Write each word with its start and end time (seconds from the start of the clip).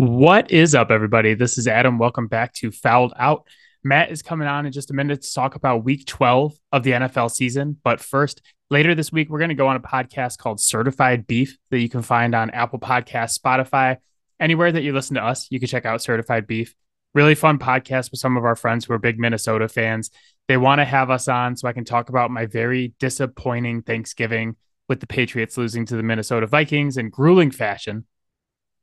What 0.00 0.50
is 0.50 0.74
up, 0.74 0.90
everybody? 0.90 1.34
This 1.34 1.58
is 1.58 1.68
Adam. 1.68 1.98
Welcome 1.98 2.26
back 2.26 2.54
to 2.54 2.70
Fouled 2.70 3.12
Out. 3.18 3.46
Matt 3.84 4.10
is 4.10 4.22
coming 4.22 4.48
on 4.48 4.64
in 4.64 4.72
just 4.72 4.90
a 4.90 4.94
minute 4.94 5.20
to 5.20 5.34
talk 5.34 5.56
about 5.56 5.84
week 5.84 6.06
12 6.06 6.54
of 6.72 6.82
the 6.84 6.92
NFL 6.92 7.30
season. 7.30 7.76
But 7.84 8.00
first, 8.00 8.40
later 8.70 8.94
this 8.94 9.12
week, 9.12 9.28
we're 9.28 9.40
going 9.40 9.50
to 9.50 9.54
go 9.54 9.68
on 9.68 9.76
a 9.76 9.80
podcast 9.80 10.38
called 10.38 10.58
Certified 10.58 11.26
Beef 11.26 11.58
that 11.70 11.80
you 11.80 11.90
can 11.90 12.00
find 12.00 12.34
on 12.34 12.48
Apple 12.48 12.78
Podcasts, 12.78 13.38
Spotify, 13.38 13.98
anywhere 14.40 14.72
that 14.72 14.82
you 14.82 14.94
listen 14.94 15.16
to 15.16 15.22
us. 15.22 15.48
You 15.50 15.60
can 15.60 15.68
check 15.68 15.84
out 15.84 16.00
Certified 16.00 16.46
Beef. 16.46 16.74
Really 17.12 17.34
fun 17.34 17.58
podcast 17.58 18.10
with 18.10 18.20
some 18.20 18.38
of 18.38 18.46
our 18.46 18.56
friends 18.56 18.86
who 18.86 18.94
are 18.94 18.98
big 18.98 19.18
Minnesota 19.18 19.68
fans. 19.68 20.08
They 20.48 20.56
want 20.56 20.78
to 20.78 20.86
have 20.86 21.10
us 21.10 21.28
on 21.28 21.56
so 21.56 21.68
I 21.68 21.74
can 21.74 21.84
talk 21.84 22.08
about 22.08 22.30
my 22.30 22.46
very 22.46 22.94
disappointing 23.00 23.82
Thanksgiving 23.82 24.56
with 24.88 25.00
the 25.00 25.06
Patriots 25.06 25.58
losing 25.58 25.84
to 25.84 25.96
the 25.96 26.02
Minnesota 26.02 26.46
Vikings 26.46 26.96
in 26.96 27.10
grueling 27.10 27.50
fashion. 27.50 28.06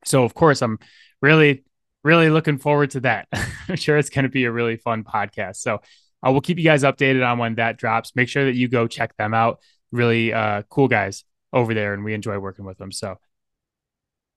So, 0.06 0.24
of 0.24 0.34
course, 0.34 0.62
I'm 0.62 0.80
really, 1.22 1.64
really 2.04 2.30
looking 2.30 2.58
forward 2.58 2.92
to 2.92 3.02
that. 3.02 3.28
I'm 3.68 3.76
sure 3.76 3.98
it's 3.98 4.10
going 4.10 4.24
to 4.24 4.30
be 4.30 4.46
a 4.46 4.52
really 4.52 4.78
fun 4.78 5.04
podcast. 5.04 5.58
So, 5.58 5.82
uh, 6.26 6.32
we'll 6.32 6.42
keep 6.42 6.58
you 6.58 6.64
guys 6.64 6.84
updated 6.84 7.28
on 7.28 7.38
when 7.38 7.56
that 7.56 7.78
drops. 7.78 8.16
Make 8.16 8.30
sure 8.30 8.46
that 8.46 8.56
you 8.56 8.68
go 8.68 8.88
check 8.88 9.16
them 9.18 9.34
out. 9.34 9.60
Really 9.92 10.34
uh, 10.34 10.64
cool 10.70 10.88
guys 10.88 11.24
over 11.54 11.74
there, 11.74 11.94
and 11.94 12.04
we 12.04 12.14
enjoy 12.14 12.38
working 12.40 12.66
with 12.66 12.78
them. 12.78 12.92
So, 12.92 13.18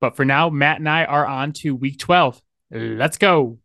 but 0.01 0.17
for 0.17 0.25
now, 0.25 0.51
Matt 0.51 0.79
and 0.79 0.89
I 0.89 1.05
are 1.05 1.27
on 1.27 1.53
to 1.55 1.75
week 1.75 1.99
12. 1.99 2.41
Let's 2.71 3.19
go. 3.19 3.59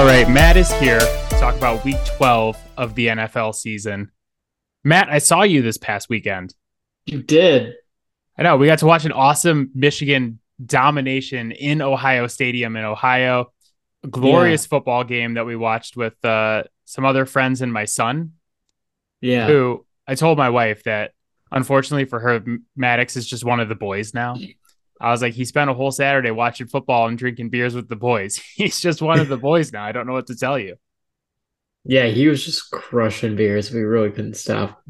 All 0.00 0.06
right, 0.06 0.30
Matt 0.30 0.56
is 0.56 0.72
here 0.80 0.98
to 0.98 1.36
talk 1.38 1.54
about 1.56 1.84
week 1.84 1.98
12 2.16 2.56
of 2.78 2.94
the 2.94 3.08
NFL 3.08 3.54
season. 3.54 4.10
Matt, 4.82 5.10
I 5.10 5.18
saw 5.18 5.42
you 5.42 5.60
this 5.60 5.76
past 5.76 6.08
weekend. 6.08 6.54
You 7.04 7.22
did. 7.22 7.74
I 8.38 8.42
know. 8.42 8.56
We 8.56 8.66
got 8.66 8.78
to 8.78 8.86
watch 8.86 9.04
an 9.04 9.12
awesome 9.12 9.70
Michigan 9.74 10.38
domination 10.64 11.52
in 11.52 11.82
Ohio 11.82 12.28
Stadium 12.28 12.76
in 12.76 12.84
Ohio. 12.86 13.52
A 14.02 14.08
glorious 14.08 14.64
yeah. 14.64 14.68
football 14.70 15.04
game 15.04 15.34
that 15.34 15.44
we 15.44 15.54
watched 15.54 15.98
with 15.98 16.24
uh, 16.24 16.62
some 16.86 17.04
other 17.04 17.26
friends 17.26 17.60
and 17.60 17.70
my 17.70 17.84
son. 17.84 18.32
Yeah. 19.20 19.48
Who 19.48 19.84
I 20.06 20.14
told 20.14 20.38
my 20.38 20.48
wife 20.48 20.82
that 20.84 21.12
unfortunately 21.52 22.06
for 22.06 22.20
her, 22.20 22.42
Maddox 22.74 23.18
is 23.18 23.26
just 23.26 23.44
one 23.44 23.60
of 23.60 23.68
the 23.68 23.74
boys 23.74 24.14
now. 24.14 24.38
I 25.00 25.10
was 25.10 25.22
like, 25.22 25.32
he 25.32 25.46
spent 25.46 25.70
a 25.70 25.74
whole 25.74 25.90
Saturday 25.90 26.30
watching 26.30 26.66
football 26.66 27.08
and 27.08 27.16
drinking 27.16 27.48
beers 27.48 27.74
with 27.74 27.88
the 27.88 27.96
boys. 27.96 28.36
He's 28.54 28.80
just 28.80 29.00
one 29.00 29.18
of 29.18 29.28
the 29.28 29.36
boys 29.38 29.72
now. 29.72 29.84
I 29.84 29.92
don't 29.92 30.06
know 30.06 30.12
what 30.12 30.26
to 30.26 30.36
tell 30.36 30.58
you. 30.58 30.76
Yeah, 31.84 32.06
he 32.06 32.28
was 32.28 32.44
just 32.44 32.70
crushing 32.70 33.36
beers. 33.36 33.72
We 33.72 33.80
really 33.80 34.10
couldn't 34.10 34.36
stop. 34.36 34.82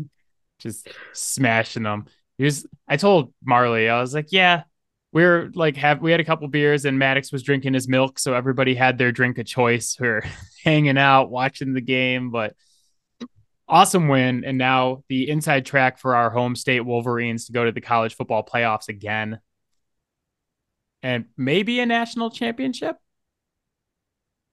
Just 0.59 0.89
smashing 1.13 1.85
them. 1.85 2.07
He 2.37 2.45
was 2.45 2.67
I 2.89 2.97
told 2.97 3.33
Marley, 3.45 3.89
I 3.89 4.01
was 4.01 4.13
like, 4.13 4.33
yeah, 4.33 4.65
we 5.13 5.23
are 5.23 5.51
like 5.55 5.77
have 5.77 6.03
we 6.03 6.11
had 6.11 6.19
a 6.19 6.25
couple 6.25 6.49
beers 6.49 6.85
and 6.85 6.99
Maddox 6.99 7.31
was 7.31 7.45
drinking 7.45 7.75
his 7.75 7.87
milk, 7.89 8.19
so 8.19 8.35
everybody 8.35 8.75
had 8.75 8.99
their 8.99 9.13
drink 9.13 9.39
of 9.39 9.47
choice. 9.47 9.97
We 10.01 10.09
are 10.09 10.25
hanging 10.65 10.99
out, 10.99 11.31
watching 11.31 11.75
the 11.75 11.81
game, 11.81 12.31
but 12.31 12.55
awesome 13.69 14.09
win. 14.09 14.43
And 14.45 14.59
now 14.59 15.05
the 15.09 15.31
inside 15.31 15.67
track 15.67 15.99
for 15.99 16.17
our 16.17 16.31
home 16.31 16.57
state 16.57 16.81
Wolverines 16.81 17.47
to 17.47 17.53
go 17.53 17.65
to 17.65 17.73
the 17.73 17.81
college 17.81 18.17
football 18.17 18.45
playoffs 18.45 18.89
again 18.89 19.39
and 21.03 21.27
maybe 21.37 21.81
a 21.81 21.87
national 21.87 22.31
championship. 22.31 22.97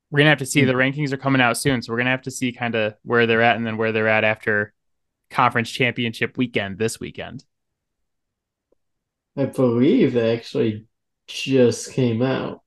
We're 0.09 0.19
gonna 0.19 0.29
have 0.29 0.39
to 0.39 0.45
see. 0.45 0.63
The 0.63 0.73
rankings 0.73 1.11
are 1.11 1.17
coming 1.17 1.41
out 1.41 1.57
soon, 1.57 1.81
so 1.81 1.91
we're 1.91 1.97
gonna 1.97 2.11
have 2.11 2.21
to 2.23 2.31
see 2.31 2.51
kind 2.53 2.75
of 2.75 2.95
where 3.03 3.25
they're 3.25 3.41
at, 3.41 3.57
and 3.57 3.65
then 3.65 3.77
where 3.77 3.91
they're 3.91 4.07
at 4.07 4.23
after 4.23 4.73
conference 5.30 5.69
championship 5.69 6.37
weekend 6.37 6.77
this 6.77 6.99
weekend. 6.99 7.43
I 9.36 9.45
believe 9.45 10.13
they 10.13 10.36
actually 10.36 10.87
just 11.27 11.91
came 11.91 12.21
out. 12.21 12.63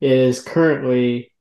It 0.00 0.10
is 0.10 0.42
currently, 0.42 1.32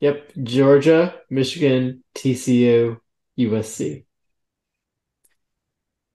yep, 0.00 0.30
Georgia, 0.42 1.14
Michigan, 1.30 2.04
TCU, 2.14 3.00
USC. 3.38 4.04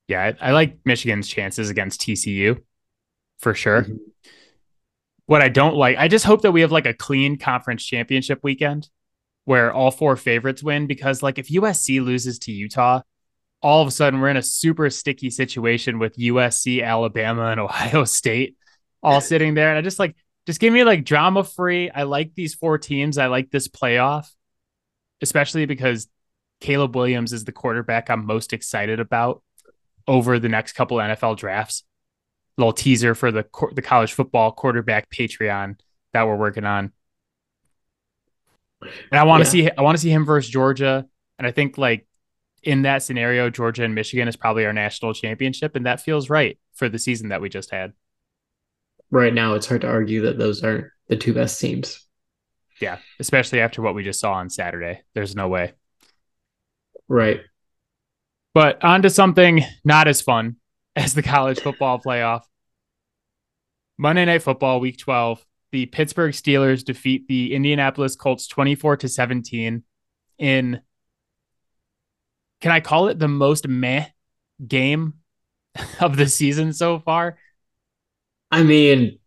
Yeah, 0.07 0.33
I, 0.39 0.49
I 0.49 0.51
like 0.51 0.77
Michigan's 0.85 1.27
chances 1.27 1.71
against 1.71 2.01
TCU 2.01 2.61
for 3.39 3.55
sure. 3.55 3.83
Mm-hmm. 3.83 3.95
What 5.27 5.41
I 5.41 5.49
don't 5.49 5.75
like, 5.75 5.97
I 5.97 6.07
just 6.07 6.25
hope 6.25 6.41
that 6.43 6.51
we 6.51 6.61
have 6.61 6.71
like 6.71 6.85
a 6.85 6.93
clean 6.93 7.37
conference 7.37 7.83
championship 7.83 8.39
weekend 8.43 8.89
where 9.45 9.73
all 9.73 9.91
four 9.91 10.15
favorites 10.15 10.63
win 10.63 10.87
because 10.87 11.23
like 11.23 11.39
if 11.39 11.49
USC 11.49 12.03
loses 12.03 12.39
to 12.39 12.51
Utah, 12.51 13.01
all 13.61 13.81
of 13.81 13.87
a 13.87 13.91
sudden 13.91 14.19
we're 14.19 14.29
in 14.29 14.37
a 14.37 14.43
super 14.43 14.89
sticky 14.89 15.29
situation 15.29 15.97
with 15.97 16.17
USC, 16.17 16.83
Alabama, 16.83 17.45
and 17.47 17.59
Ohio 17.59 18.03
State 18.05 18.55
all 19.01 19.21
sitting 19.21 19.53
there. 19.53 19.69
And 19.69 19.77
I 19.77 19.81
just 19.81 19.99
like 19.99 20.15
just 20.45 20.59
give 20.59 20.73
me 20.73 20.83
like 20.83 21.05
drama 21.05 21.43
free. 21.43 21.89
I 21.89 22.03
like 22.03 22.33
these 22.35 22.53
four 22.53 22.77
teams. 22.77 23.17
I 23.17 23.27
like 23.27 23.51
this 23.51 23.67
playoff, 23.67 24.27
especially 25.21 25.65
because 25.65 26.07
Caleb 26.59 26.95
Williams 26.95 27.33
is 27.33 27.45
the 27.45 27.51
quarterback 27.51 28.09
I'm 28.09 28.25
most 28.25 28.53
excited 28.53 28.99
about 28.99 29.41
over 30.07 30.39
the 30.39 30.49
next 30.49 30.73
couple 30.73 30.97
NFL 30.97 31.37
drafts 31.37 31.83
little 32.57 32.73
teaser 32.73 33.15
for 33.15 33.31
the 33.31 33.45
the 33.73 33.81
college 33.81 34.13
football 34.13 34.51
quarterback 34.51 35.09
Patreon 35.09 35.77
that 36.13 36.27
we're 36.27 36.37
working 36.37 36.65
on. 36.65 36.91
And 38.81 39.19
I 39.19 39.23
want 39.23 39.45
to 39.45 39.57
yeah. 39.57 39.69
see 39.69 39.71
I 39.77 39.81
want 39.81 39.97
to 39.97 40.01
see 40.01 40.09
him 40.09 40.25
versus 40.25 40.49
Georgia, 40.49 41.05
and 41.37 41.47
I 41.47 41.51
think 41.51 41.77
like 41.77 42.07
in 42.63 42.83
that 42.83 43.03
scenario, 43.03 43.49
Georgia 43.49 43.83
and 43.83 43.95
Michigan 43.95 44.27
is 44.27 44.35
probably 44.35 44.65
our 44.65 44.73
national 44.73 45.13
championship, 45.13 45.75
and 45.75 45.85
that 45.85 46.01
feels 46.01 46.29
right 46.29 46.57
for 46.73 46.89
the 46.89 46.99
season 46.99 47.29
that 47.29 47.41
we 47.41 47.49
just 47.49 47.71
had. 47.71 47.93
Right 49.11 49.33
now, 49.33 49.53
it's 49.53 49.67
hard 49.67 49.81
to 49.81 49.87
argue 49.87 50.21
that 50.23 50.37
those 50.37 50.63
are 50.63 50.93
the 51.07 51.15
two 51.15 51.33
best 51.33 51.59
teams. 51.59 52.05
Yeah, 52.81 52.97
especially 53.19 53.61
after 53.61 53.81
what 53.81 53.95
we 53.95 54.03
just 54.03 54.19
saw 54.19 54.33
on 54.33 54.49
Saturday. 54.49 55.01
There's 55.13 55.35
no 55.35 55.47
way. 55.47 55.73
Right. 57.07 57.41
But 58.53 58.83
on 58.83 59.01
to 59.01 59.09
something 59.09 59.63
not 59.83 60.07
as 60.07 60.21
fun 60.21 60.55
as 60.95 61.13
the 61.13 61.23
college 61.23 61.59
football 61.59 61.99
playoff. 61.99 62.41
Monday 63.97 64.25
Night 64.25 64.43
Football, 64.43 64.79
Week 64.79 64.97
12. 64.97 65.45
The 65.71 65.85
Pittsburgh 65.87 66.31
Steelers 66.33 66.85
defeat 66.85 67.27
the 67.27 67.53
Indianapolis 67.53 68.15
Colts 68.15 68.47
24 68.47 68.97
to 68.97 69.09
17 69.09 69.83
in, 70.37 70.81
can 72.61 72.71
I 72.71 72.79
call 72.79 73.07
it 73.09 73.19
the 73.19 73.27
most 73.27 73.67
meh 73.67 74.05
game 74.65 75.15
of 75.99 76.15
the 76.15 76.27
season 76.27 76.71
so 76.71 76.99
far? 76.99 77.37
I 78.51 78.63
mean, 78.63 79.19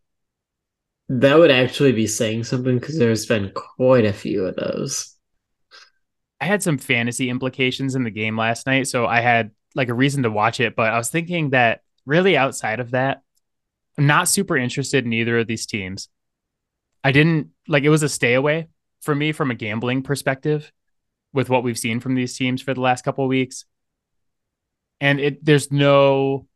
that 1.08 1.38
would 1.38 1.50
actually 1.50 1.92
be 1.92 2.06
saying 2.06 2.44
something 2.44 2.78
because 2.78 2.98
there's 2.98 3.26
been 3.26 3.52
quite 3.54 4.04
a 4.04 4.12
few 4.12 4.46
of 4.46 4.56
those. 4.56 5.14
I 6.40 6.46
had 6.46 6.62
some 6.62 6.78
fantasy 6.78 7.30
implications 7.30 7.94
in 7.94 8.04
the 8.04 8.10
game 8.10 8.38
last 8.38 8.66
night, 8.66 8.86
so 8.86 9.06
I 9.06 9.20
had 9.20 9.50
like 9.78 9.88
a 9.88 9.94
reason 9.94 10.24
to 10.24 10.30
watch 10.30 10.60
it, 10.60 10.76
but 10.76 10.90
I 10.90 10.98
was 10.98 11.08
thinking 11.08 11.50
that 11.50 11.80
really 12.04 12.36
outside 12.36 12.80
of 12.80 12.90
that, 12.90 13.22
I'm 13.96 14.06
not 14.06 14.28
super 14.28 14.56
interested 14.56 15.06
in 15.06 15.12
either 15.12 15.38
of 15.38 15.46
these 15.46 15.64
teams. 15.64 16.08
I 17.02 17.12
didn't 17.12 17.50
like 17.66 17.84
it 17.84 17.88
was 17.88 18.02
a 18.02 18.08
stay 18.08 18.34
away 18.34 18.68
for 19.00 19.14
me 19.14 19.32
from 19.32 19.50
a 19.50 19.54
gambling 19.54 20.02
perspective 20.02 20.70
with 21.32 21.48
what 21.48 21.62
we've 21.62 21.78
seen 21.78 22.00
from 22.00 22.14
these 22.14 22.36
teams 22.36 22.60
for 22.60 22.74
the 22.74 22.80
last 22.80 23.04
couple 23.04 23.24
of 23.24 23.28
weeks. 23.28 23.64
And 25.00 25.20
it 25.20 25.44
there's 25.44 25.70
no 25.70 26.48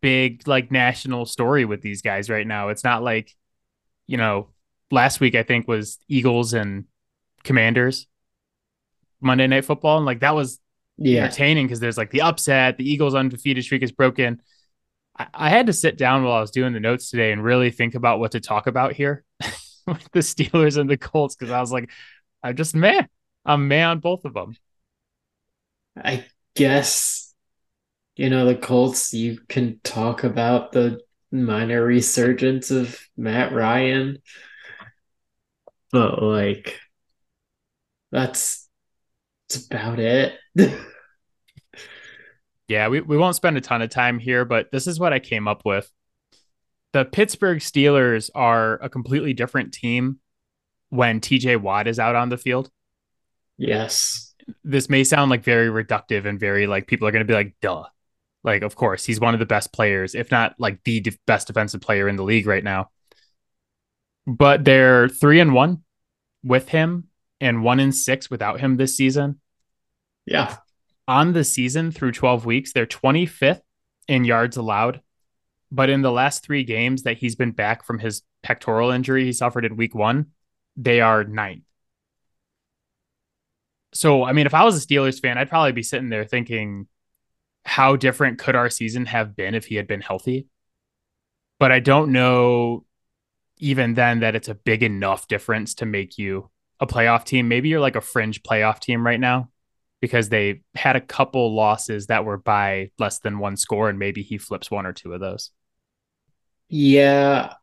big 0.00 0.48
like 0.48 0.72
national 0.72 1.26
story 1.26 1.64
with 1.64 1.82
these 1.82 2.02
guys 2.02 2.30
right 2.30 2.46
now. 2.46 2.70
It's 2.70 2.84
not 2.84 3.02
like, 3.02 3.34
you 4.06 4.16
know, 4.16 4.48
last 4.90 5.20
week 5.20 5.34
I 5.34 5.42
think 5.42 5.68
was 5.68 5.98
Eagles 6.08 6.54
and 6.54 6.86
Commanders 7.44 8.06
Monday 9.20 9.46
Night 9.46 9.64
Football, 9.64 9.98
and 9.98 10.06
like 10.06 10.20
that 10.20 10.34
was 10.34 10.58
yeah. 10.98 11.24
entertaining 11.24 11.66
because 11.66 11.80
there's 11.80 11.98
like 11.98 12.10
the 12.10 12.22
upset, 12.22 12.76
the 12.76 12.90
Eagles' 12.90 13.14
undefeated 13.14 13.64
streak 13.64 13.82
is 13.82 13.92
broken. 13.92 14.42
I, 15.18 15.26
I 15.34 15.48
had 15.50 15.66
to 15.66 15.72
sit 15.72 15.98
down 15.98 16.24
while 16.24 16.34
I 16.34 16.40
was 16.40 16.50
doing 16.50 16.72
the 16.72 16.80
notes 16.80 17.10
today 17.10 17.32
and 17.32 17.42
really 17.42 17.70
think 17.70 17.94
about 17.94 18.18
what 18.18 18.32
to 18.32 18.40
talk 18.40 18.66
about 18.66 18.92
here 18.92 19.24
with 19.86 20.08
the 20.12 20.20
Steelers 20.20 20.78
and 20.78 20.88
the 20.88 20.96
Colts 20.96 21.34
because 21.34 21.52
I 21.52 21.60
was 21.60 21.72
like, 21.72 21.90
I'm 22.42 22.56
just 22.56 22.74
man, 22.74 23.08
I'm 23.44 23.68
man 23.68 23.88
on 23.88 23.98
both 24.00 24.24
of 24.24 24.34
them. 24.34 24.56
I 25.96 26.24
guess 26.54 27.34
you 28.16 28.30
know 28.30 28.46
the 28.46 28.56
Colts. 28.56 29.12
You 29.12 29.38
can 29.48 29.80
talk 29.82 30.24
about 30.24 30.72
the 30.72 31.00
minor 31.30 31.82
resurgence 31.82 32.70
of 32.70 33.00
Matt 33.16 33.52
Ryan, 33.52 34.18
but 35.90 36.22
like 36.22 36.78
that's 38.10 38.61
that's 39.52 39.66
about 39.66 39.98
it. 39.98 40.38
yeah, 42.68 42.88
we, 42.88 43.00
we 43.00 43.16
won't 43.16 43.36
spend 43.36 43.56
a 43.56 43.60
ton 43.60 43.82
of 43.82 43.90
time 43.90 44.18
here, 44.18 44.44
but 44.44 44.70
this 44.70 44.86
is 44.86 44.98
what 44.98 45.12
I 45.12 45.18
came 45.18 45.48
up 45.48 45.62
with. 45.64 45.90
The 46.92 47.04
Pittsburgh 47.04 47.58
Steelers 47.58 48.30
are 48.34 48.74
a 48.82 48.88
completely 48.88 49.32
different 49.32 49.72
team 49.72 50.18
when 50.90 51.20
TJ 51.20 51.60
Watt 51.60 51.88
is 51.88 51.98
out 51.98 52.16
on 52.16 52.28
the 52.28 52.36
field. 52.36 52.70
Yes. 53.56 54.34
This 54.64 54.88
may 54.88 55.04
sound 55.04 55.30
like 55.30 55.44
very 55.44 55.68
reductive 55.68 56.26
and 56.26 56.38
very 56.38 56.66
like 56.66 56.86
people 56.86 57.08
are 57.08 57.12
going 57.12 57.26
to 57.26 57.30
be 57.30 57.34
like, 57.34 57.54
duh. 57.60 57.84
Like, 58.44 58.62
of 58.62 58.74
course, 58.74 59.04
he's 59.04 59.20
one 59.20 59.34
of 59.34 59.40
the 59.40 59.46
best 59.46 59.72
players, 59.72 60.16
if 60.16 60.32
not 60.32 60.56
like 60.58 60.82
the 60.84 61.00
de- 61.00 61.18
best 61.28 61.46
defensive 61.46 61.80
player 61.80 62.08
in 62.08 62.16
the 62.16 62.24
league 62.24 62.46
right 62.46 62.64
now. 62.64 62.90
But 64.26 64.64
they're 64.64 65.08
three 65.08 65.38
and 65.38 65.54
one 65.54 65.84
with 66.42 66.68
him 66.68 67.08
and 67.42 67.64
one 67.64 67.80
in 67.80 67.90
six 67.90 68.30
without 68.30 68.60
him 68.60 68.76
this 68.76 68.96
season. 68.96 69.40
Yeah. 70.26 70.56
On 71.08 71.32
the 71.32 71.44
season 71.44 71.90
through 71.90 72.12
12 72.12 72.46
weeks, 72.46 72.72
they're 72.72 72.86
25th 72.86 73.62
in 74.08 74.24
yards 74.24 74.56
allowed. 74.56 75.00
But 75.70 75.90
in 75.90 76.02
the 76.02 76.12
last 76.12 76.44
three 76.44 76.64
games 76.64 77.04
that 77.04 77.18
he's 77.18 77.34
been 77.34 77.52
back 77.52 77.84
from 77.84 77.98
his 77.98 78.22
pectoral 78.42 78.90
injury 78.90 79.24
he 79.24 79.32
suffered 79.32 79.64
in 79.64 79.76
week 79.76 79.94
one, 79.94 80.26
they 80.76 81.00
are 81.00 81.24
ninth. 81.24 81.64
So, 83.94 84.24
I 84.24 84.32
mean, 84.32 84.46
if 84.46 84.54
I 84.54 84.64
was 84.64 84.82
a 84.82 84.86
Steelers 84.86 85.20
fan, 85.20 85.38
I'd 85.38 85.48
probably 85.48 85.72
be 85.72 85.82
sitting 85.82 86.08
there 86.08 86.24
thinking, 86.24 86.88
how 87.64 87.96
different 87.96 88.38
could 88.38 88.56
our 88.56 88.70
season 88.70 89.06
have 89.06 89.36
been 89.36 89.54
if 89.54 89.66
he 89.66 89.76
had 89.76 89.86
been 89.86 90.00
healthy? 90.00 90.46
But 91.58 91.72
I 91.72 91.80
don't 91.80 92.12
know 92.12 92.84
even 93.58 93.94
then 93.94 94.20
that 94.20 94.34
it's 94.34 94.48
a 94.48 94.54
big 94.54 94.82
enough 94.82 95.28
difference 95.28 95.74
to 95.76 95.86
make 95.86 96.18
you 96.18 96.50
a 96.80 96.86
playoff 96.86 97.24
team. 97.24 97.48
Maybe 97.48 97.68
you're 97.68 97.80
like 97.80 97.96
a 97.96 98.00
fringe 98.00 98.42
playoff 98.42 98.80
team 98.80 99.06
right 99.06 99.20
now 99.20 99.50
because 100.02 100.28
they 100.28 100.62
had 100.74 100.96
a 100.96 101.00
couple 101.00 101.54
losses 101.54 102.08
that 102.08 102.24
were 102.24 102.36
by 102.36 102.90
less 102.98 103.20
than 103.20 103.38
one 103.38 103.56
score, 103.56 103.88
and 103.88 104.00
maybe 104.00 104.22
he 104.22 104.36
flips 104.36 104.68
one 104.68 104.84
or 104.84 104.92
two 104.92 105.12
of 105.12 105.20
those. 105.20 105.52
Yeah. 106.68 107.54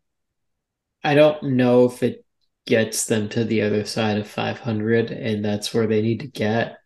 I 1.03 1.15
don't 1.15 1.43
know 1.43 1.85
if 1.85 2.01
it 2.01 2.25
gets 2.65 3.05
them 3.07 3.27
to 3.29 3.43
the 3.43 3.63
other 3.63 3.83
side 3.83 4.17
of 4.17 4.27
500, 4.27 5.11
and 5.11 5.43
that's 5.43 5.73
where 5.73 5.85
they 5.85 6.01
need 6.01 6.21
to 6.21 6.27
get 6.27 6.77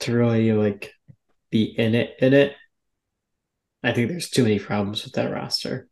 to 0.00 0.12
really 0.12 0.52
like 0.52 0.92
be 1.50 1.62
in 1.62 1.94
it 1.94 2.16
in 2.18 2.34
it. 2.34 2.56
I 3.84 3.92
think 3.92 4.08
there's 4.08 4.30
too 4.30 4.42
many 4.42 4.58
problems 4.58 5.04
with 5.04 5.12
that 5.12 5.30
roster. 5.30 5.86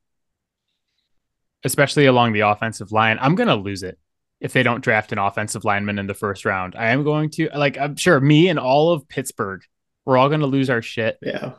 Especially 1.62 2.06
along 2.06 2.32
the 2.32 2.40
offensive 2.40 2.90
line. 2.90 3.18
I'm 3.20 3.36
gonna 3.36 3.54
lose 3.54 3.84
it 3.84 4.00
if 4.42 4.52
they 4.52 4.64
don't 4.64 4.82
draft 4.82 5.12
an 5.12 5.18
offensive 5.18 5.64
lineman 5.64 6.00
in 6.00 6.08
the 6.08 6.14
first 6.14 6.44
round. 6.44 6.74
I 6.76 6.90
am 6.90 7.04
going 7.04 7.30
to 7.30 7.48
like 7.54 7.78
I'm 7.78 7.96
sure 7.96 8.20
me 8.20 8.48
and 8.48 8.58
all 8.58 8.92
of 8.92 9.08
Pittsburgh, 9.08 9.62
we're 10.04 10.18
all 10.18 10.28
gonna 10.28 10.46
lose 10.46 10.68
our 10.68 10.82
shit. 10.82 11.16
Yeah. 11.22 11.52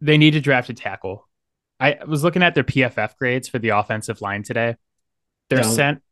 They 0.00 0.18
need 0.18 0.32
to 0.32 0.40
draft 0.40 0.68
a 0.68 0.74
tackle. 0.74 1.28
I 1.78 1.98
was 2.06 2.24
looking 2.24 2.42
at 2.42 2.54
their 2.54 2.64
PFF 2.64 3.16
grades 3.16 3.48
for 3.48 3.60
the 3.60 3.70
offensive 3.70 4.20
line 4.20 4.42
today. 4.42 4.76
They're 5.48 5.62
Don't. 5.62 5.72
sent 5.72 6.02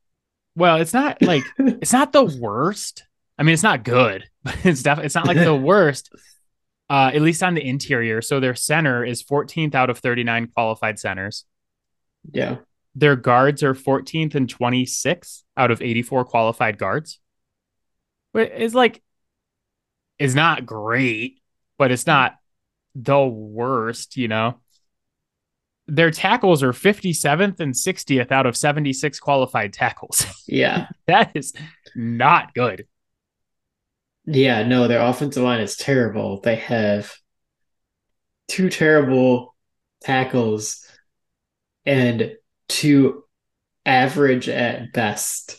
well, 0.56 0.76
it's 0.76 0.92
not 0.92 1.20
like 1.22 1.42
it's 1.58 1.92
not 1.92 2.12
the 2.12 2.25
worst. 2.25 3.04
I 3.37 3.42
mean, 3.42 3.54
it's 3.54 3.62
not 3.62 3.82
good, 3.82 4.28
but 4.44 4.56
it's 4.64 4.82
definitely 4.82 5.06
it's 5.06 5.14
not 5.14 5.26
like 5.26 5.38
the 5.38 5.54
worst. 5.54 6.12
Uh, 6.90 7.12
at 7.14 7.22
least 7.22 7.40
on 7.40 7.54
the 7.54 7.64
interior. 7.64 8.20
So 8.20 8.40
their 8.40 8.56
center 8.56 9.04
is 9.04 9.22
14th 9.22 9.76
out 9.76 9.90
of 9.90 10.00
39 10.00 10.48
qualified 10.48 10.98
centers. 10.98 11.44
Yeah. 12.32 12.56
Their 12.94 13.16
guards 13.16 13.62
are 13.62 13.75
14th 13.75 14.34
and 14.34 14.48
26th 14.48 15.42
out 15.56 15.70
of 15.70 15.81
84 15.82 16.25
qualified 16.25 16.78
guards. 16.78 17.20
But 18.32 18.50
It's 18.54 18.75
like, 18.75 19.02
it's 20.19 20.34
not 20.34 20.66
great, 20.66 21.40
but 21.78 21.90
it's 21.90 22.06
not 22.06 22.37
the 22.94 23.25
worst, 23.25 24.16
you 24.16 24.28
know? 24.28 24.60
Their 25.87 26.10
tackles 26.10 26.62
are 26.62 26.72
57th 26.72 27.58
and 27.58 27.75
60th 27.75 28.31
out 28.31 28.46
of 28.46 28.56
76 28.56 29.19
qualified 29.19 29.72
tackles. 29.72 30.25
Yeah. 30.46 30.88
that 31.06 31.32
is 31.34 31.52
not 31.94 32.54
good. 32.54 32.87
Yeah, 34.26 34.64
no, 34.64 34.88
their 34.88 35.00
offensive 35.00 35.42
line 35.42 35.60
is 35.60 35.76
terrible. 35.76 36.40
They 36.40 36.56
have 36.56 37.12
two 38.48 38.69
terrible 38.69 39.54
tackles 40.02 40.84
and 41.87 42.32
two 42.80 43.24
average 43.84 44.48
at 44.48 44.92
best 44.92 45.56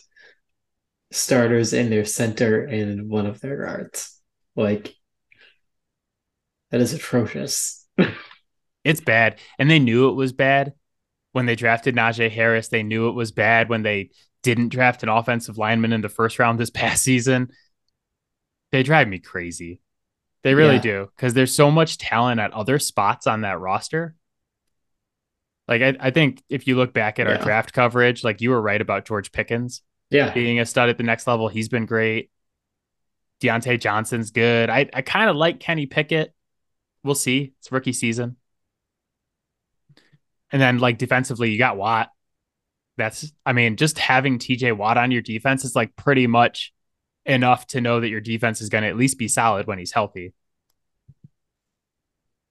starters 1.10 1.72
in 1.72 1.90
their 1.90 2.04
center 2.04 2.64
and 2.64 3.08
one 3.08 3.26
of 3.26 3.40
their 3.40 3.64
guards. 3.64 4.20
Like 4.56 4.94
that 6.70 6.80
is 6.80 6.92
atrocious. 6.92 7.86
It's 8.84 9.00
bad. 9.00 9.38
And 9.60 9.70
they 9.70 9.78
knew 9.78 10.08
it 10.08 10.14
was 10.14 10.32
bad 10.32 10.72
when 11.30 11.46
they 11.46 11.54
drafted 11.54 11.94
Najee 11.94 12.28
Harris. 12.28 12.66
They 12.66 12.82
knew 12.82 13.08
it 13.08 13.12
was 13.14 13.30
bad 13.30 13.68
when 13.68 13.84
they 13.84 14.10
didn't 14.42 14.70
draft 14.70 15.04
an 15.04 15.08
offensive 15.08 15.56
lineman 15.56 15.92
in 15.92 16.00
the 16.00 16.08
first 16.08 16.40
round 16.40 16.58
this 16.58 16.70
past 16.74 17.04
season. 17.04 17.52
They 18.72 18.82
drive 18.82 19.06
me 19.06 19.20
crazy. 19.20 19.80
They 20.42 20.54
really 20.54 20.74
Yeah. 20.74 20.80
do 20.80 21.08
because 21.14 21.32
there's 21.32 21.54
so 21.54 21.70
much 21.70 21.96
talent 21.96 22.40
at 22.40 22.52
other 22.54 22.80
spots 22.80 23.28
on 23.28 23.42
that 23.42 23.60
roster. 23.60 24.16
Like 25.78 25.96
I, 26.00 26.08
I 26.08 26.10
think 26.10 26.42
if 26.50 26.66
you 26.66 26.76
look 26.76 26.92
back 26.92 27.18
at 27.18 27.26
our 27.26 27.38
draft 27.38 27.72
coverage, 27.72 28.22
like 28.24 28.40
you 28.42 28.50
were 28.50 28.60
right 28.60 28.80
about 28.80 29.06
George 29.06 29.32
Pickens 29.32 29.80
Yeah. 30.10 30.30
being 30.34 30.60
a 30.60 30.66
stud 30.66 30.90
at 30.90 30.98
the 30.98 31.02
next 31.02 31.26
level. 31.26 31.48
He's 31.48 31.68
been 31.70 31.86
great. 31.86 32.30
Diontae 33.40 33.80
Johnson's 33.80 34.30
good. 34.32 34.68
I, 34.68 34.88
I 34.92 35.00
kind 35.02 35.30
of 35.30 35.36
like 35.36 35.60
Kenny 35.60 35.86
Pickett. 35.86 36.34
We'll 37.02 37.14
see. 37.14 37.54
It's 37.58 37.72
rookie 37.72 37.92
season. 37.94 38.36
And 40.50 40.60
then 40.60 40.78
like 40.78 40.98
defensively, 40.98 41.50
you 41.50 41.58
got 41.58 41.76
Watt. 41.78 42.10
That's 42.98 43.32
I 43.46 43.54
mean, 43.54 43.76
just 43.76 43.98
having 43.98 44.38
TJ 44.38 44.76
Watt 44.76 44.98
on 44.98 45.10
your 45.10 45.22
defense 45.22 45.64
is 45.64 45.74
like 45.74 45.96
pretty 45.96 46.26
much 46.26 46.72
enough 47.24 47.66
to 47.68 47.80
know 47.80 48.00
that 48.00 48.08
your 48.10 48.20
defense 48.20 48.60
is 48.60 48.68
going 48.68 48.82
to 48.82 48.88
at 48.88 48.96
least 48.96 49.18
be 49.18 49.28
solid 49.28 49.66
when 49.66 49.78
he's 49.78 49.92
healthy. 49.92 50.34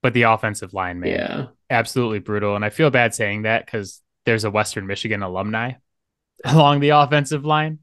But 0.01 0.13
the 0.15 0.23
offensive 0.23 0.73
line, 0.73 1.00
man, 1.00 1.09
Yeah. 1.12 1.47
Absolutely 1.71 2.19
brutal. 2.19 2.56
And 2.56 2.63
I 2.63 2.69
feel 2.69 2.89
bad 2.91 3.15
saying 3.15 3.44
that 3.44 3.65
because 3.65 4.01
there's 4.25 4.44
a 4.44 4.51
Western 4.51 4.85
Michigan 4.85 5.23
alumni 5.23 5.73
along 6.45 6.81
the 6.81 6.89
offensive 6.89 7.45
line. 7.45 7.79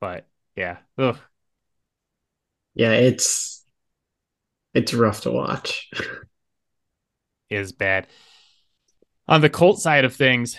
But 0.00 0.26
yeah, 0.54 0.78
ugh. 0.98 1.18
Yeah, 2.74 2.92
it's 2.92 3.64
it's 4.74 4.92
rough 4.92 5.22
to 5.22 5.30
watch. 5.30 5.90
is 7.50 7.72
bad. 7.72 8.06
On 9.28 9.40
the 9.40 9.50
Colt 9.50 9.80
side 9.80 10.04
of 10.04 10.14
things, 10.14 10.56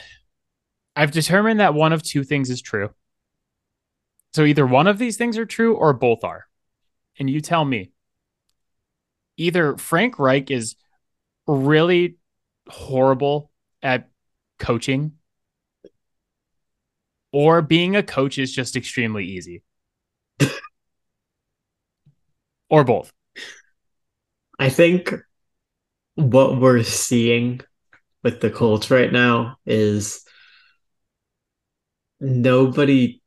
I've 0.95 1.11
determined 1.11 1.59
that 1.59 1.73
one 1.73 1.94
of 1.94 2.01
two 2.01 2.23
things 2.23 2.49
is 2.49 2.61
true. 2.61 2.89
So 4.33 4.44
either 4.44 4.66
one 4.66 4.87
of 4.87 4.97
these 4.97 5.18
things 5.18 5.37
are 5.37 5.45
true 5.45 5.75
or 5.75 5.94
both 5.94 6.23
are. 6.23 6.45
And 7.19 7.30
you 7.30 7.42
tell 7.42 7.63
me. 7.63 7.92
Either 9.37 9.77
Frank 9.77 10.18
Reich 10.18 10.49
is 10.49 10.75
really 11.45 12.18
horrible 12.69 13.52
at 13.81 14.09
coaching, 14.59 15.14
or 17.31 17.62
being 17.62 17.95
a 17.95 18.04
coach 18.04 18.38
is 18.38 18.52
just 18.54 18.76
extremely 18.76 19.26
easy. 19.26 19.64
or 22.69 22.83
both. 22.83 23.12
I 24.59 24.69
think 24.69 25.14
what 26.16 26.59
we're 26.59 26.83
seeing 26.83 27.62
with 28.24 28.42
the 28.42 28.50
Colts 28.50 28.90
right 28.90 29.12
now 29.12 29.57
is 29.66 30.24
nobody 32.19 33.21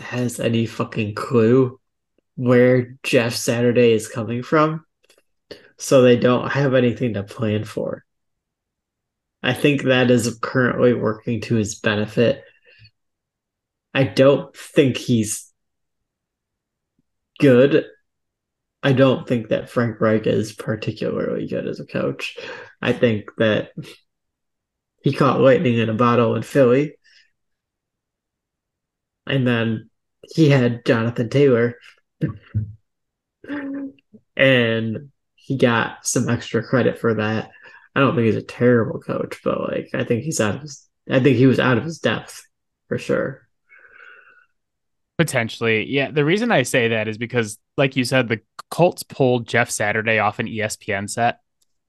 has 0.00 0.38
any 0.38 0.66
fucking 0.66 1.14
clue 1.14 1.80
where 2.36 2.96
Jeff 3.02 3.34
Saturday 3.34 3.92
is 3.92 4.08
coming 4.08 4.42
from. 4.42 4.84
So 5.78 6.02
they 6.02 6.16
don't 6.16 6.50
have 6.50 6.74
anything 6.74 7.14
to 7.14 7.22
plan 7.22 7.64
for. 7.64 8.05
I 9.42 9.52
think 9.52 9.82
that 9.82 10.10
is 10.10 10.38
currently 10.40 10.94
working 10.94 11.40
to 11.42 11.54
his 11.54 11.76
benefit. 11.76 12.42
I 13.94 14.04
don't 14.04 14.54
think 14.56 14.96
he's 14.96 15.52
good. 17.38 17.86
I 18.82 18.92
don't 18.92 19.26
think 19.26 19.48
that 19.48 19.70
Frank 19.70 20.00
Reich 20.00 20.26
is 20.26 20.52
particularly 20.52 21.48
good 21.48 21.66
as 21.66 21.80
a 21.80 21.86
coach. 21.86 22.38
I 22.80 22.92
think 22.92 23.30
that 23.38 23.70
he 25.02 25.12
caught 25.12 25.40
lightning 25.40 25.78
in 25.78 25.88
a 25.88 25.94
bottle 25.94 26.36
in 26.36 26.42
Philly. 26.42 26.94
And 29.26 29.46
then 29.46 29.90
he 30.22 30.48
had 30.50 30.84
Jonathan 30.84 31.30
Taylor. 31.30 31.76
and 34.36 35.10
he 35.34 35.56
got 35.56 36.06
some 36.06 36.28
extra 36.28 36.62
credit 36.62 36.98
for 36.98 37.14
that. 37.14 37.50
I 37.96 38.00
don't 38.00 38.14
think 38.14 38.26
he's 38.26 38.36
a 38.36 38.42
terrible 38.42 39.00
coach, 39.00 39.40
but 39.42 39.58
like 39.58 39.88
I 39.94 40.04
think 40.04 40.22
he's 40.22 40.38
out 40.38 40.56
of 40.56 40.60
his 40.60 40.86
I 41.10 41.18
think 41.18 41.38
he 41.38 41.46
was 41.46 41.58
out 41.58 41.78
of 41.78 41.84
his 41.84 41.98
depth 41.98 42.44
for 42.88 42.98
sure. 42.98 43.48
Potentially. 45.16 45.86
Yeah. 45.88 46.10
The 46.10 46.24
reason 46.24 46.52
I 46.52 46.62
say 46.62 46.88
that 46.88 47.08
is 47.08 47.16
because, 47.16 47.58
like 47.78 47.96
you 47.96 48.04
said, 48.04 48.28
the 48.28 48.42
Colts 48.70 49.02
pulled 49.02 49.48
Jeff 49.48 49.70
Saturday 49.70 50.18
off 50.18 50.38
an 50.38 50.46
ESPN 50.46 51.08
set. 51.08 51.40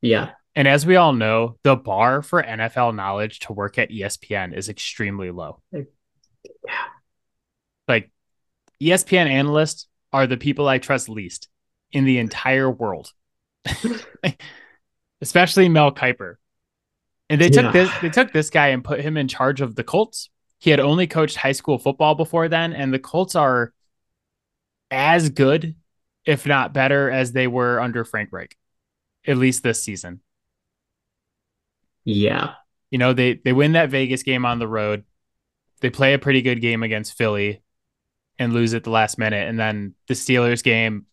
Yeah. 0.02 0.30
And 0.56 0.66
as 0.66 0.86
we 0.86 0.96
all 0.96 1.12
know, 1.12 1.58
the 1.64 1.76
bar 1.76 2.22
for 2.22 2.42
NFL 2.42 2.96
knowledge 2.96 3.40
to 3.42 3.54
work 3.54 3.78
at 3.78 3.90
ESPN 3.90 4.56
is 4.56 4.70
extremely 4.70 5.30
low. 5.30 5.62
Yeah. 5.74 5.84
Like 7.90 8.12
ESPN 8.82 9.28
analysts 9.28 9.88
are 10.14 10.26
the 10.26 10.38
people 10.38 10.70
I 10.70 10.78
trust 10.78 11.10
least 11.10 11.50
in 11.92 12.06
the 12.06 12.20
entire 12.20 12.72
world. 12.72 13.12
Especially 15.21 15.69
Mel 15.69 15.91
Kiper. 15.91 16.36
And 17.29 17.41
they 17.41 17.50
Yeah. 17.50 17.62
took 17.63 17.74
this 17.74 17.91
they 18.01 18.09
took 18.09 18.31
this 18.31 18.50
guy 18.50 18.67
and 18.69 18.83
put 18.83 19.01
him 19.01 19.17
in 19.17 19.27
charge 19.27 19.62
of 19.62 19.75
the 19.75 19.83
Colts. 19.83 20.29
He 20.59 20.69
had 20.71 20.79
only 20.79 21.07
coached 21.07 21.38
high 21.38 21.51
school 21.51 21.77
football 21.77 22.15
before 22.15 22.47
then, 22.50 22.74
and 22.74 22.93
the 22.93 23.00
Colts 23.00 23.36
are 23.36 23.74
as 24.89 25.29
good, 25.29 25.75
if 26.25 26.45
not 26.45 26.74
better, 26.74 27.09
as 27.09 27.31
they 27.31 27.47
were 27.47 27.79
under 27.79 28.05
Frank 28.05 28.29
Reich, 28.31 28.57
at 29.25 29.38
least 29.38 29.63
this 29.63 29.83
season. 29.83 30.21
Yeah. 32.05 32.55
You 32.91 32.97
know, 32.97 33.13
they 33.13 33.33
they 33.33 33.53
win 33.53 33.74
that 33.74 33.89
Vegas 33.89 34.24
game 34.24 34.45
on 34.45 34.59
the 34.59 34.67
road. 34.67 35.03
They 35.81 35.89
play 35.89 36.13
a 36.13 36.19
pretty 36.19 36.41
good 36.41 36.62
game 36.62 36.83
against 36.83 37.17
Philly 37.17 37.62
and 38.39 38.53
lose 38.53 38.74
at 38.74 38.83
the 38.83 38.89
last 38.91 39.17
minute. 39.17 39.47
And 39.47 39.59
then 39.59 39.95
the 40.07 40.13
Steelers 40.13 40.63
game, 40.63 41.05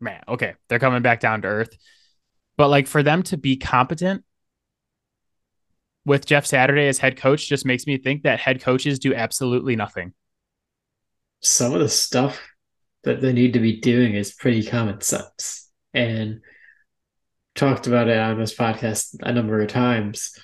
man, 0.00 0.22
okay, 0.28 0.54
they're 0.68 0.78
coming 0.78 1.02
back 1.02 1.20
down 1.20 1.42
to 1.42 1.48
earth. 1.48 1.76
But 2.56 2.68
like 2.68 2.86
for 2.86 3.02
them 3.02 3.22
to 3.24 3.36
be 3.36 3.56
competent 3.56 4.24
with 6.04 6.26
Jeff 6.26 6.46
Saturday 6.46 6.86
as 6.86 6.98
head 6.98 7.16
coach 7.16 7.48
just 7.48 7.64
makes 7.64 7.86
me 7.86 7.98
think 7.98 8.22
that 8.22 8.38
head 8.38 8.60
coaches 8.60 8.98
do 8.98 9.14
absolutely 9.14 9.76
nothing. 9.76 10.12
Some 11.40 11.72
of 11.74 11.80
the 11.80 11.88
stuff 11.88 12.40
that 13.04 13.20
they 13.20 13.32
need 13.32 13.54
to 13.54 13.60
be 13.60 13.80
doing 13.80 14.14
is 14.14 14.32
pretty 14.32 14.64
common 14.64 15.00
sense. 15.00 15.70
And 15.92 16.40
talked 17.54 17.86
about 17.86 18.08
it 18.08 18.18
on 18.18 18.38
this 18.38 18.54
podcast 18.54 19.16
a 19.20 19.32
number 19.32 19.60
of 19.60 19.68
times. 19.68 20.38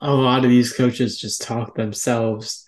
A 0.00 0.14
lot 0.14 0.44
of 0.44 0.50
these 0.50 0.72
coaches 0.72 1.20
just 1.20 1.42
talk 1.42 1.74
themselves 1.74 2.66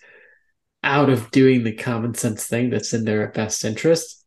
out 0.83 1.09
of 1.09 1.31
doing 1.31 1.63
the 1.63 1.73
common 1.73 2.13
sense 2.13 2.45
thing 2.45 2.69
that's 2.69 2.93
in 2.93 3.05
their 3.05 3.29
best 3.29 3.63
interest. 3.63 4.25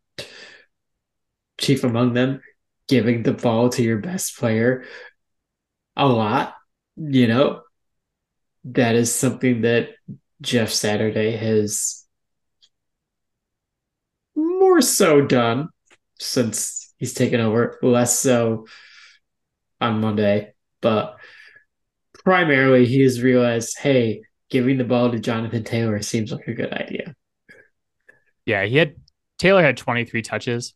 Chief 1.59 1.83
among 1.83 2.13
them, 2.13 2.41
giving 2.87 3.23
the 3.23 3.33
ball 3.33 3.69
to 3.69 3.83
your 3.83 3.97
best 3.97 4.37
player 4.37 4.85
a 5.95 6.07
lot, 6.07 6.53
you 6.95 7.27
know, 7.27 7.61
that 8.65 8.95
is 8.95 9.13
something 9.13 9.61
that 9.61 9.89
Jeff 10.41 10.69
Saturday 10.69 11.35
has 11.35 12.05
more 14.35 14.81
so 14.81 15.25
done 15.25 15.69
since 16.19 16.93
he's 16.97 17.13
taken 17.13 17.39
over, 17.39 17.79
less 17.81 18.19
so 18.19 18.65
on 19.81 20.01
Monday, 20.01 20.53
but 20.81 21.17
primarily 22.23 22.85
he 22.85 23.01
has 23.01 23.21
realized, 23.21 23.77
hey, 23.79 24.21
giving 24.49 24.77
the 24.77 24.83
ball 24.83 25.11
to 25.11 25.19
Jonathan 25.19 25.63
Taylor 25.63 26.01
seems 26.01 26.31
like 26.31 26.47
a 26.47 26.53
good 26.53 26.73
idea. 26.73 27.15
Yeah, 28.45 28.65
he 28.65 28.77
had 28.77 28.95
Taylor 29.37 29.61
had 29.61 29.77
23 29.77 30.21
touches 30.21 30.73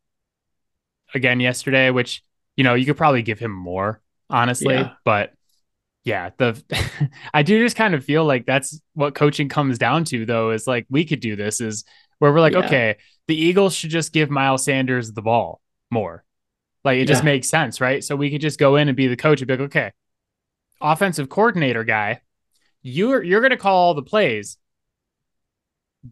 again 1.13 1.39
yesterday, 1.39 1.89
which 1.89 2.23
you 2.55 2.63
know 2.63 2.73
you 2.73 2.85
could 2.85 2.97
probably 2.97 3.21
give 3.21 3.39
him 3.39 3.51
more, 3.51 4.01
honestly. 4.29 4.75
Yeah. 4.75 4.93
But 5.05 5.33
yeah, 6.03 6.31
the 6.37 6.61
I 7.33 7.43
do 7.43 7.63
just 7.63 7.75
kind 7.75 7.93
of 7.93 8.03
feel 8.03 8.25
like 8.25 8.45
that's 8.45 8.81
what 8.93 9.15
coaching 9.15 9.49
comes 9.49 9.77
down 9.77 10.05
to, 10.05 10.25
though, 10.25 10.51
is 10.51 10.67
like 10.67 10.85
we 10.89 11.05
could 11.05 11.19
do 11.19 11.35
this 11.35 11.61
is 11.61 11.85
where 12.19 12.31
we're 12.31 12.39
like, 12.41 12.53
Yeah. 12.53 12.65
okay, 12.65 12.97
the 13.27 13.35
Eagles 13.35 13.73
should 13.75 13.89
just 13.89 14.13
give 14.13 14.29
Miles 14.29 14.63
Sanders 14.63 15.11
the 15.11 15.21
ball 15.21 15.61
more. 15.89 16.23
Like 16.83 16.97
it 16.99 17.05
just 17.05 17.23
makes 17.23 17.47
sense, 17.47 17.79
right? 17.79 18.03
So 18.03 18.15
we 18.15 18.31
could 18.31 18.41
just 18.41 18.57
go 18.59 18.75
in 18.75 18.87
and 18.87 18.97
be 18.97 19.07
the 19.07 19.15
coach 19.15 19.41
and 19.41 19.47
be 19.47 19.53
like, 19.53 19.61
okay, 19.67 19.91
offensive 20.81 21.29
coordinator 21.29 21.83
guy, 21.83 22.21
you're 22.81 23.21
you're 23.21 23.41
gonna 23.41 23.57
call 23.57 23.77
all 23.77 23.93
the 23.93 24.01
plays, 24.01 24.57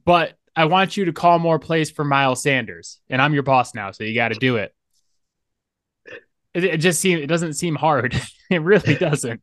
but 0.05 0.37
I 0.55 0.65
want 0.65 0.97
you 0.97 1.05
to 1.05 1.13
call 1.13 1.39
more 1.39 1.57
plays 1.57 1.89
for 1.89 2.03
Miles 2.05 2.43
Sanders, 2.43 2.99
and 3.09 3.21
I'm 3.21 3.33
your 3.33 3.43
boss 3.43 3.73
now, 3.73 3.91
so 3.91 4.03
you 4.03 4.13
got 4.13 4.29
to 4.29 4.35
do 4.35 4.57
it. 4.57 4.73
It, 6.53 6.63
it 6.63 6.77
just 6.77 6.99
seems 6.99 7.21
it 7.21 7.27
doesn't 7.27 7.53
seem 7.53 7.75
hard. 7.75 8.19
it 8.49 8.61
really 8.61 8.95
doesn't, 8.95 9.41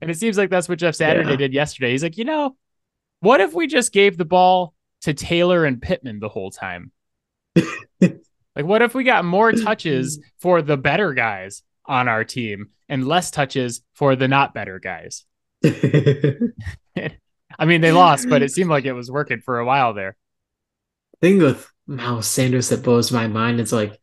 and 0.00 0.10
it 0.10 0.18
seems 0.18 0.38
like 0.38 0.50
that's 0.50 0.68
what 0.68 0.78
Jeff 0.78 0.94
Saturday 0.94 1.30
Yeah. 1.30 1.36
did 1.36 1.52
yesterday. 1.52 1.90
He's 1.92 2.02
like, 2.02 2.16
you 2.16 2.24
know, 2.24 2.56
what 3.20 3.40
if 3.40 3.52
we 3.54 3.66
just 3.66 3.92
gave 3.92 4.16
the 4.16 4.24
ball 4.24 4.74
to 5.02 5.14
Taylor 5.14 5.64
and 5.64 5.80
Pittman 5.82 6.20
the 6.20 6.28
whole 6.28 6.50
time? 6.50 6.92
like, 8.00 8.16
what 8.54 8.82
if 8.82 8.94
we 8.94 9.04
got 9.04 9.24
more 9.24 9.52
touches 9.52 10.18
for 10.40 10.62
the 10.62 10.76
better 10.76 11.12
guys 11.14 11.62
on 11.86 12.08
our 12.08 12.24
team 12.24 12.70
and 12.88 13.06
less 13.06 13.30
touches 13.30 13.82
for 13.94 14.16
the 14.16 14.28
not 14.28 14.54
better 14.54 14.78
guys? 14.78 15.24
I 17.58 17.66
mean, 17.66 17.80
they 17.80 17.92
lost, 17.92 18.28
but 18.28 18.42
it 18.42 18.50
seemed 18.50 18.70
like 18.70 18.84
it 18.84 18.92
was 18.92 19.10
working 19.10 19.40
for 19.40 19.58
a 19.58 19.64
while 19.64 19.94
there. 19.94 20.16
thing 21.20 21.38
with 21.38 21.70
Miles 21.86 22.26
Sanders 22.26 22.68
that 22.70 22.82
blows 22.82 23.12
my 23.12 23.26
mind 23.28 23.60
is 23.60 23.72
like 23.72 23.98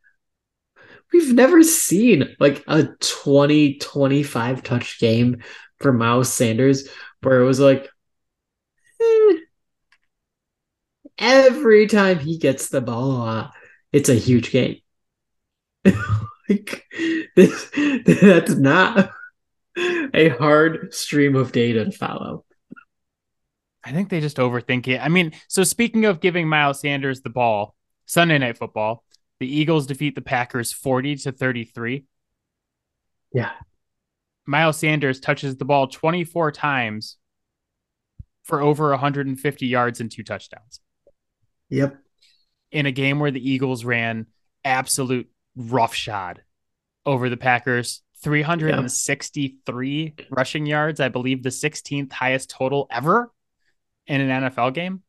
we've 1.12 1.32
never 1.32 1.62
seen 1.62 2.34
like 2.40 2.64
a 2.66 2.84
20 3.00 3.78
25 3.78 4.62
touch 4.62 4.98
game 4.98 5.42
for 5.80 5.92
Miles 5.92 6.32
Sanders 6.32 6.88
where 7.22 7.40
it 7.40 7.44
was 7.46 7.60
like 7.60 7.88
eh, 9.00 9.32
every 11.18 11.86
time 11.86 12.18
he 12.18 12.38
gets 12.38 12.68
the 12.68 12.80
ball 12.80 13.50
it's 13.92 14.08
a 14.08 14.14
huge 14.14 14.50
game 14.50 14.78
like 16.48 16.84
this, 17.36 17.70
that's 18.04 18.54
not 18.54 19.10
a 20.14 20.28
hard 20.28 20.92
stream 20.94 21.36
of 21.36 21.52
data 21.52 21.84
to 21.84 21.92
follow 21.92 22.44
I 23.84 23.92
think 23.92 24.10
they 24.10 24.20
just 24.20 24.36
overthink 24.36 24.86
it. 24.88 24.98
I 24.98 25.08
mean, 25.08 25.32
so 25.48 25.64
speaking 25.64 26.04
of 26.04 26.20
giving 26.20 26.48
Miles 26.48 26.80
Sanders 26.80 27.22
the 27.22 27.30
ball, 27.30 27.74
Sunday 28.06 28.38
night 28.38 28.56
football, 28.56 29.04
the 29.42 29.52
Eagles 29.52 29.86
defeat 29.86 30.14
the 30.14 30.22
Packers 30.22 30.72
40 30.72 31.16
to 31.16 31.32
33. 31.32 32.04
yeah 33.34 33.50
Miles 34.46 34.78
Sanders 34.78 35.18
touches 35.20 35.56
the 35.56 35.64
ball 35.64 35.88
24 35.88 36.52
times 36.52 37.16
for 38.44 38.60
over 38.60 38.90
150 38.90 39.66
yards 39.66 40.00
and 40.00 40.10
two 40.10 40.22
touchdowns 40.22 40.80
yep 41.68 41.96
in 42.70 42.86
a 42.86 42.92
game 42.92 43.18
where 43.18 43.32
the 43.32 43.50
Eagles 43.50 43.84
ran 43.84 44.26
absolute 44.64 45.28
roughshod 45.56 46.42
over 47.04 47.28
the 47.28 47.36
Packers. 47.36 48.02
363 48.22 50.14
rushing 50.30 50.64
yards, 50.64 51.00
I 51.00 51.08
believe 51.08 51.42
the 51.42 51.48
16th 51.48 52.12
highest 52.12 52.50
total 52.50 52.86
ever 52.88 53.32
in 54.06 54.20
an 54.20 54.44
NFL 54.44 54.74
game. 54.74 55.02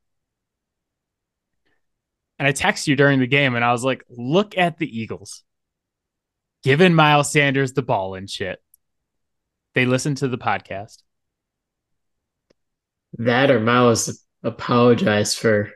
And 2.39 2.47
I 2.47 2.51
texted 2.51 2.87
you 2.87 2.95
during 2.95 3.19
the 3.19 3.27
game 3.27 3.55
and 3.55 3.63
I 3.63 3.71
was 3.71 3.83
like, 3.83 4.03
look 4.09 4.57
at 4.57 4.77
the 4.77 4.99
Eagles 4.99 5.43
giving 6.63 6.93
Miles 6.93 7.31
Sanders 7.31 7.73
the 7.73 7.81
ball 7.81 8.15
and 8.15 8.29
shit. 8.29 8.59
They 9.75 9.85
listened 9.85 10.17
to 10.17 10.27
the 10.27 10.37
podcast. 10.37 11.03
That 13.19 13.51
or 13.51 13.59
Miles 13.59 14.25
apologized 14.43 15.37
for 15.37 15.71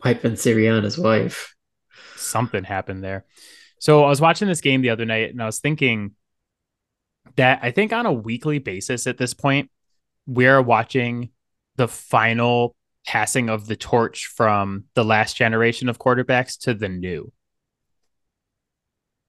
piping 0.00 0.32
Sirianni's 0.32 0.98
wife. 0.98 1.54
something 2.16 2.64
happened 2.64 3.02
there. 3.02 3.24
So 3.80 4.04
I 4.04 4.08
was 4.08 4.20
watching 4.20 4.48
this 4.48 4.60
game 4.60 4.82
the 4.82 4.90
other 4.90 5.04
night 5.04 5.30
and 5.30 5.42
I 5.42 5.46
was 5.46 5.58
thinking 5.58 6.12
that 7.36 7.60
I 7.62 7.70
think 7.70 7.92
on 7.92 8.06
a 8.06 8.12
weekly 8.12 8.58
basis 8.58 9.06
at 9.06 9.18
this 9.18 9.34
point, 9.34 9.70
we're 10.26 10.62
watching 10.62 11.30
the 11.76 11.88
final 11.88 12.74
passing 13.08 13.48
of 13.48 13.66
the 13.66 13.74
torch 13.74 14.26
from 14.26 14.84
the 14.92 15.02
last 15.02 15.34
generation 15.34 15.88
of 15.88 15.98
quarterbacks 15.98 16.58
to 16.58 16.74
the 16.74 16.90
new. 16.90 17.32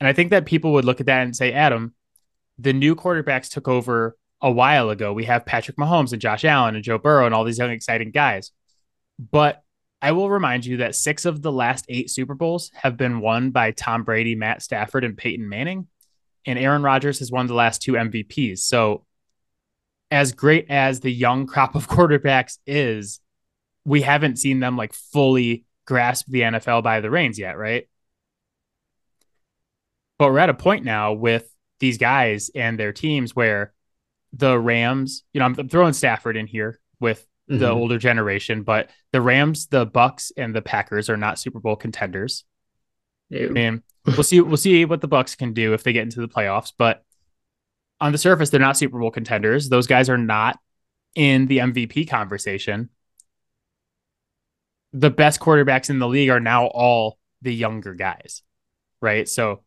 And 0.02 0.08
I 0.08 0.12
think 0.12 0.32
that 0.32 0.46
people 0.46 0.74
would 0.74 0.84
look 0.84 1.00
at 1.00 1.06
that 1.06 1.24
and 1.24 1.34
say, 1.34 1.54
Adam, 1.54 1.94
the 2.58 2.74
new 2.74 2.94
quarterbacks 2.94 3.50
took 3.50 3.70
over 3.70 4.18
a 4.42 4.52
while 4.52 4.90
ago. 4.90 5.14
We 5.14 5.24
have 5.26 5.46
Patrick 5.46 5.78
Mahomes 5.78 6.12
and 6.12 6.22
Josh 6.22 6.44
Allen 6.44 6.76
and 6.76 6.84
Joe 6.84 6.98
Burrow 6.98 7.26
and 7.26 7.34
all 7.34 7.46
these 7.46 7.58
young, 7.58 7.70
exciting 7.70 8.12
guys. 8.12 8.52
But 9.18 9.64
I 10.02 10.12
will 10.12 10.30
remind 10.30 10.66
you 10.66 10.78
that 10.78 10.96
six 10.96 11.24
of 11.24 11.42
the 11.42 11.52
last 11.52 11.86
eight 11.88 12.10
Super 12.10 12.36
Bowls 12.36 12.72
have 12.74 12.98
been 12.98 13.22
won 13.22 13.52
by 13.52 13.72
Tom 13.72 14.04
Brady, 14.04 14.36
Matt 14.36 14.62
Stafford, 14.62 15.06
and 15.06 15.18
Peyton 15.18 15.48
Manning. 15.48 15.88
And 16.46 16.60
Aaron 16.60 16.84
Rodgers 16.84 17.20
has 17.20 17.32
won 17.32 17.48
the 17.48 17.54
last 17.54 17.82
two 17.82 17.94
MVPs. 17.94 18.60
So, 18.60 19.06
as 20.12 20.34
great 20.34 20.66
as 20.70 21.00
the 21.00 21.14
young 21.14 21.48
crop 21.48 21.76
of 21.76 21.88
quarterbacks 21.90 22.58
is, 22.68 23.22
we 23.90 24.04
haven't 24.04 24.38
seen 24.38 24.60
them 24.60 24.78
like 24.78 24.94
fully 24.94 25.66
grasp 25.88 26.28
the 26.28 26.42
NFL 26.42 26.84
by 26.84 27.02
the 27.02 27.10
reins 27.10 27.40
yet, 27.40 27.58
right? 27.58 27.90
But 30.20 30.32
we're 30.32 30.38
at 30.40 30.50
a 30.50 30.54
point 30.54 30.86
now 30.86 31.14
with 31.14 31.50
these 31.80 31.98
guys 31.98 32.52
and 32.54 32.78
their 32.80 32.94
teams 32.94 33.36
where 33.36 33.74
the 34.34 34.60
Rams, 34.60 35.24
you 35.34 35.40
know, 35.40 35.46
I'm, 35.46 35.56
I'm 35.58 35.70
throwing 35.70 35.94
Stafford 35.94 36.38
in 36.38 36.46
here 36.46 36.80
with 37.00 37.26
the 37.48 37.66
Mhm. 37.70 37.76
older 37.76 37.98
generation, 37.98 38.62
but 38.62 38.92
the 39.12 39.22
Rams, 39.22 39.66
the 39.68 39.88
Bucs, 39.88 40.32
and 40.38 40.54
the 40.56 40.62
Packers 40.62 41.10
are 41.10 41.18
not 41.18 41.40
Super 41.40 41.60
Bowl 41.60 41.76
contenders. 41.76 42.44
Ew. 43.30 43.50
mean, 43.50 43.82
we'll 44.06 44.22
see 44.24 44.40
we'll 44.42 44.58
see 44.58 44.86
what 44.86 45.02
the 45.02 45.08
Bucs 45.08 45.36
can 45.36 45.54
do 45.54 45.74
if 45.74 45.82
they 45.82 45.94
get 45.94 46.04
into 46.04 46.22
the 46.22 46.28
playoffs. 46.28 46.74
But 46.78 47.04
on 48.00 48.12
the 48.12 48.20
surface, 48.20 48.52
they're 48.52 48.60
not 48.60 48.78
Super 48.78 49.00
Bowl 49.00 49.10
contenders. 49.10 49.68
Those 49.68 49.88
guys 49.88 50.10
are 50.10 50.18
not 50.18 50.60
in 51.16 51.48
the 51.48 51.58
MVP 51.60 52.08
conversation. 52.08 52.90
The 54.94 55.10
best 55.10 55.40
quarterbacks 55.40 55.90
in 55.90 56.00
the 56.00 56.08
league 56.08 56.30
are 56.30 56.40
now 56.40 56.68
all 56.68 57.18
the 57.42 57.54
younger 57.54 57.94
guys, 57.94 58.42
right? 59.02 59.28
So 59.28 59.64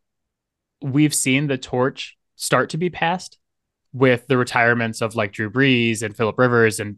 we've 0.83 1.15
seen 1.15 1.47
the 1.47 1.59
torch 1.59 2.17
start 2.37 2.71
to 2.71 2.77
be 2.77 2.91
passed 2.91 3.39
with 3.93 4.27
the 4.27 4.37
retirements 4.37 5.01
of 5.01 5.15
like 5.15 5.33
Drew 5.33 5.51
Brees 5.51 6.03
and 6.03 6.17
Philip 6.17 6.39
Rivers 6.39 6.81
and 6.81 6.97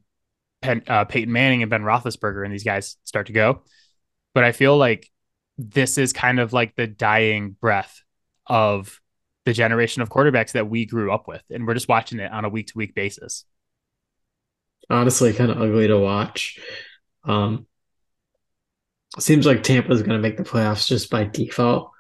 Pen, 0.63 0.83
uh, 0.87 1.05
Peyton 1.05 1.33
Manning 1.33 1.63
and 1.63 1.71
Ben 1.71 1.83
Roethlisberger 1.83 2.45
and 2.45 2.53
these 2.53 2.65
guys 2.65 2.97
start 3.05 3.27
to 3.27 3.33
go. 3.33 3.63
But 4.33 4.45
I 4.45 4.53
feel 4.53 4.77
like 4.77 5.11
this 5.59 5.99
is 5.99 6.13
kind 6.13 6.41
of 6.41 6.53
like 6.53 6.75
the 6.75 6.87
dying 6.87 7.57
breath 7.61 8.03
of 8.47 9.01
the 9.45 9.53
generation 9.53 10.03
of 10.03 10.09
quarterbacks 10.09 10.53
that 10.53 10.69
we 10.69 10.87
grew 10.87 11.13
up 11.13 11.29
with, 11.29 11.43
and 11.51 11.67
we're 11.67 11.75
just 11.75 11.89
watching 11.89 12.19
it 12.19 12.33
on 12.33 12.45
a 12.45 12.49
week 12.49 12.69
to 12.69 12.79
week 12.79 12.95
basis. 12.95 13.45
Honestly, 14.89 15.33
kind 15.33 15.51
of 15.51 15.61
ugly 15.61 15.87
to 15.87 15.99
watch. 15.99 16.59
Um, 17.25 17.67
seems 19.19 19.47
like 19.47 19.63
Tampa 19.63 19.93
is 19.93 20.03
going 20.03 20.17
to 20.17 20.23
make 20.23 20.37
the 20.37 20.45
playoffs 20.45 20.87
just 20.87 21.11
by 21.11 21.25
default, 21.25 21.91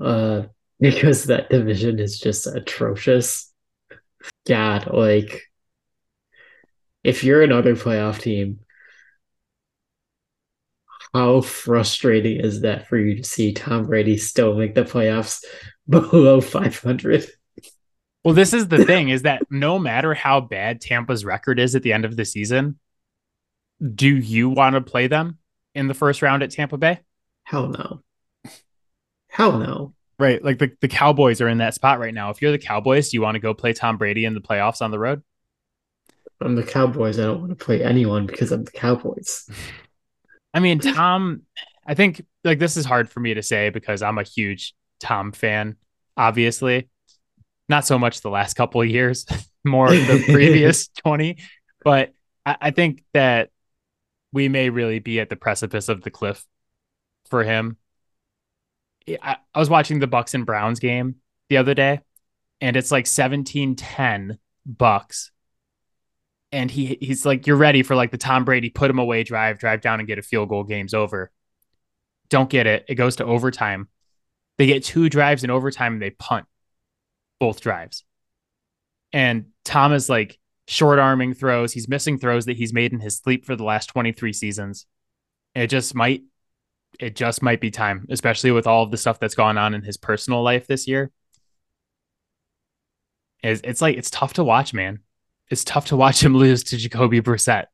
uh, 0.00 0.42
because 0.80 1.24
that 1.24 1.50
division 1.50 1.98
is 1.98 2.18
just 2.18 2.46
atrocious. 2.46 3.52
God, 4.46 4.92
like 4.92 5.42
if 7.04 7.24
you're 7.24 7.42
another 7.42 7.74
playoff 7.74 8.20
team, 8.20 8.60
how 11.14 11.40
frustrating 11.40 12.40
is 12.40 12.60
that 12.62 12.88
for 12.88 12.98
you 12.98 13.16
to 13.16 13.24
see 13.24 13.52
Tom 13.52 13.86
Brady 13.86 14.18
still 14.18 14.54
make 14.54 14.74
the 14.74 14.84
playoffs 14.84 15.42
below 15.88 16.40
500? 16.40 17.26
Well, 18.24 18.34
this 18.34 18.52
is 18.52 18.68
the 18.68 18.84
thing 18.84 19.08
is 19.08 19.22
that 19.22 19.42
no 19.50 19.78
matter 19.78 20.14
how 20.14 20.40
bad 20.40 20.80
Tampa's 20.80 21.24
record 21.24 21.58
is 21.58 21.74
at 21.74 21.82
the 21.82 21.92
end 21.92 22.04
of 22.04 22.16
the 22.16 22.24
season, 22.24 22.78
do 23.94 24.08
you 24.08 24.48
want 24.48 24.74
to 24.74 24.80
play 24.80 25.06
them 25.06 25.38
in 25.78 25.86
the 25.86 25.94
first 25.94 26.22
round 26.22 26.42
at 26.42 26.50
Tampa 26.50 26.76
Bay? 26.76 27.00
Hell 27.44 27.68
no. 27.68 28.02
Hell 29.28 29.58
no. 29.58 29.94
Right. 30.18 30.42
Like 30.42 30.58
the, 30.58 30.72
the 30.80 30.88
Cowboys 30.88 31.40
are 31.40 31.48
in 31.48 31.58
that 31.58 31.74
spot 31.74 32.00
right 32.00 32.12
now. 32.12 32.30
If 32.30 32.42
you're 32.42 32.50
the 32.50 32.58
Cowboys, 32.58 33.10
do 33.10 33.16
you 33.16 33.22
want 33.22 33.36
to 33.36 33.40
go 33.40 33.54
play 33.54 33.72
Tom 33.72 33.96
Brady 33.96 34.24
in 34.24 34.34
the 34.34 34.40
playoffs 34.40 34.82
on 34.82 34.90
the 34.90 34.98
road? 34.98 35.22
I'm 36.40 36.56
the 36.56 36.64
Cowboys. 36.64 37.18
I 37.18 37.22
don't 37.22 37.40
want 37.40 37.56
to 37.56 37.64
play 37.64 37.82
anyone 37.82 38.26
because 38.26 38.50
I'm 38.52 38.64
the 38.64 38.72
Cowboys. 38.72 39.48
I 40.54 40.60
mean, 40.60 40.80
Tom, 40.80 41.42
I 41.86 41.94
think 41.94 42.24
like 42.42 42.58
this 42.58 42.76
is 42.76 42.84
hard 42.84 43.08
for 43.08 43.20
me 43.20 43.34
to 43.34 43.42
say 43.42 43.70
because 43.70 44.02
I'm 44.02 44.18
a 44.18 44.24
huge 44.24 44.74
Tom 45.00 45.30
fan, 45.32 45.76
obviously. 46.16 46.88
Not 47.68 47.86
so 47.86 47.98
much 47.98 48.22
the 48.22 48.30
last 48.30 48.54
couple 48.54 48.80
of 48.80 48.88
years, 48.88 49.26
more 49.64 49.90
the 49.90 50.24
previous 50.32 50.88
20. 50.88 51.38
But 51.84 52.12
I, 52.44 52.56
I 52.60 52.70
think 52.72 53.04
that 53.14 53.50
we 54.32 54.48
may 54.48 54.70
really 54.70 54.98
be 54.98 55.20
at 55.20 55.30
the 55.30 55.36
precipice 55.36 55.88
of 55.88 56.02
the 56.02 56.10
cliff 56.10 56.44
for 57.30 57.44
him. 57.44 57.76
I, 59.08 59.36
I 59.54 59.58
was 59.58 59.70
watching 59.70 60.00
the 60.00 60.08
Bucs 60.08 60.34
and 60.34 60.44
Browns 60.44 60.80
game 60.80 61.16
the 61.48 61.56
other 61.56 61.74
day, 61.74 62.00
and 62.60 62.76
it's 62.76 62.90
like 62.90 63.06
17 63.06 63.76
10 63.76 64.38
Bucs 64.70 65.30
and 66.52 66.70
he 66.70 66.98
he's 67.00 67.26
like, 67.26 67.46
You're 67.46 67.56
ready 67.56 67.82
for 67.82 67.94
like 67.94 68.10
the 68.10 68.18
Tom 68.18 68.44
Brady 68.44 68.70
put 68.70 68.90
him 68.90 68.98
away 68.98 69.22
drive, 69.24 69.58
drive 69.58 69.80
down 69.80 70.00
and 70.00 70.08
get 70.08 70.18
a 70.18 70.22
field 70.22 70.48
goal, 70.48 70.64
game's 70.64 70.94
over. 70.94 71.30
Don't 72.28 72.50
get 72.50 72.66
it. 72.66 72.84
It 72.88 72.94
goes 72.94 73.16
to 73.16 73.24
overtime. 73.24 73.88
They 74.56 74.66
get 74.66 74.84
two 74.84 75.08
drives 75.08 75.44
in 75.44 75.50
overtime 75.50 75.94
and 75.94 76.02
they 76.02 76.10
punt 76.10 76.46
both 77.38 77.60
drives. 77.60 78.04
And 79.12 79.46
Tom 79.64 79.92
is 79.92 80.08
like 80.08 80.38
short 80.68 80.98
arming 80.98 81.34
throws. 81.34 81.72
He's 81.72 81.88
missing 81.88 82.18
throws 82.18 82.46
that 82.46 82.56
he's 82.56 82.72
made 82.72 82.92
in 82.92 83.00
his 83.00 83.16
sleep 83.16 83.44
for 83.44 83.56
the 83.56 83.64
last 83.64 83.86
23 83.88 84.32
seasons. 84.32 84.86
It 85.54 85.66
just 85.68 85.94
might 85.94 86.22
it 87.00 87.16
just 87.16 87.42
might 87.42 87.60
be 87.60 87.70
time, 87.70 88.06
especially 88.10 88.50
with 88.50 88.66
all 88.66 88.82
of 88.82 88.90
the 88.90 88.96
stuff 88.96 89.20
that's 89.20 89.34
gone 89.34 89.58
on 89.58 89.74
in 89.74 89.82
his 89.82 89.96
personal 89.96 90.42
life 90.42 90.66
this 90.66 90.88
year. 90.88 91.10
It's, 93.42 93.60
it's 93.62 93.82
like 93.82 93.96
it's 93.96 94.10
tough 94.10 94.34
to 94.34 94.44
watch, 94.44 94.72
man 94.72 95.00
it's 95.50 95.64
tough 95.64 95.86
to 95.86 95.96
watch 95.96 96.22
him 96.22 96.34
lose 96.36 96.64
to 96.64 96.76
Jacoby 96.76 97.20
Brissett. 97.20 97.66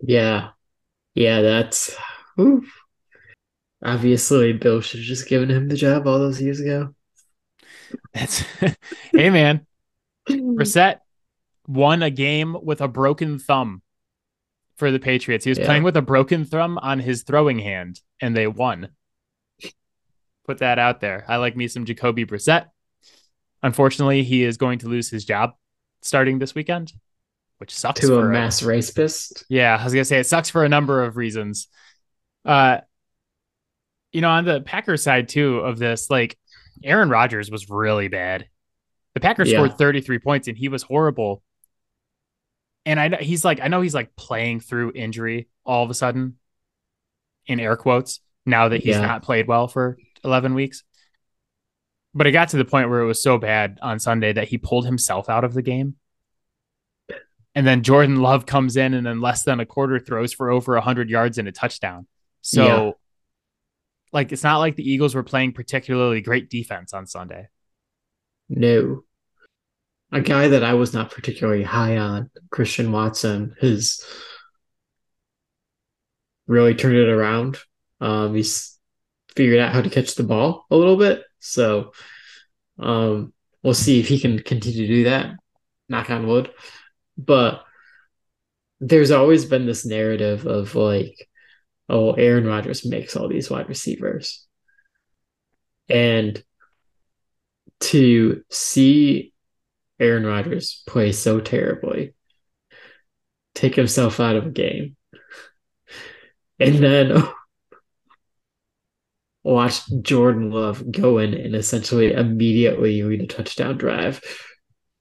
Yeah. 0.00 0.50
Yeah, 1.14 1.40
that's 1.40 1.96
oof. 2.38 2.70
obviously 3.82 4.52
Bill 4.52 4.80
should 4.80 5.00
have 5.00 5.06
just 5.06 5.28
given 5.28 5.50
him 5.50 5.68
the 5.68 5.76
job 5.76 6.06
all 6.06 6.18
those 6.18 6.42
years 6.42 6.60
ago. 6.60 6.94
That's 8.12 8.40
hey 9.12 9.30
man. 9.30 9.66
Brissett 10.28 10.98
won 11.66 12.02
a 12.02 12.10
game 12.10 12.56
with 12.62 12.80
a 12.80 12.88
broken 12.88 13.38
thumb 13.38 13.82
for 14.76 14.90
the 14.90 14.98
Patriots. 14.98 15.44
He 15.44 15.50
was 15.50 15.58
yeah. 15.58 15.66
playing 15.66 15.82
with 15.82 15.96
a 15.96 16.02
broken 16.02 16.44
thumb 16.44 16.78
on 16.78 17.00
his 17.00 17.22
throwing 17.22 17.58
hand, 17.58 18.00
and 18.20 18.36
they 18.36 18.46
won. 18.46 18.90
Put 20.46 20.58
that 20.58 20.78
out 20.78 21.00
there. 21.00 21.24
I 21.26 21.36
like 21.36 21.56
me 21.56 21.66
some 21.68 21.84
Jacoby 21.84 22.24
Brissett. 22.24 22.66
Unfortunately, 23.62 24.22
he 24.22 24.44
is 24.44 24.56
going 24.58 24.78
to 24.80 24.88
lose 24.88 25.10
his 25.10 25.24
job 25.24 25.54
starting 26.02 26.38
this 26.38 26.54
weekend, 26.54 26.92
which 27.58 27.74
sucks 27.74 28.00
to 28.00 28.18
a 28.18 28.24
mass 28.24 28.62
a, 28.62 28.66
rapist. 28.66 29.44
Yeah, 29.48 29.76
I 29.78 29.82
was 29.82 29.92
gonna 29.92 30.04
say 30.04 30.20
it 30.20 30.26
sucks 30.26 30.50
for 30.50 30.64
a 30.64 30.68
number 30.68 31.02
of 31.02 31.16
reasons. 31.16 31.68
Uh, 32.44 32.78
you 34.12 34.20
know, 34.20 34.30
on 34.30 34.44
the 34.44 34.60
Packers 34.60 35.02
side 35.02 35.28
too 35.28 35.58
of 35.58 35.78
this, 35.78 36.10
like 36.10 36.38
Aaron 36.84 37.10
Rodgers 37.10 37.50
was 37.50 37.68
really 37.68 38.08
bad. 38.08 38.46
The 39.14 39.20
Packers 39.20 39.50
yeah. 39.50 39.58
scored 39.58 39.78
33 39.78 40.18
points 40.18 40.48
and 40.48 40.56
he 40.56 40.68
was 40.68 40.82
horrible. 40.82 41.42
And 42.86 43.00
I 43.00 43.08
know 43.08 43.18
he's 43.18 43.44
like, 43.44 43.60
I 43.60 43.66
know 43.66 43.82
he's 43.82 43.94
like 43.94 44.14
playing 44.14 44.60
through 44.60 44.92
injury 44.94 45.48
all 45.64 45.84
of 45.84 45.90
a 45.90 45.94
sudden, 45.94 46.38
in 47.46 47.60
air 47.60 47.76
quotes, 47.76 48.20
now 48.46 48.68
that 48.68 48.78
he's 48.82 48.94
yeah. 48.94 49.02
not 49.02 49.22
played 49.22 49.48
well 49.48 49.66
for 49.66 49.98
11 50.24 50.54
weeks. 50.54 50.84
But 52.14 52.28
it 52.28 52.32
got 52.32 52.50
to 52.50 52.56
the 52.56 52.64
point 52.64 52.88
where 52.88 53.00
it 53.00 53.06
was 53.06 53.20
so 53.22 53.38
bad 53.38 53.78
on 53.82 53.98
Sunday 53.98 54.32
that 54.32 54.48
he 54.48 54.56
pulled 54.56 54.86
himself 54.86 55.28
out 55.28 55.44
of 55.44 55.52
the 55.52 55.62
game. 55.62 55.96
And 57.56 57.66
then 57.66 57.82
Jordan 57.82 58.16
Love 58.16 58.46
comes 58.46 58.76
in 58.76 58.94
and 58.94 59.04
then 59.04 59.20
less 59.20 59.42
than 59.42 59.60
a 59.60 59.66
quarter 59.66 59.98
throws 59.98 60.32
for 60.32 60.50
over 60.50 60.74
100 60.74 61.10
yards 61.10 61.38
and 61.38 61.48
a 61.48 61.52
touchdown. 61.52 62.06
So, 62.40 62.64
yeah. 62.64 62.90
like, 64.12 64.30
it's 64.30 64.44
not 64.44 64.58
like 64.58 64.76
the 64.76 64.88
Eagles 64.88 65.14
were 65.14 65.24
playing 65.24 65.52
particularly 65.52 66.20
great 66.20 66.50
defense 66.50 66.94
on 66.94 67.06
Sunday. 67.06 67.48
No. 68.48 69.02
A 70.12 70.20
guy 70.20 70.48
that 70.48 70.62
I 70.64 70.74
was 70.74 70.94
not 70.94 71.10
particularly 71.10 71.62
high 71.62 71.96
on, 71.96 72.30
Christian 72.50 72.92
Watson, 72.92 73.54
has 73.60 74.04
really 76.46 76.74
turned 76.74 76.96
it 76.96 77.08
around. 77.08 77.58
Um, 78.00 78.34
he's 78.34 78.78
figured 79.34 79.58
out 79.58 79.72
how 79.72 79.82
to 79.82 79.90
catch 79.90 80.14
the 80.14 80.22
ball 80.22 80.64
a 80.70 80.76
little 80.76 80.96
bit. 80.96 81.22
So 81.40 81.92
um, 82.78 83.32
we'll 83.62 83.74
see 83.74 84.00
if 84.00 84.08
he 84.08 84.18
can 84.18 84.38
continue 84.38 84.86
to 84.86 84.94
do 84.94 85.04
that. 85.04 85.34
Knock 85.88 86.10
on 86.10 86.26
wood. 86.26 86.50
But 87.18 87.64
there's 88.80 89.10
always 89.10 89.44
been 89.44 89.66
this 89.66 89.84
narrative 89.84 90.46
of 90.46 90.74
like, 90.74 91.28
oh, 91.88 92.12
Aaron 92.12 92.46
Rodgers 92.46 92.84
makes 92.84 93.16
all 93.16 93.28
these 93.28 93.50
wide 93.50 93.68
receivers. 93.68 94.46
And 95.88 96.42
to 97.80 98.42
see 98.50 99.32
Aaron 99.98 100.26
Rodgers 100.26 100.82
play 100.86 101.12
so 101.12 101.40
terribly, 101.40 102.14
take 103.54 103.74
himself 103.74 104.20
out 104.20 104.36
of 104.36 104.46
a 104.46 104.50
game, 104.50 104.96
and 106.58 106.76
then 106.76 107.22
watch 109.42 109.80
Jordan 110.02 110.50
Love 110.50 110.90
go 110.90 111.18
in 111.18 111.34
and 111.34 111.54
essentially 111.54 112.12
immediately 112.12 113.02
lead 113.02 113.22
a 113.22 113.26
touchdown 113.26 113.78
drive 113.78 114.20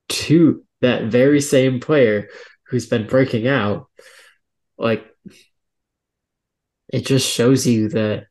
to 0.07 0.63
that 0.81 1.05
very 1.05 1.41
same 1.41 1.79
player 1.79 2.29
who's 2.67 2.87
been 2.87 3.07
breaking 3.07 3.47
out. 3.47 3.87
Like, 4.77 5.05
it 6.89 7.05
just 7.05 7.27
shows 7.27 7.65
you 7.65 7.89
that 7.89 8.27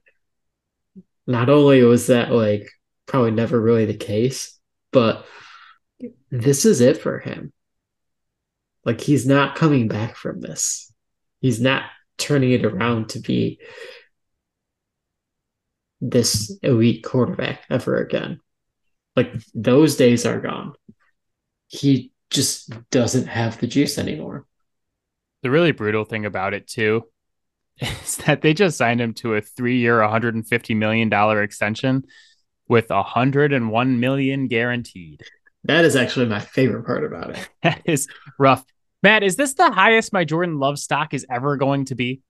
not 1.26 1.48
only 1.48 1.82
was 1.82 2.08
that 2.08 2.30
like 2.30 2.68
probably 3.06 3.30
never 3.30 3.60
really 3.60 3.86
the 3.86 3.94
case, 3.94 4.58
but 4.92 5.26
this 6.42 6.64
is 6.64 6.80
it 6.80 6.98
for 6.98 7.18
him. 7.18 7.52
Like, 8.84 9.00
he's 9.00 9.26
not 9.26 9.56
coming 9.56 9.88
back 9.88 10.16
from 10.16 10.40
this. 10.40 10.92
He's 11.40 11.60
not 11.60 11.84
turning 12.18 12.52
it 12.52 12.64
around 12.64 13.10
to 13.10 13.20
be 13.20 13.58
this 16.00 16.56
elite 16.62 17.02
quarterback 17.02 17.62
ever 17.70 17.96
again. 17.96 18.40
Like 19.16 19.32
those 19.54 19.96
days 19.96 20.26
are 20.26 20.40
gone. 20.40 20.74
He 21.68 22.12
just 22.30 22.72
doesn't 22.90 23.26
have 23.26 23.58
the 23.58 23.66
juice 23.66 23.98
anymore. 23.98 24.46
The 25.42 25.50
really 25.50 25.72
brutal 25.72 26.04
thing 26.04 26.26
about 26.26 26.54
it 26.54 26.66
too 26.66 27.04
is 27.78 28.16
that 28.18 28.42
they 28.42 28.54
just 28.54 28.76
signed 28.76 29.00
him 29.00 29.14
to 29.14 29.34
a 29.34 29.40
three-year, 29.40 30.00
150 30.00 30.74
million 30.74 31.08
dollar 31.08 31.42
extension 31.42 32.04
with 32.68 32.90
101 32.90 34.00
million 34.00 34.48
guaranteed. 34.48 35.22
That 35.64 35.84
is 35.84 35.96
actually 35.96 36.26
my 36.26 36.40
favorite 36.40 36.84
part 36.84 37.04
about 37.04 37.30
it. 37.30 37.48
that 37.62 37.82
is 37.84 38.08
rough. 38.38 38.64
Matt, 39.02 39.22
is 39.22 39.36
this 39.36 39.54
the 39.54 39.70
highest 39.70 40.12
my 40.12 40.24
Jordan 40.24 40.58
Love 40.58 40.78
stock 40.78 41.14
is 41.14 41.26
ever 41.30 41.56
going 41.56 41.86
to 41.86 41.94
be? 41.94 42.22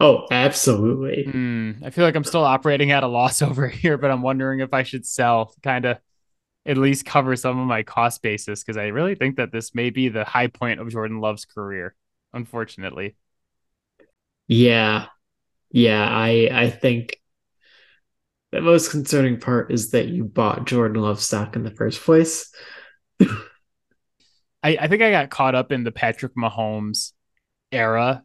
Oh, 0.00 0.26
absolutely. 0.30 1.24
Mm, 1.28 1.84
I 1.84 1.90
feel 1.90 2.04
like 2.04 2.16
I'm 2.16 2.24
still 2.24 2.44
operating 2.44 2.90
at 2.90 3.04
a 3.04 3.08
loss 3.08 3.42
over 3.42 3.68
here, 3.68 3.96
but 3.98 4.10
I'm 4.10 4.22
wondering 4.22 4.60
if 4.60 4.74
I 4.74 4.82
should 4.82 5.06
sell, 5.06 5.54
kind 5.62 5.84
of 5.84 5.98
at 6.66 6.76
least 6.76 7.04
cover 7.04 7.34
some 7.36 7.58
of 7.58 7.66
my 7.66 7.82
cost 7.82 8.22
basis, 8.22 8.62
because 8.62 8.76
I 8.76 8.88
really 8.88 9.14
think 9.14 9.36
that 9.36 9.52
this 9.52 9.74
may 9.74 9.90
be 9.90 10.08
the 10.08 10.24
high 10.24 10.48
point 10.48 10.80
of 10.80 10.90
Jordan 10.90 11.20
Love's 11.20 11.44
career, 11.44 11.94
unfortunately. 12.32 13.16
Yeah. 14.48 15.06
Yeah, 15.70 16.06
I 16.06 16.48
I 16.52 16.70
think 16.70 17.18
the 18.52 18.60
most 18.60 18.90
concerning 18.90 19.40
part 19.40 19.72
is 19.72 19.90
that 19.90 20.08
you 20.08 20.24
bought 20.24 20.66
Jordan 20.66 21.00
Love 21.00 21.20
stock 21.20 21.56
in 21.56 21.64
the 21.64 21.70
first 21.70 22.02
place. 22.02 22.52
I, 23.20 23.38
I 24.62 24.88
think 24.88 25.02
I 25.02 25.10
got 25.10 25.30
caught 25.30 25.54
up 25.54 25.72
in 25.72 25.84
the 25.84 25.90
Patrick 25.90 26.36
Mahomes 26.36 27.12
era 27.72 28.22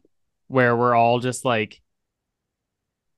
where 0.48 0.76
we're 0.76 0.96
all 0.96 1.20
just 1.20 1.46
like 1.46 1.82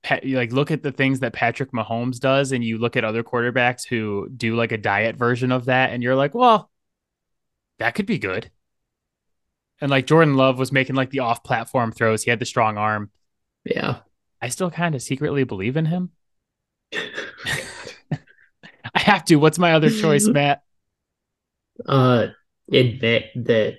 like 0.08 0.52
look 0.52 0.70
at 0.70 0.82
the 0.82 0.92
things 0.92 1.20
that 1.20 1.34
Patrick 1.34 1.72
Mahomes 1.72 2.18
does 2.20 2.52
and 2.52 2.64
you 2.64 2.78
look 2.78 2.96
at 2.96 3.04
other 3.04 3.22
quarterbacks 3.22 3.86
who 3.86 4.30
do 4.34 4.56
like 4.56 4.72
a 4.72 4.78
diet 4.78 5.16
version 5.16 5.52
of 5.52 5.66
that 5.66 5.90
and 5.90 6.02
you're 6.02 6.16
like, 6.16 6.34
well, 6.34 6.70
that 7.78 7.94
could 7.94 8.06
be 8.06 8.18
good. 8.18 8.50
And 9.80 9.90
like 9.90 10.06
Jordan 10.06 10.36
Love 10.36 10.58
was 10.58 10.72
making 10.72 10.96
like 10.96 11.10
the 11.10 11.20
off-platform 11.20 11.92
throws. 11.92 12.22
He 12.22 12.30
had 12.30 12.38
the 12.38 12.46
strong 12.46 12.78
arm. 12.78 13.10
Yeah. 13.64 13.98
I 14.40 14.48
still 14.48 14.70
kind 14.70 14.94
of 14.94 15.02
secretly 15.02 15.44
believe 15.44 15.76
in 15.76 15.86
him. 15.86 16.10
I 18.94 18.98
have 18.98 19.24
to. 19.26 19.36
What's 19.36 19.58
my 19.58 19.72
other 19.72 19.90
choice, 19.90 20.26
Matt? 20.32 20.62
Uh 21.86 22.28
admit 22.72 23.30
that 23.34 23.78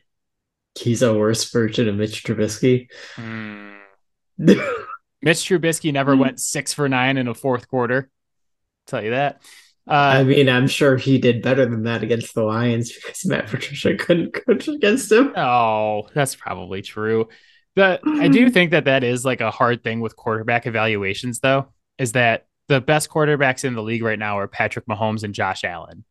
he's 0.77 1.01
a 1.01 1.13
worse 1.13 1.49
version 1.51 1.87
of 1.87 1.95
Mitch 1.95 2.23
Trubisky. 2.23 2.87
Mm. 3.15 3.77
Mitch 4.37 5.37
Trubisky 5.37 5.93
never 5.93 6.15
went 6.15 6.39
six 6.39 6.73
for 6.73 6.89
nine 6.89 7.17
in 7.17 7.27
a 7.27 7.33
fourth 7.33 7.67
quarter. 7.67 8.09
I'll 8.09 8.87
tell 8.87 9.03
you 9.03 9.11
that. 9.11 9.41
Uh, 9.87 9.93
I 9.93 10.23
mean, 10.23 10.47
I'm 10.47 10.67
sure 10.67 10.95
he 10.95 11.17
did 11.17 11.41
better 11.41 11.65
than 11.65 11.83
that 11.83 12.03
against 12.03 12.35
the 12.35 12.43
Lions 12.43 12.91
because 12.93 13.25
Matt 13.25 13.47
Patricia 13.47 13.95
couldn't 13.95 14.33
coach 14.33 14.67
against 14.67 15.11
him. 15.11 15.33
Oh, 15.35 16.07
that's 16.13 16.35
probably 16.35 16.81
true. 16.81 17.29
But 17.75 18.01
I 18.05 18.27
do 18.27 18.49
think 18.51 18.71
that 18.71 18.85
that 18.85 19.03
is 19.03 19.25
like 19.25 19.41
a 19.41 19.51
hard 19.51 19.83
thing 19.83 19.99
with 19.99 20.15
quarterback 20.15 20.67
evaluations, 20.67 21.39
though, 21.39 21.73
is 21.97 22.11
that 22.13 22.45
the 22.71 22.79
best 22.79 23.09
quarterbacks 23.09 23.65
in 23.65 23.73
the 23.73 23.83
league 23.83 24.01
right 24.01 24.17
now 24.17 24.39
are 24.39 24.47
Patrick 24.47 24.85
Mahomes 24.87 25.23
and 25.23 25.33
Josh 25.33 25.65
Allen. 25.65 26.05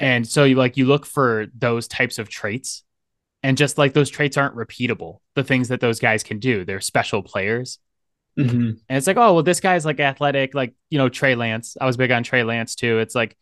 And 0.00 0.26
so 0.26 0.42
you 0.42 0.56
like 0.56 0.76
you 0.76 0.86
look 0.86 1.06
for 1.06 1.46
those 1.56 1.86
types 1.86 2.18
of 2.18 2.28
traits 2.28 2.82
and 3.40 3.56
just 3.56 3.78
like 3.78 3.92
those 3.92 4.10
traits 4.10 4.36
aren't 4.36 4.56
repeatable 4.56 5.18
the 5.36 5.44
things 5.44 5.68
that 5.68 5.78
those 5.80 6.00
guys 6.00 6.24
can 6.24 6.40
do. 6.40 6.64
They're 6.64 6.80
special 6.80 7.22
players. 7.22 7.78
Mm-hmm. 8.36 8.70
and 8.88 8.98
it's 8.98 9.06
like 9.06 9.16
oh 9.16 9.34
well 9.34 9.44
this 9.44 9.60
guy's 9.60 9.86
like 9.86 10.00
athletic 10.00 10.54
like 10.54 10.74
you 10.90 10.98
know 10.98 11.08
trey 11.08 11.36
lance. 11.36 11.76
I 11.80 11.86
was 11.86 11.96
big 11.96 12.10
on 12.10 12.24
trey 12.24 12.42
lance 12.42 12.74
too. 12.74 12.98
It's 12.98 13.14
like 13.14 13.36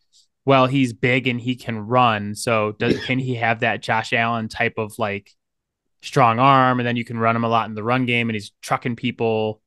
well 0.45 0.67
he's 0.67 0.93
big 0.93 1.25
and 1.25 1.41
he 1.41 1.55
can 1.55 1.79
run. 1.79 2.35
So 2.35 2.73
does 2.73 3.03
can 3.05 3.17
he 3.17 3.33
have 3.33 3.61
that 3.61 3.81
josh 3.81 4.13
allen 4.13 4.47
type 4.47 4.75
of 4.77 4.99
like 4.99 5.31
strong 6.03 6.37
arm 6.37 6.79
and 6.79 6.85
then 6.85 6.97
you 6.97 7.05
can 7.05 7.17
run 7.17 7.35
him 7.35 7.43
a 7.43 7.49
lot 7.49 7.67
in 7.67 7.73
the 7.73 7.81
run 7.81 8.05
game 8.05 8.29
and 8.29 8.35
he's 8.35 8.51
trucking 8.61 8.95
people 8.95 9.62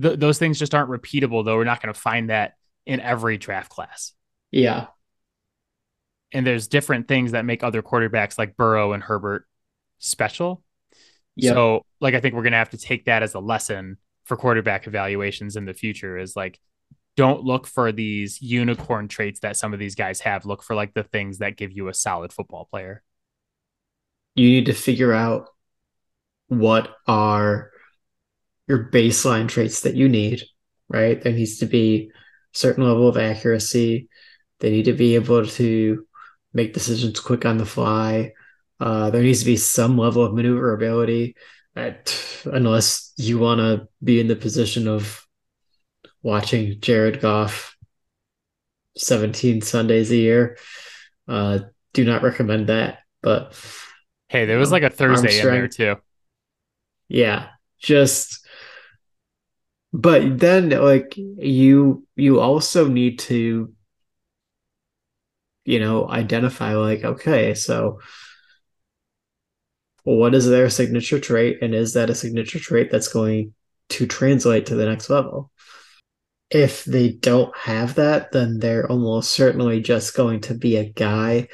Th- 0.00 0.18
those 0.18 0.38
things 0.38 0.58
just 0.58 0.74
aren't 0.74 0.90
repeatable 0.90 1.44
though 1.44 1.56
we're 1.56 1.64
not 1.64 1.82
going 1.82 1.92
to 1.92 2.00
find 2.00 2.30
that 2.30 2.54
in 2.84 3.00
every 3.00 3.38
draft 3.38 3.70
class 3.70 4.12
yeah 4.50 4.86
and 6.32 6.46
there's 6.46 6.68
different 6.68 7.08
things 7.08 7.32
that 7.32 7.44
make 7.44 7.62
other 7.62 7.82
quarterbacks 7.82 8.38
like 8.38 8.56
Burrow 8.56 8.92
and 8.92 9.02
Herbert 9.02 9.46
special. 9.98 10.62
Yep. 11.36 11.54
So, 11.54 11.82
like, 12.00 12.14
I 12.14 12.20
think 12.20 12.34
we're 12.34 12.42
going 12.42 12.52
to 12.52 12.58
have 12.58 12.70
to 12.70 12.78
take 12.78 13.06
that 13.06 13.22
as 13.22 13.34
a 13.34 13.40
lesson 13.40 13.98
for 14.24 14.36
quarterback 14.36 14.86
evaluations 14.86 15.56
in 15.56 15.66
the 15.66 15.74
future 15.74 16.18
is 16.18 16.34
like, 16.34 16.58
don't 17.16 17.44
look 17.44 17.66
for 17.66 17.92
these 17.92 18.42
unicorn 18.42 19.08
traits 19.08 19.40
that 19.40 19.56
some 19.56 19.72
of 19.72 19.78
these 19.78 19.94
guys 19.94 20.20
have. 20.20 20.44
Look 20.44 20.62
for 20.62 20.74
like 20.74 20.92
the 20.92 21.04
things 21.04 21.38
that 21.38 21.56
give 21.56 21.72
you 21.72 21.88
a 21.88 21.94
solid 21.94 22.32
football 22.32 22.66
player. 22.70 23.02
You 24.34 24.50
need 24.50 24.66
to 24.66 24.74
figure 24.74 25.12
out 25.12 25.48
what 26.48 26.94
are 27.06 27.70
your 28.66 28.90
baseline 28.90 29.48
traits 29.48 29.82
that 29.82 29.94
you 29.94 30.08
need, 30.08 30.42
right? 30.88 31.20
There 31.20 31.32
needs 31.32 31.58
to 31.58 31.66
be 31.66 32.10
a 32.12 32.58
certain 32.58 32.84
level 32.84 33.08
of 33.08 33.16
accuracy. 33.16 34.08
They 34.60 34.70
need 34.70 34.86
to 34.86 34.92
be 34.92 35.14
able 35.14 35.46
to 35.46 36.06
make 36.52 36.74
decisions 36.74 37.20
quick 37.20 37.44
on 37.44 37.58
the 37.58 37.66
fly. 37.66 38.32
Uh, 38.80 39.10
there 39.10 39.22
needs 39.22 39.40
to 39.40 39.46
be 39.46 39.56
some 39.56 39.96
level 39.96 40.24
of 40.24 40.34
maneuverability, 40.34 41.36
at, 41.74 42.14
unless 42.44 43.12
you 43.16 43.38
want 43.38 43.60
to 43.60 43.88
be 44.02 44.20
in 44.20 44.28
the 44.28 44.36
position 44.36 44.88
of 44.88 45.26
watching 46.22 46.80
Jared 46.80 47.20
Goff 47.20 47.76
17 48.96 49.60
Sundays 49.62 50.10
a 50.10 50.16
year. 50.16 50.58
Uh, 51.28 51.60
do 51.92 52.04
not 52.04 52.22
recommend 52.22 52.68
that. 52.68 52.98
But 53.22 53.54
hey, 54.28 54.44
there 54.44 54.58
was 54.58 54.72
like 54.72 54.82
a 54.82 54.90
Thursday 54.90 55.40
in 55.40 55.46
there 55.46 55.68
too. 55.68 55.96
Yeah, 57.08 57.48
just 57.80 58.45
but 59.96 60.38
then 60.38 60.70
like 60.70 61.16
you 61.16 62.06
you 62.16 62.40
also 62.40 62.86
need 62.86 63.18
to 63.18 63.72
you 65.66 65.80
know, 65.80 66.08
identify 66.08 66.74
like, 66.74 67.04
okay, 67.04 67.52
so 67.52 67.98
what 70.04 70.34
is 70.34 70.46
their 70.46 70.70
signature 70.70 71.18
trait? 71.18 71.58
And 71.60 71.74
is 71.74 71.94
that 71.94 72.08
a 72.08 72.14
signature 72.14 72.60
trait 72.60 72.90
that's 72.90 73.08
going 73.08 73.52
to 73.90 74.06
translate 74.06 74.66
to 74.66 74.76
the 74.76 74.86
next 74.86 75.10
level? 75.10 75.50
If 76.48 76.84
they 76.84 77.10
don't 77.10 77.54
have 77.56 77.96
that, 77.96 78.30
then 78.30 78.60
they're 78.60 78.88
almost 78.88 79.32
certainly 79.32 79.80
just 79.80 80.14
going 80.14 80.42
to 80.42 80.54
be 80.54 80.76
a 80.76 80.88
guy. 80.88 81.48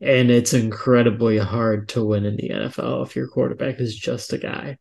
And 0.00 0.30
it's 0.30 0.54
incredibly 0.54 1.36
hard 1.36 1.90
to 1.90 2.02
win 2.02 2.24
in 2.24 2.36
the 2.36 2.48
NFL 2.48 3.04
if 3.06 3.14
your 3.14 3.28
quarterback 3.28 3.78
is 3.78 3.94
just 3.94 4.32
a 4.32 4.38
guy. 4.38 4.78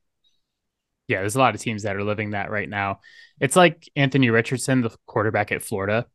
Yeah, 1.10 1.20
there's 1.20 1.36
a 1.36 1.40
lot 1.40 1.56
of 1.56 1.62
teams 1.62 1.84
that 1.84 1.98
are 1.98 2.04
living 2.04 2.32
that 2.32 2.50
right 2.50 2.70
now. 2.70 3.02
It's 3.42 3.58
like 3.58 3.90
Anthony 3.98 4.30
Richardson, 4.30 4.82
the 4.82 4.96
quarterback 5.06 5.52
at 5.52 5.62
Florida 5.62 6.06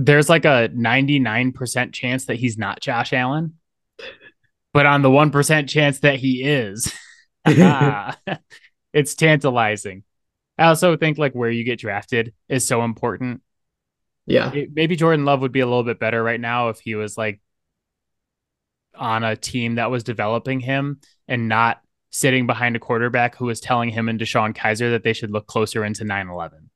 there's 0.00 0.28
like 0.28 0.44
a 0.44 0.68
99% 0.68 1.92
chance 1.92 2.26
that 2.26 2.36
he's 2.36 2.56
not 2.56 2.80
Josh 2.80 3.12
Allen. 3.12 3.54
But 4.72 4.86
on 4.86 5.02
the 5.02 5.08
1% 5.08 5.68
chance 5.68 6.00
that 6.00 6.16
he 6.16 6.44
is, 6.44 6.92
it's 8.92 9.14
tantalizing. 9.16 10.04
I 10.56 10.66
also 10.66 10.96
think 10.96 11.18
like 11.18 11.32
where 11.32 11.50
you 11.50 11.64
get 11.64 11.80
drafted 11.80 12.32
is 12.48 12.66
so 12.66 12.84
important. 12.84 13.42
Yeah. 14.26 14.52
It, 14.52 14.70
maybe 14.72 14.94
Jordan 14.94 15.24
Love 15.24 15.40
would 15.40 15.52
be 15.52 15.60
a 15.60 15.66
little 15.66 15.82
bit 15.82 15.98
better 15.98 16.22
right 16.22 16.40
now 16.40 16.68
if 16.68 16.78
he 16.78 16.94
was 16.94 17.18
like 17.18 17.40
on 18.94 19.24
a 19.24 19.34
team 19.34 19.76
that 19.76 19.90
was 19.90 20.04
developing 20.04 20.60
him 20.60 21.00
and 21.26 21.48
not 21.48 21.80
sitting 22.10 22.46
behind 22.46 22.76
a 22.76 22.80
quarterback 22.80 23.36
who 23.36 23.46
was 23.46 23.60
telling 23.60 23.90
him 23.90 24.08
and 24.08 24.18
DeShone 24.18 24.56
Kizer 24.56 24.90
that 24.90 25.02
they 25.02 25.12
should 25.12 25.30
look 25.30 25.46
closer 25.46 25.84
into 25.84 26.04
9 26.04 26.28
11. 26.28 26.70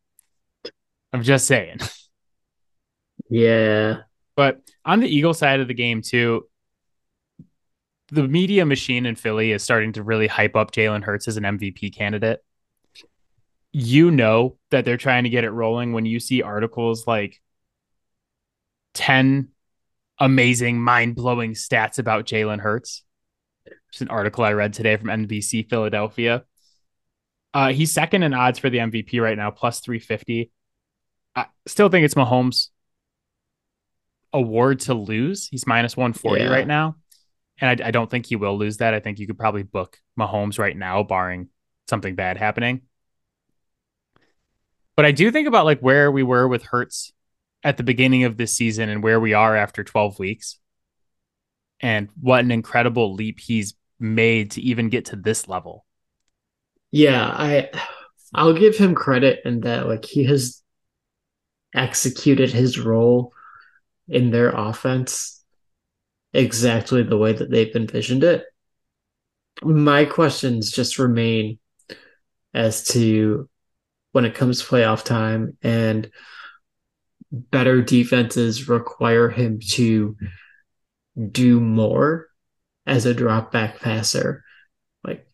I'm 1.12 1.22
just 1.22 1.46
saying. 1.46 1.78
Yeah. 3.28 4.02
But 4.36 4.60
on 4.84 5.00
the 5.00 5.08
Eagle 5.08 5.32
side 5.32 5.60
of 5.60 5.68
the 5.68 5.74
game, 5.74 6.02
too, 6.02 6.48
the 8.08 8.28
media 8.28 8.66
machine 8.66 9.06
in 9.06 9.16
Philly 9.16 9.52
is 9.52 9.62
starting 9.62 9.94
to 9.94 10.02
really 10.02 10.26
hype 10.26 10.54
up 10.54 10.70
Jalen 10.70 11.02
Hurts 11.02 11.28
as 11.28 11.38
an 11.38 11.44
MVP 11.44 11.94
candidate. 11.94 12.40
You 13.72 14.10
know 14.10 14.58
that 14.70 14.84
they're 14.84 14.98
trying 14.98 15.24
to 15.24 15.30
get 15.30 15.44
it 15.44 15.50
rolling 15.50 15.94
when 15.94 16.04
you 16.04 16.20
see 16.20 16.42
articles 16.42 17.06
like 17.06 17.40
10 18.94 19.48
amazing, 20.18 20.78
mind 20.78 21.14
blowing 21.14 21.54
stats 21.54 21.98
about 21.98 22.26
Jalen 22.26 22.60
Hurts. 22.60 23.02
It's 23.92 24.00
an 24.00 24.08
article 24.08 24.42
I 24.42 24.52
read 24.52 24.72
today 24.72 24.96
from 24.96 25.08
NBC 25.08 25.68
Philadelphia. 25.68 26.44
Uh, 27.52 27.72
he's 27.72 27.92
second 27.92 28.22
in 28.22 28.32
odds 28.32 28.58
for 28.58 28.70
the 28.70 28.78
MVP 28.78 29.20
right 29.20 29.36
now, 29.36 29.50
plus 29.50 29.80
350. 29.80 30.50
I 31.36 31.46
still 31.66 31.90
think 31.90 32.06
it's 32.06 32.14
Mahomes 32.14 32.68
award 34.32 34.80
to 34.80 34.94
lose. 34.94 35.46
He's 35.48 35.66
minus 35.66 35.94
140 35.94 36.42
yeah. 36.42 36.50
right 36.50 36.66
now. 36.66 36.96
And 37.60 37.82
I, 37.82 37.88
I, 37.88 37.90
don't 37.90 38.10
think 38.10 38.24
he 38.24 38.36
will 38.36 38.56
lose 38.56 38.78
that. 38.78 38.94
I 38.94 39.00
think 39.00 39.18
you 39.18 39.26
could 39.26 39.38
probably 39.38 39.62
book 39.62 39.98
Mahomes 40.18 40.58
right 40.58 40.76
now, 40.76 41.02
barring 41.02 41.48
something 41.86 42.14
bad 42.14 42.38
happening. 42.38 42.80
But 44.96 45.04
I 45.04 45.12
do 45.12 45.30
think 45.30 45.48
about 45.48 45.66
like 45.66 45.80
where 45.80 46.10
we 46.10 46.22
were 46.22 46.48
with 46.48 46.64
Hurts 46.64 47.12
at 47.62 47.76
the 47.76 47.82
beginning 47.82 48.24
of 48.24 48.38
this 48.38 48.56
season 48.56 48.88
and 48.88 49.02
where 49.02 49.20
we 49.20 49.34
are 49.34 49.54
after 49.54 49.84
12 49.84 50.18
weeks. 50.18 50.58
And 51.80 52.08
what 52.18 52.40
an 52.42 52.50
incredible 52.50 53.12
leap 53.12 53.38
he's 53.38 53.74
made 54.02 54.52
to 54.52 54.60
even 54.60 54.88
get 54.88 55.06
to 55.06 55.16
this 55.16 55.48
level. 55.48 55.86
Yeah, 56.90 57.24
I 57.24 57.70
I'll 58.34 58.54
give 58.54 58.76
him 58.76 58.94
credit 58.94 59.40
in 59.44 59.60
that 59.60 59.86
like 59.86 60.04
he 60.04 60.24
has 60.24 60.62
executed 61.74 62.50
his 62.50 62.78
role 62.78 63.32
in 64.08 64.30
their 64.30 64.50
offense 64.50 65.42
exactly 66.34 67.02
the 67.02 67.16
way 67.16 67.32
that 67.32 67.50
they've 67.50 67.74
envisioned 67.74 68.24
it. 68.24 68.44
My 69.62 70.04
questions 70.04 70.70
just 70.70 70.98
remain 70.98 71.58
as 72.54 72.84
to 72.88 73.48
when 74.12 74.24
it 74.24 74.34
comes 74.34 74.60
to 74.60 74.66
playoff 74.66 75.04
time 75.04 75.56
and 75.62 76.10
better 77.30 77.80
defenses 77.80 78.68
require 78.68 79.30
him 79.30 79.60
to 79.60 80.16
do 81.30 81.60
more 81.60 82.28
as 82.86 83.06
a 83.06 83.14
drop 83.14 83.52
back 83.52 83.80
passer. 83.80 84.44
Like 85.04 85.26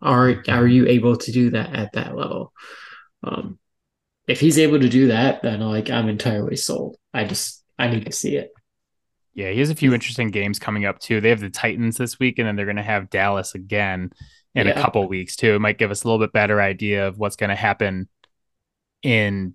are 0.00 0.42
are 0.48 0.66
you 0.66 0.86
able 0.86 1.16
to 1.16 1.32
do 1.32 1.50
that 1.50 1.74
at 1.74 1.92
that 1.92 2.16
level? 2.16 2.52
Um 3.22 3.58
if 4.26 4.40
he's 4.40 4.58
able 4.58 4.80
to 4.80 4.88
do 4.88 5.08
that, 5.08 5.42
then 5.42 5.60
like 5.60 5.90
I'm 5.90 6.08
entirely 6.08 6.56
sold. 6.56 6.96
I 7.12 7.24
just 7.24 7.62
I 7.78 7.88
need 7.88 8.06
to 8.06 8.12
see 8.12 8.36
it. 8.36 8.52
Yeah, 9.34 9.50
he 9.50 9.58
has 9.58 9.70
a 9.70 9.74
few 9.74 9.92
interesting 9.92 10.30
games 10.30 10.58
coming 10.58 10.84
up 10.84 11.00
too. 11.00 11.20
They 11.20 11.30
have 11.30 11.40
the 11.40 11.50
Titans 11.50 11.96
this 11.96 12.18
week, 12.20 12.38
and 12.38 12.46
then 12.46 12.54
they're 12.54 12.66
going 12.66 12.76
to 12.76 12.82
have 12.82 13.10
Dallas 13.10 13.54
again 13.54 14.12
in 14.54 14.68
yeah. 14.68 14.78
a 14.78 14.80
couple 14.80 15.06
weeks 15.08 15.34
too. 15.34 15.54
It 15.54 15.60
might 15.60 15.78
give 15.78 15.90
us 15.90 16.04
a 16.04 16.06
little 16.06 16.24
bit 16.24 16.32
better 16.32 16.60
idea 16.60 17.08
of 17.08 17.18
what's 17.18 17.36
going 17.36 17.50
to 17.50 17.56
happen 17.56 18.08
in 19.02 19.54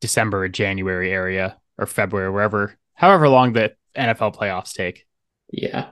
December 0.00 0.44
or 0.44 0.48
January 0.48 1.12
area 1.12 1.58
or 1.78 1.86
February, 1.86 2.30
wherever, 2.30 2.74
however 2.94 3.28
long 3.28 3.52
the 3.52 3.74
NFL 3.96 4.36
playoffs 4.36 4.72
take. 4.72 5.06
Yeah. 5.50 5.90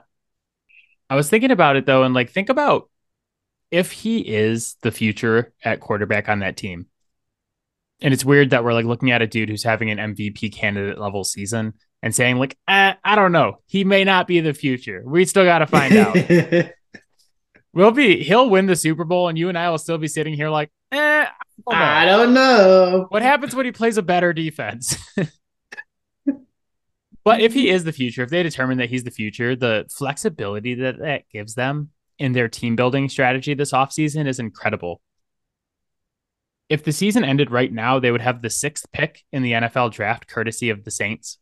I 1.09 1.15
was 1.15 1.29
thinking 1.29 1.51
about 1.51 1.75
it 1.75 1.85
though, 1.85 2.03
and 2.03 2.13
like 2.13 2.31
think 2.31 2.49
about 2.49 2.89
if 3.71 3.91
he 3.91 4.19
is 4.19 4.75
the 4.81 4.91
future 4.91 5.53
at 5.63 5.79
quarterback 5.79 6.29
on 6.29 6.39
that 6.39 6.57
team. 6.57 6.87
And 8.01 8.13
it's 8.13 8.25
weird 8.25 8.49
that 8.49 8.63
we're 8.63 8.73
like 8.73 8.85
looking 8.85 9.11
at 9.11 9.21
a 9.21 9.27
dude 9.27 9.49
who's 9.49 9.63
having 9.63 9.89
an 9.89 10.15
MVP 10.15 10.53
candidate 10.53 10.97
level 10.97 11.23
season 11.23 11.73
and 12.01 12.13
saying 12.13 12.37
like, 12.37 12.57
eh, 12.67 12.93
I 13.03 13.15
don't 13.15 13.31
know, 13.31 13.59
he 13.67 13.83
may 13.83 14.03
not 14.03 14.27
be 14.27 14.39
the 14.39 14.53
future. 14.53 15.01
We 15.05 15.25
still 15.25 15.45
got 15.45 15.59
to 15.59 15.67
find 15.67 15.95
out. 15.97 16.71
we'll 17.73 17.91
be 17.91 18.23
he'll 18.23 18.49
win 18.49 18.65
the 18.65 18.75
Super 18.75 19.05
Bowl, 19.05 19.27
and 19.27 19.37
you 19.37 19.49
and 19.49 19.57
I 19.57 19.69
will 19.69 19.77
still 19.77 19.97
be 19.97 20.07
sitting 20.07 20.33
here 20.33 20.49
like, 20.49 20.71
eh, 20.91 21.25
I 21.67 21.71
don't 21.71 21.73
know. 21.73 21.85
I 21.85 22.05
don't 22.05 22.33
know. 22.33 23.05
What 23.09 23.21
happens 23.21 23.55
when 23.55 23.65
he 23.65 23.71
plays 23.71 23.97
a 23.97 24.03
better 24.03 24.33
defense? 24.33 24.97
but 27.25 27.41
if 27.41 27.53
he 27.53 27.69
is 27.69 27.83
the 27.83 27.91
future, 27.91 28.23
if 28.23 28.29
they 28.29 28.43
determine 28.43 28.77
that 28.77 28.89
he's 28.89 29.03
the 29.03 29.11
future, 29.11 29.55
the 29.55 29.85
flexibility 29.91 30.75
that 30.75 30.99
that 30.99 31.29
gives 31.29 31.55
them 31.55 31.89
in 32.17 32.31
their 32.31 32.47
team 32.47 32.77
building 32.77 33.09
strategy 33.09 33.53
this 33.53 33.73
offseason 33.73 34.25
is 34.27 34.39
incredible. 34.39 35.01
If 36.69 36.83
the 36.83 36.93
season 36.93 37.25
ended 37.25 37.51
right 37.51 37.71
now, 37.71 37.99
they 37.99 38.11
would 38.11 38.21
have 38.21 38.41
the 38.41 38.49
sixth 38.49 38.89
pick 38.93 39.23
in 39.33 39.43
the 39.43 39.51
NFL 39.51 39.91
draft, 39.91 40.27
courtesy 40.27 40.69
of 40.69 40.85
the 40.85 40.91
Saints 40.91 41.37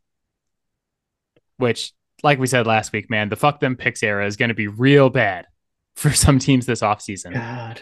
which, 1.56 1.92
like 2.22 2.38
we 2.38 2.46
said 2.46 2.66
last 2.66 2.92
week, 2.92 3.10
man, 3.10 3.28
the 3.28 3.36
fuck 3.36 3.60
them 3.60 3.76
picks 3.76 4.02
era 4.02 4.26
is 4.26 4.36
going 4.36 4.48
to 4.48 4.54
be 4.54 4.68
real 4.68 5.10
bad 5.10 5.46
for 5.94 6.12
some 6.12 6.38
teams 6.38 6.66
this 6.66 6.80
offseason. 6.80 7.34
God. 7.34 7.80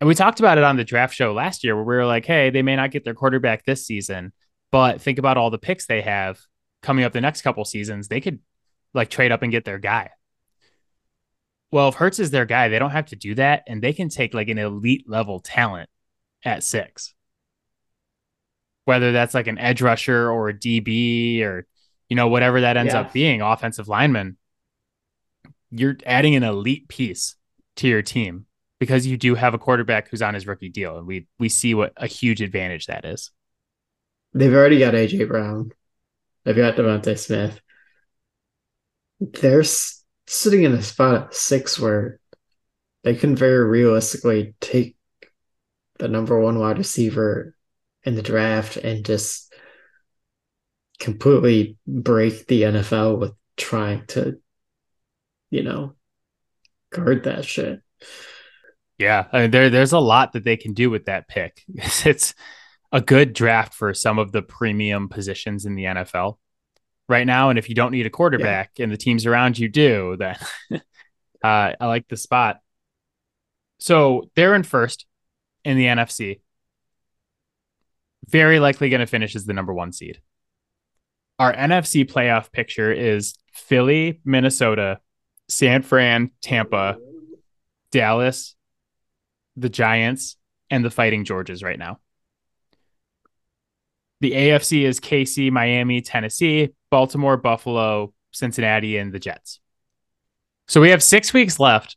And 0.00 0.06
we 0.06 0.14
talked 0.14 0.38
about 0.38 0.58
it 0.58 0.64
on 0.64 0.76
the 0.76 0.84
draft 0.84 1.14
show 1.14 1.32
last 1.32 1.64
year 1.64 1.74
where 1.74 1.84
we 1.84 1.96
were 1.96 2.06
like, 2.06 2.24
hey, 2.24 2.50
they 2.50 2.62
may 2.62 2.76
not 2.76 2.92
get 2.92 3.04
their 3.04 3.14
quarterback 3.14 3.64
this 3.64 3.84
season, 3.84 4.32
but 4.70 5.00
think 5.00 5.18
about 5.18 5.36
all 5.36 5.50
the 5.50 5.58
picks 5.58 5.86
they 5.86 6.02
have 6.02 6.38
coming 6.82 7.04
up 7.04 7.12
the 7.12 7.20
next 7.20 7.42
couple 7.42 7.64
seasons. 7.64 8.08
They 8.08 8.20
could 8.20 8.40
like 8.94 9.10
trade 9.10 9.32
up 9.32 9.42
and 9.42 9.52
get 9.52 9.64
their 9.64 9.78
guy. 9.78 10.10
Well, 11.70 11.88
if 11.88 11.96
Hurts 11.96 12.18
is 12.18 12.30
their 12.30 12.46
guy, 12.46 12.68
they 12.68 12.78
don't 12.78 12.90
have 12.90 13.06
to 13.06 13.16
do 13.16 13.34
that. 13.34 13.64
And 13.66 13.82
they 13.82 13.92
can 13.92 14.08
take 14.08 14.32
like 14.32 14.48
an 14.48 14.58
elite 14.58 15.08
level 15.08 15.40
talent 15.40 15.90
at 16.44 16.62
six. 16.62 17.14
Whether 18.86 19.12
that's 19.12 19.34
like 19.34 19.48
an 19.48 19.58
edge 19.58 19.82
rusher 19.82 20.30
or 20.30 20.48
a 20.48 20.54
DB 20.54 21.42
or 21.42 21.66
you 22.08 22.16
know, 22.16 22.28
whatever 22.28 22.62
that 22.62 22.76
ends 22.76 22.94
yeah. 22.94 23.00
up 23.00 23.12
being, 23.12 23.42
offensive 23.42 23.88
lineman, 23.88 24.36
you're 25.70 25.96
adding 26.06 26.34
an 26.34 26.42
elite 26.42 26.88
piece 26.88 27.36
to 27.76 27.88
your 27.88 28.02
team 28.02 28.46
because 28.78 29.06
you 29.06 29.16
do 29.16 29.34
have 29.34 29.54
a 29.54 29.58
quarterback 29.58 30.08
who's 30.08 30.22
on 30.22 30.34
his 30.34 30.46
rookie 30.46 30.70
deal. 30.70 30.96
And 30.96 31.06
we 31.06 31.26
we 31.38 31.48
see 31.48 31.74
what 31.74 31.92
a 31.96 32.06
huge 32.06 32.40
advantage 32.40 32.86
that 32.86 33.04
is. 33.04 33.30
They've 34.32 34.52
already 34.52 34.78
got 34.78 34.94
AJ 34.94 35.28
Brown. 35.28 35.72
They've 36.48 36.56
got 36.56 36.76
DeVonta 36.76 37.18
Smith. 37.18 37.60
They're 39.20 39.64
sitting 40.26 40.62
in 40.62 40.72
a 40.72 40.82
spot 40.82 41.14
at 41.26 41.34
six 41.34 41.78
where 41.78 42.20
they 43.04 43.16
can 43.16 43.36
very 43.36 43.68
realistically 43.68 44.54
take 44.58 44.96
the 45.98 46.08
number 46.08 46.40
one 46.40 46.58
wide 46.58 46.78
receiver 46.78 47.54
in 48.02 48.14
the 48.14 48.22
draft 48.22 48.78
and 48.78 49.04
just 49.04 49.52
completely 50.98 51.76
break 51.86 52.46
the 52.46 52.62
NFL 52.62 53.18
with 53.18 53.34
trying 53.58 54.06
to, 54.06 54.40
you 55.50 55.64
know, 55.64 55.96
guard 56.88 57.24
that 57.24 57.44
shit. 57.44 57.82
Yeah, 58.96 59.26
I 59.30 59.42
mean, 59.42 59.50
there 59.50 59.68
there's 59.68 59.92
a 59.92 59.98
lot 59.98 60.32
that 60.32 60.44
they 60.44 60.56
can 60.56 60.72
do 60.72 60.88
with 60.88 61.04
that 61.04 61.28
pick. 61.28 61.62
It's 62.06 62.32
a 62.92 63.00
good 63.00 63.32
draft 63.32 63.74
for 63.74 63.92
some 63.94 64.18
of 64.18 64.32
the 64.32 64.42
premium 64.42 65.08
positions 65.08 65.66
in 65.66 65.74
the 65.74 65.84
NFL 65.84 66.38
right 67.08 67.26
now. 67.26 67.50
And 67.50 67.58
if 67.58 67.68
you 67.68 67.74
don't 67.74 67.92
need 67.92 68.06
a 68.06 68.10
quarterback 68.10 68.72
yeah. 68.76 68.84
and 68.84 68.92
the 68.92 68.96
teams 68.96 69.26
around 69.26 69.58
you 69.58 69.68
do, 69.68 70.16
then 70.18 70.36
uh, 70.72 70.80
I 71.42 71.86
like 71.86 72.08
the 72.08 72.16
spot. 72.16 72.60
So 73.78 74.30
they're 74.34 74.54
in 74.54 74.62
first 74.62 75.06
in 75.64 75.76
the 75.76 75.84
NFC. 75.84 76.40
Very 78.28 78.58
likely 78.58 78.90
going 78.90 79.00
to 79.00 79.06
finish 79.06 79.36
as 79.36 79.44
the 79.44 79.54
number 79.54 79.72
one 79.72 79.92
seed 79.92 80.20
our 81.38 81.54
NFC 81.54 82.10
playoff 82.10 82.50
picture 82.50 82.92
is 82.92 83.34
Philly, 83.52 84.20
Minnesota, 84.24 85.00
San 85.48 85.82
Fran, 85.82 86.30
Tampa, 86.42 86.98
Dallas, 87.92 88.56
the 89.56 89.68
Giants, 89.68 90.36
and 90.70 90.84
the 90.84 90.90
Fighting 90.90 91.24
Georges 91.24 91.62
right 91.62 91.78
now. 91.78 91.98
The 94.20 94.32
AFC 94.32 94.82
is 94.82 95.00
KC, 95.00 95.50
Miami, 95.50 96.00
Tennessee, 96.00 96.70
Baltimore, 96.90 97.36
Buffalo, 97.36 98.12
Cincinnati, 98.32 98.96
and 98.98 99.12
the 99.12 99.18
Jets. 99.18 99.60
So 100.66 100.80
we 100.80 100.90
have 100.90 101.02
six 101.02 101.32
weeks 101.32 101.60
left. 101.60 101.96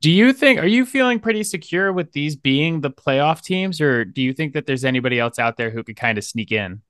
Do 0.00 0.10
you 0.10 0.32
think, 0.32 0.60
are 0.60 0.66
you 0.66 0.84
feeling 0.84 1.20
pretty 1.20 1.42
secure 1.42 1.92
with 1.92 2.12
these 2.12 2.36
being 2.36 2.80
the 2.80 2.90
playoff 2.90 3.42
teams, 3.42 3.80
or 3.80 4.04
do 4.04 4.20
you 4.20 4.32
think 4.32 4.52
that 4.52 4.66
there's 4.66 4.84
anybody 4.84 5.18
else 5.18 5.38
out 5.38 5.56
there 5.56 5.70
who 5.70 5.82
could 5.82 5.96
kind 5.96 6.18
of 6.18 6.24
sneak 6.24 6.52
in? 6.52 6.82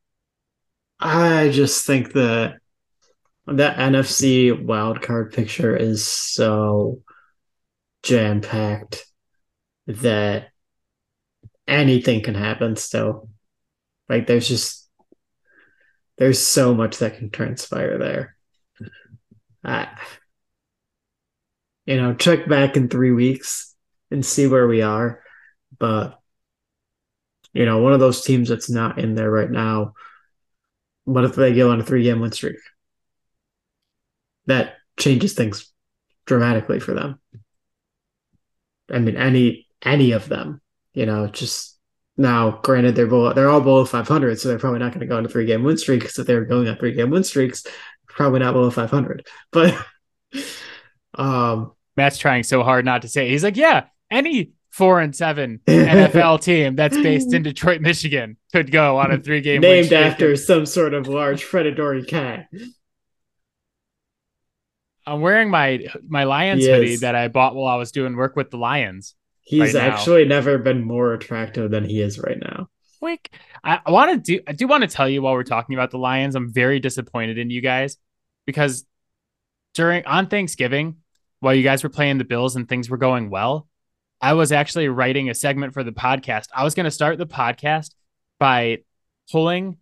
I 0.99 1.51
just 1.51 1.87
think 1.87 2.13
that 2.15 2.57
that 3.47 3.77
NFC 3.77 4.51
wildcard 4.51 5.33
picture 5.33 5.77
is 5.77 6.07
so 6.07 7.03
jam 8.03 8.41
packed 8.41 9.07
that 9.87 10.49
anything 11.67 12.23
can 12.23 12.35
happen 12.35 12.77
still. 12.77 13.29
Like 14.09 14.27
there's 14.27 14.49
just 14.49 14.89
there's 16.19 16.41
so 16.41 16.75
much 16.75 16.99
that 16.99 17.19
can 17.19 17.31
transpire 17.31 17.99
there. 17.99 18.37
I, 19.65 19.89
you 21.85 21.97
know, 21.97 22.15
check 22.15 22.49
back 22.49 22.77
in 22.77 22.89
three 22.89 23.13
weeks 23.13 23.75
and 24.11 24.25
see 24.25 24.47
where 24.47 24.69
we 24.69 24.83
are. 24.83 25.23
But 25.79 26.19
you 27.53 27.65
know, 27.65 27.79
one 27.79 27.93
of 27.93 28.01
those 28.01 28.23
teams 28.23 28.49
that's 28.49 28.71
not 28.71 28.99
in 28.99 29.15
there 29.15 29.31
right 29.31 29.51
now 29.51 29.95
what 31.07 31.25
if 31.25 31.37
they 31.37 31.55
go 31.55 31.71
on 31.71 31.81
a 31.81 31.85
three 31.85 32.03
game 32.03 32.21
win 32.21 32.33
streak? 32.33 32.57
That 34.47 34.75
changes 34.99 35.35
things 35.35 35.73
dramatically 36.27 36.81
for 36.81 36.93
them. 36.93 37.21
I 38.91 38.99
mean, 38.99 39.17
any 39.17 39.67
any 39.83 40.13
of 40.13 40.29
them, 40.29 40.61
you 40.97 41.07
know, 41.07 41.29
just 41.29 41.79
now. 42.17 42.59
Granted, 42.63 42.97
they're 42.97 43.07
below, 43.07 43.33
they're 43.33 43.51
all 43.51 43.61
below 43.61 43.85
500, 43.85 44.41
so 44.41 44.49
they're 44.49 44.59
probably 44.59 44.81
not 44.81 44.93
going 44.93 45.01
to 45.01 45.07
go 45.07 45.19
on 45.19 45.27
a 45.27 45.29
three 45.29 45.47
game 45.47 45.63
win 45.63 45.77
streak. 45.77 46.01
Because 46.01 46.19
if 46.19 46.27
they're 46.27 46.45
going 46.45 46.67
on 46.67 46.77
three 46.77 46.93
game 46.93 47.11
win 47.11 47.23
streaks, 47.23 47.65
probably 48.09 48.41
not 48.41 48.53
below 48.53 48.71
500. 48.71 49.27
But 49.53 49.77
um, 51.15 51.73
Matt's 51.97 52.19
trying 52.19 52.43
so 52.43 52.63
hard 52.63 52.85
not 52.85 53.03
to 53.03 53.09
say. 53.09 53.29
He's 53.29 53.45
like, 53.45 53.57
yeah, 53.57 53.85
any 54.11 54.53
four 54.71 55.01
and 55.01 55.15
seven 55.15 55.61
NFL 55.67 56.43
team 56.43 56.77
that's 56.77 56.97
based 56.97 57.33
in 57.33 57.43
Detroit, 57.43 57.81
Michigan 57.81 58.37
could 58.53 58.71
go 58.71 58.99
on 58.99 59.13
a 59.13 59.19
three 59.19 59.41
game 59.43 59.61
named 59.61 59.93
after 59.93 60.35
some 60.37 60.67
sort 60.67 60.95
of 60.95 61.09
large 61.09 61.45
predatory 61.45 62.05
cat. 62.05 62.49
I'm 65.07 65.21
wearing 65.21 65.51
my 65.51 65.87
my 66.09 66.25
Lions 66.25 66.67
hoodie 66.67 66.97
that 66.97 67.15
I 67.15 67.29
bought 67.29 67.55
while 67.55 67.73
I 67.73 67.77
was 67.77 67.93
doing 67.93 68.17
work 68.17 68.35
with 68.35 68.51
the 68.51 68.59
Lions. 68.59 69.15
He's 69.47 69.75
right 69.75 69.85
actually 69.85 70.25
never 70.25 70.59
been 70.59 70.83
more 70.83 71.15
attractive 71.15 71.71
than 71.71 71.85
he 71.85 72.01
is 72.01 72.19
right 72.19 72.37
now. 72.39 72.69
Wink. 73.01 73.31
I, 73.63 73.79
I 73.87 73.91
want 73.93 74.11
to 74.11 74.19
do 74.19 74.43
I 74.47 74.53
do 74.53 74.67
want 74.67 74.83
to 74.83 74.89
tell 74.89 75.09
you 75.09 75.23
while 75.23 75.35
we're 75.35 75.45
talking 75.45 75.77
about 75.77 75.93
the 75.93 75.99
Lions, 75.99 76.35
I'm 76.35 76.53
very 76.53 76.81
disappointed 76.81 77.39
in 77.39 77.49
you 77.49 77.61
guys 77.61 77.97
because 78.45 78.85
during 79.75 80.05
on 80.05 80.27
Thanksgiving, 80.27 80.97
while 81.39 81.55
you 81.55 81.63
guys 81.63 81.85
were 81.85 81.89
playing 81.89 82.19
the 82.19 82.25
Bills 82.25 82.57
and 82.57 82.69
things 82.69 82.91
were 82.91 82.97
going 82.97 83.31
well, 83.31 83.69
I 84.21 84.33
was 84.33 84.51
actually 84.51 84.89
writing 84.89 85.31
a 85.31 85.35
segment 85.35 85.75
for 85.75 85.85
the 85.85 85.93
podcast. 85.93 86.49
I 86.53 86.65
was 86.65 86.75
going 86.75 86.85
to 86.85 86.91
start 86.91 87.19
the 87.19 87.27
podcast 87.27 87.95
by 88.41 88.79
pulling 89.31 89.77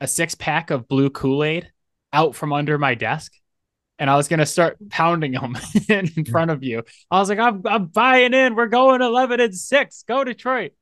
a 0.00 0.06
six 0.06 0.36
pack 0.36 0.70
of 0.70 0.86
blue 0.86 1.10
Kool 1.10 1.42
Aid 1.42 1.72
out 2.12 2.36
from 2.36 2.52
under 2.52 2.78
my 2.78 2.94
desk. 2.94 3.32
And 3.98 4.08
I 4.08 4.16
was 4.16 4.28
going 4.28 4.38
to 4.38 4.46
start 4.46 4.78
pounding 4.90 5.32
them 5.32 5.56
in 5.88 6.24
front 6.24 6.50
of 6.50 6.62
you. 6.62 6.84
I 7.10 7.18
was 7.18 7.28
like, 7.28 7.38
I'm, 7.38 7.62
I'm 7.66 7.86
buying 7.86 8.32
in. 8.32 8.54
We're 8.54 8.66
going 8.66 9.02
11 9.02 9.40
and 9.40 9.54
six. 9.54 10.04
Go 10.06 10.22
Detroit. 10.24 10.72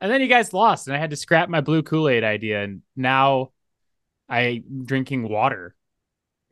And 0.00 0.10
then 0.10 0.20
you 0.20 0.26
guys 0.26 0.52
lost, 0.52 0.86
and 0.86 0.96
I 0.96 1.00
had 1.00 1.10
to 1.10 1.16
scrap 1.16 1.48
my 1.48 1.60
blue 1.60 1.82
Kool 1.82 2.08
Aid 2.08 2.24
idea. 2.24 2.64
And 2.64 2.82
now 2.96 3.52
I'm 4.28 4.84
drinking 4.84 5.28
water. 5.28 5.74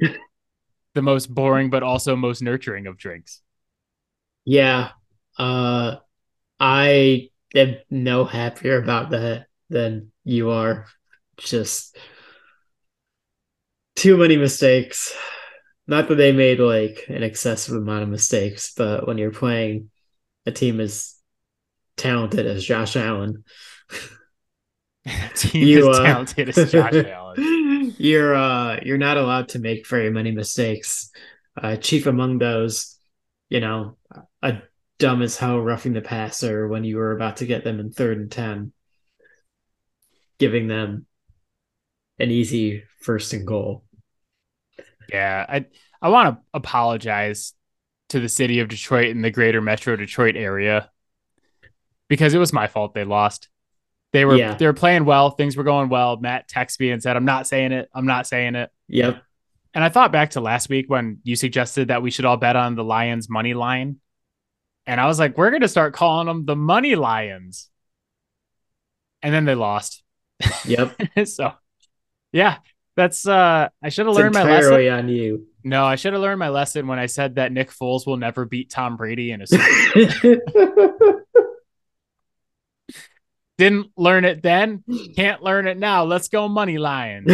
the 0.94 1.02
most 1.02 1.32
boring, 1.32 1.70
but 1.70 1.82
also 1.82 2.16
most 2.16 2.42
nurturing 2.42 2.86
of 2.86 2.96
drinks. 2.96 3.40
Yeah. 4.44 4.90
Uh, 5.38 5.96
I 6.60 7.30
am 7.54 7.76
no 7.90 8.24
happier 8.24 8.80
about 8.80 9.10
that 9.10 9.46
than 9.70 10.12
you 10.24 10.50
are. 10.50 10.86
Just 11.38 11.96
too 13.96 14.16
many 14.16 14.36
mistakes. 14.36 15.16
Not 15.86 16.08
that 16.08 16.14
they 16.14 16.32
made 16.32 16.60
like 16.60 17.06
an 17.08 17.22
excessive 17.22 17.74
amount 17.74 18.04
of 18.04 18.08
mistakes, 18.08 18.72
but 18.74 19.06
when 19.06 19.18
you're 19.18 19.32
playing 19.32 19.90
a 20.46 20.52
team 20.52 20.80
as 20.80 21.16
talented 21.96 22.46
as 22.46 22.64
Josh 22.64 22.96
Allen, 22.96 23.44
team 25.34 25.66
you, 25.66 25.90
as 25.90 25.98
uh, 25.98 26.02
talented 26.04 26.56
as 26.56 26.72
Josh 26.72 26.94
Allen, 27.06 27.94
you're 27.98 28.34
uh, 28.34 28.80
you're 28.82 28.98
not 28.98 29.16
allowed 29.16 29.48
to 29.50 29.58
make 29.58 29.88
very 29.88 30.10
many 30.10 30.30
mistakes. 30.30 31.10
Uh, 31.60 31.76
chief 31.76 32.06
among 32.06 32.38
those, 32.38 32.98
you 33.48 33.60
know, 33.60 33.96
a 34.40 34.58
dumb 34.98 35.20
as 35.20 35.36
hell 35.36 35.58
roughing 35.58 35.92
the 35.92 36.00
passer 36.00 36.68
when 36.68 36.84
you 36.84 36.96
were 36.96 37.12
about 37.12 37.38
to 37.38 37.46
get 37.46 37.64
them 37.64 37.80
in 37.80 37.90
third 37.90 38.18
and 38.18 38.30
ten, 38.30 38.72
giving 40.38 40.68
them 40.68 41.06
an 42.18 42.30
easy 42.30 42.84
first 43.00 43.32
and 43.32 43.46
goal. 43.46 43.84
Yeah, 45.12 45.44
I 45.48 45.66
I 46.00 46.08
want 46.08 46.36
to 46.36 46.42
apologize 46.54 47.52
to 48.10 48.20
the 48.20 48.28
city 48.28 48.60
of 48.60 48.68
Detroit 48.68 49.10
and 49.10 49.24
the 49.24 49.30
greater 49.30 49.60
Metro 49.60 49.96
Detroit 49.96 50.36
area 50.36 50.90
because 52.08 52.34
it 52.34 52.38
was 52.38 52.52
my 52.52 52.66
fault 52.66 52.94
they 52.94 53.04
lost. 53.04 53.48
They 54.12 54.24
were 54.24 54.36
yeah. 54.36 54.54
they 54.54 54.66
were 54.66 54.72
playing 54.72 55.04
well, 55.04 55.30
things 55.30 55.56
were 55.56 55.64
going 55.64 55.88
well. 55.88 56.16
Matt 56.18 56.48
texted 56.48 56.80
me 56.80 56.90
and 56.90 57.02
said, 57.02 57.16
"I'm 57.16 57.24
not 57.24 57.46
saying 57.46 57.72
it. 57.72 57.88
I'm 57.94 58.06
not 58.06 58.26
saying 58.26 58.54
it." 58.54 58.70
Yep. 58.88 59.22
And 59.74 59.82
I 59.82 59.88
thought 59.88 60.12
back 60.12 60.30
to 60.30 60.40
last 60.40 60.68
week 60.68 60.90
when 60.90 61.18
you 61.22 61.34
suggested 61.34 61.88
that 61.88 62.02
we 62.02 62.10
should 62.10 62.26
all 62.26 62.36
bet 62.36 62.56
on 62.56 62.74
the 62.74 62.84
Lions 62.84 63.30
money 63.30 63.54
line. 63.54 64.00
And 64.86 65.00
I 65.00 65.06
was 65.06 65.18
like, 65.18 65.38
we're 65.38 65.50
going 65.50 65.62
to 65.62 65.68
start 65.68 65.94
calling 65.94 66.26
them 66.26 66.44
the 66.44 66.56
money 66.56 66.94
lions. 66.94 67.70
And 69.22 69.32
then 69.32 69.44
they 69.44 69.54
lost. 69.54 70.02
Yep. 70.64 70.96
so, 71.24 71.52
yeah, 72.32 72.58
that's 72.96 73.26
uh 73.26 73.68
I 73.82 73.88
should 73.88 74.06
have 74.06 74.14
learned 74.14 74.34
my 74.34 74.44
lesson. 74.44 74.88
on 74.88 75.08
you. 75.08 75.46
No, 75.64 75.84
I 75.84 75.96
should 75.96 76.12
have 76.12 76.22
learned 76.22 76.38
my 76.38 76.48
lesson 76.48 76.86
when 76.86 76.98
I 76.98 77.06
said 77.06 77.36
that 77.36 77.52
Nick 77.52 77.70
Foles 77.70 78.06
will 78.06 78.16
never 78.16 78.44
beat 78.44 78.70
Tom 78.70 78.96
Brady 78.96 79.30
in 79.30 79.42
a 79.42 79.46
Super 79.46 80.10
Bowl. 80.22 81.20
Didn't 83.58 83.90
learn 83.96 84.24
it 84.24 84.42
then, 84.42 84.82
can't 85.14 85.42
learn 85.42 85.68
it 85.68 85.78
now. 85.78 86.04
Let's 86.04 86.28
go 86.28 86.48
money 86.48 86.78
lions. 86.78 87.32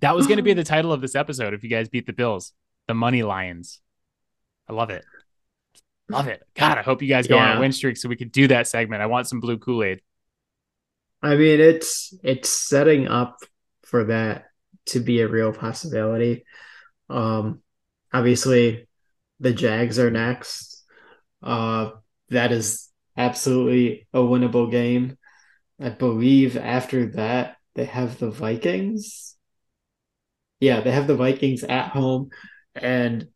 that 0.00 0.14
was 0.14 0.26
going 0.26 0.36
to 0.36 0.42
be 0.42 0.52
the 0.52 0.64
title 0.64 0.92
of 0.92 1.00
this 1.00 1.14
episode 1.14 1.54
if 1.54 1.62
you 1.62 1.70
guys 1.70 1.88
beat 1.88 2.06
the 2.06 2.12
Bills. 2.12 2.52
The 2.86 2.94
money 2.94 3.22
lions. 3.22 3.80
I 4.68 4.74
love 4.74 4.90
it. 4.90 5.04
Love 6.08 6.28
it. 6.28 6.42
God, 6.54 6.76
I 6.76 6.82
hope 6.82 7.02
you 7.02 7.08
guys 7.08 7.26
go 7.26 7.36
yeah. 7.36 7.52
on 7.52 7.56
a 7.56 7.60
win 7.60 7.72
streak 7.72 7.96
so 7.96 8.08
we 8.08 8.16
could 8.16 8.30
do 8.30 8.48
that 8.48 8.68
segment. 8.68 9.00
I 9.00 9.06
want 9.06 9.26
some 9.26 9.40
blue 9.40 9.58
Kool-Aid. 9.58 10.02
I 11.22 11.36
mean, 11.36 11.60
it's 11.60 12.14
it's 12.22 12.48
setting 12.48 13.08
up 13.08 13.38
for 13.86 14.04
that 14.04 14.46
to 14.86 15.00
be 15.00 15.20
a 15.20 15.28
real 15.28 15.52
possibility. 15.52 16.44
Um, 17.08 17.62
obviously, 18.12 18.88
the 19.40 19.52
Jags 19.52 19.98
are 19.98 20.10
next. 20.10 20.84
Uh, 21.42 21.90
that 22.30 22.52
is 22.52 22.88
absolutely 23.16 24.06
a 24.12 24.18
winnable 24.18 24.70
game. 24.70 25.16
I 25.80 25.90
believe 25.90 26.56
after 26.56 27.06
that 27.12 27.56
they 27.74 27.84
have 27.84 28.18
the 28.18 28.30
Vikings. 28.30 29.36
Yeah, 30.60 30.80
they 30.80 30.90
have 30.90 31.06
the 31.06 31.16
Vikings 31.16 31.64
at 31.64 31.88
home, 31.88 32.30
and 32.74 33.28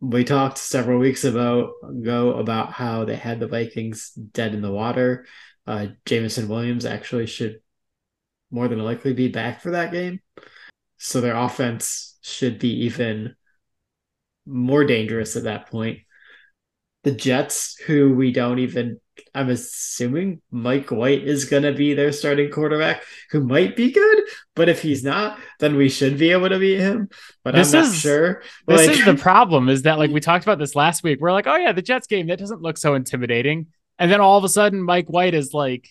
we 0.00 0.22
talked 0.22 0.58
several 0.58 1.00
weeks 1.00 1.24
ago, 1.24 1.72
about 1.82 2.72
how 2.72 3.04
they 3.04 3.16
had 3.16 3.40
the 3.40 3.48
Vikings 3.48 4.12
dead 4.12 4.54
in 4.54 4.62
the 4.62 4.70
water. 4.70 5.26
Uh, 5.66 5.88
Jameson 6.06 6.48
Williams 6.48 6.86
actually 6.86 7.26
should 7.26 7.60
more 8.50 8.68
than 8.68 8.78
likely 8.78 9.12
be 9.12 9.28
back 9.28 9.60
for 9.60 9.72
that 9.72 9.92
game. 9.92 10.20
So 10.96 11.20
their 11.20 11.36
offense 11.36 12.16
should 12.22 12.58
be 12.58 12.84
even 12.84 13.36
more 14.46 14.84
dangerous 14.84 15.36
at 15.36 15.44
that 15.44 15.70
point. 15.70 16.00
The 17.04 17.12
Jets, 17.12 17.76
who 17.86 18.14
we 18.14 18.32
don't 18.32 18.58
even 18.58 19.00
I'm 19.34 19.50
assuming 19.50 20.40
Mike 20.50 20.90
White 20.90 21.26
is 21.26 21.44
going 21.44 21.62
to 21.62 21.72
be 21.72 21.94
their 21.94 22.12
starting 22.12 22.50
quarterback, 22.50 23.02
who 23.30 23.40
might 23.40 23.76
be 23.76 23.92
good, 23.92 24.22
but 24.54 24.68
if 24.68 24.82
he's 24.82 25.04
not, 25.04 25.38
then 25.60 25.76
we 25.76 25.88
should 25.88 26.18
be 26.18 26.30
able 26.32 26.48
to 26.48 26.58
beat 26.58 26.80
him. 26.80 27.08
But 27.44 27.54
this 27.54 27.74
I'm 27.74 27.82
not 27.82 27.92
is, 27.92 27.98
sure. 27.98 28.42
This 28.66 28.86
like, 28.86 28.98
is 28.98 29.04
the 29.04 29.14
problem 29.22 29.68
is 29.68 29.82
that 29.82 29.98
like 29.98 30.10
we 30.10 30.20
talked 30.20 30.44
about 30.44 30.58
this 30.58 30.74
last 30.74 31.02
week. 31.02 31.20
We're 31.20 31.32
like, 31.32 31.46
oh 31.46 31.56
yeah, 31.56 31.72
the 31.72 31.82
Jets 31.82 32.06
game 32.06 32.26
that 32.28 32.38
doesn't 32.38 32.62
look 32.62 32.78
so 32.78 32.94
intimidating, 32.94 33.66
and 33.98 34.10
then 34.10 34.20
all 34.20 34.38
of 34.38 34.44
a 34.44 34.48
sudden 34.48 34.82
Mike 34.82 35.08
White 35.08 35.34
is 35.34 35.52
like. 35.52 35.88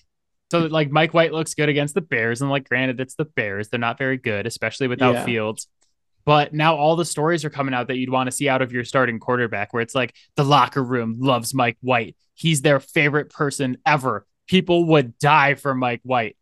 So 0.50 0.60
like 0.60 0.92
Mike 0.92 1.14
White 1.14 1.34
looks 1.34 1.54
good 1.54 1.70
against 1.70 1.94
the 1.94 2.02
Bears, 2.02 2.42
and 2.42 2.50
like 2.50 2.68
granted, 2.68 3.00
it's 3.00 3.16
the 3.16 3.26
Bears; 3.26 3.70
they're 3.70 3.80
not 3.80 3.98
very 3.98 4.18
good, 4.18 4.48
especially 4.48 4.88
without 4.88 5.16
yeah. 5.16 5.26
Fields. 5.26 5.68
But 6.26 6.54
now 6.54 6.76
all 6.76 6.96
the 6.96 7.06
stories 7.06 7.46
are 7.46 7.50
coming 7.50 7.74
out 7.74 7.88
that 7.88 7.98
you'd 7.98 8.10
want 8.10 8.28
to 8.28 8.36
see 8.36 8.50
out 8.50 8.62
of 8.62 8.72
your 8.72 8.84
starting 8.84 9.20
quarterback, 9.20 9.74
where 9.74 9.82
it's 9.82 9.96
like 9.96 10.14
the 10.36 10.44
locker 10.44 10.84
room 10.84 11.18
loves 11.20 11.54
Mike 11.54 11.78
White. 11.82 12.16
He's 12.34 12.62
their 12.62 12.80
favorite 12.80 13.30
person 13.30 13.78
ever. 13.86 14.26
People 14.48 14.86
would 14.88 15.18
die 15.20 15.56
for 15.56 15.74
Mike 15.74 16.02
White. 16.04 16.38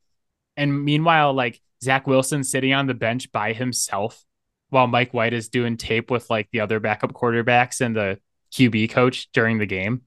And 0.57 0.83
meanwhile, 0.83 1.33
like 1.33 1.61
Zach 1.83 2.07
Wilson 2.07 2.43
sitting 2.43 2.73
on 2.73 2.87
the 2.87 2.93
bench 2.93 3.31
by 3.31 3.53
himself 3.53 4.23
while 4.69 4.87
Mike 4.87 5.13
White 5.13 5.33
is 5.33 5.49
doing 5.49 5.77
tape 5.77 6.09
with 6.09 6.29
like 6.29 6.49
the 6.51 6.61
other 6.61 6.79
backup 6.79 7.13
quarterbacks 7.13 7.81
and 7.81 7.95
the 7.95 8.19
QB 8.51 8.89
coach 8.89 9.31
during 9.33 9.57
the 9.57 9.65
game. 9.65 10.01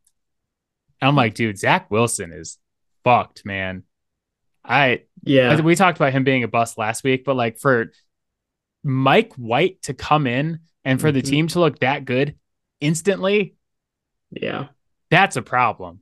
I'm 1.01 1.15
like, 1.15 1.35
dude, 1.35 1.59
Zach 1.59 1.91
Wilson 1.91 2.33
is 2.33 2.59
fucked, 3.05 3.47
man. 3.47 3.85
I 4.69 5.03
yeah, 5.25 5.61
we 5.61 5.75
talked 5.75 5.99
about 5.99 6.13
him 6.13 6.25
being 6.25 6.45
a 6.45 6.49
bust 6.49 6.77
last 6.77 7.03
week, 7.03 7.25
but 7.25 7.35
like 7.35 7.59
for 7.59 7.91
Mike 8.85 9.33
White 9.35 9.83
to 9.83 9.95
come 9.95 10.27
in 10.27 10.61
and 10.85 11.01
for 11.01 11.09
mm-hmm. 11.09 11.15
the 11.17 11.23
team 11.23 11.49
to 11.49 11.61
look 11.61 11.79
that 11.81 12.05
good 12.05 12.37
instantly, 12.81 13.57
yeah, 14.31 14.67
that's 15.11 15.37
a 15.37 15.43
problem. 15.43 16.01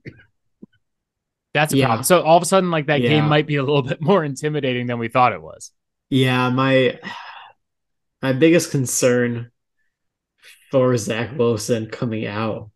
That's 1.54 1.72
a 1.72 1.78
yeah. 1.78 1.86
problem. 1.86 2.04
So 2.04 2.22
all 2.22 2.36
of 2.36 2.42
a 2.42 2.46
sudden, 2.46 2.70
like 2.70 2.88
that 2.88 3.00
yeah. 3.00 3.08
game 3.08 3.28
might 3.28 3.46
be 3.46 3.56
a 3.56 3.62
little 3.62 3.82
bit 3.82 4.00
more 4.00 4.24
intimidating 4.24 4.88
than 4.88 4.98
we 4.98 5.08
thought 5.08 5.32
it 5.32 5.40
was. 5.40 5.70
Yeah, 6.10 6.50
my 6.50 6.98
my 8.20 8.32
biggest 8.32 8.72
concern 8.72 9.50
for 10.70 10.96
Zach 10.96 11.38
Wilson 11.38 11.88
coming 11.88 12.26
out 12.26 12.70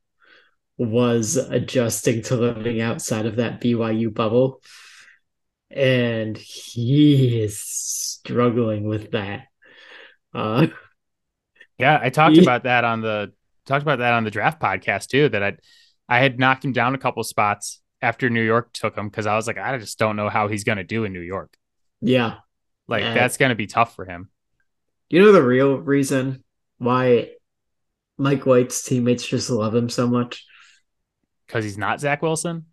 was 0.78 1.36
adjusting 1.36 2.22
to 2.22 2.36
living 2.36 2.80
outside 2.80 3.26
of 3.26 3.36
that 3.36 3.60
BYU 3.60 4.14
bubble. 4.14 4.62
And 5.70 6.36
he 6.36 7.42
is 7.42 7.60
struggling 7.60 8.84
with 8.84 9.12
that. 9.12 9.44
Uh, 10.34 10.66
yeah, 11.78 11.98
I 12.00 12.10
talked 12.10 12.36
he, 12.36 12.42
about 12.42 12.64
that 12.64 12.84
on 12.84 13.00
the 13.00 13.32
talked 13.66 13.82
about 13.82 14.00
that 14.00 14.12
on 14.12 14.24
the 14.24 14.30
draft 14.30 14.60
podcast 14.60 15.08
too. 15.08 15.28
That 15.28 15.42
I 15.42 15.56
I 16.08 16.18
had 16.18 16.38
knocked 16.38 16.64
him 16.64 16.72
down 16.72 16.94
a 16.94 16.98
couple 16.98 17.22
spots 17.24 17.80
after 18.02 18.30
New 18.30 18.42
York 18.42 18.72
took 18.72 18.96
him 18.96 19.08
because 19.08 19.26
I 19.26 19.36
was 19.36 19.46
like, 19.46 19.58
I 19.58 19.78
just 19.78 19.98
don't 19.98 20.16
know 20.16 20.28
how 20.28 20.48
he's 20.48 20.64
gonna 20.64 20.84
do 20.84 21.04
in 21.04 21.12
New 21.12 21.20
York. 21.20 21.56
Yeah, 22.00 22.36
like 22.88 23.02
that's 23.02 23.36
gonna 23.36 23.54
be 23.54 23.66
tough 23.66 23.94
for 23.94 24.04
him. 24.04 24.30
You 25.08 25.20
know 25.20 25.32
the 25.32 25.42
real 25.42 25.76
reason 25.76 26.44
why 26.78 27.30
Mike 28.18 28.44
White's 28.44 28.82
teammates 28.82 29.26
just 29.26 29.50
love 29.50 29.74
him 29.74 29.88
so 29.88 30.06
much? 30.06 30.44
Because 31.46 31.64
he's 31.64 31.78
not 31.78 32.00
Zach 32.00 32.22
Wilson. 32.22 32.66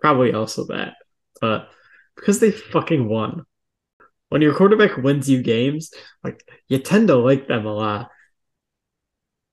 Probably 0.00 0.32
also 0.32 0.64
that, 0.66 0.94
but 1.42 1.68
because 2.16 2.40
they 2.40 2.52
fucking 2.52 3.06
won 3.06 3.44
when 4.32 4.40
your 4.40 4.54
quarterback 4.54 4.96
wins 4.96 5.28
you 5.28 5.42
games, 5.42 5.90
like 6.24 6.42
you 6.66 6.78
tend 6.78 7.08
to 7.08 7.16
like 7.16 7.48
them 7.48 7.66
a 7.66 7.74
lot. 7.74 8.08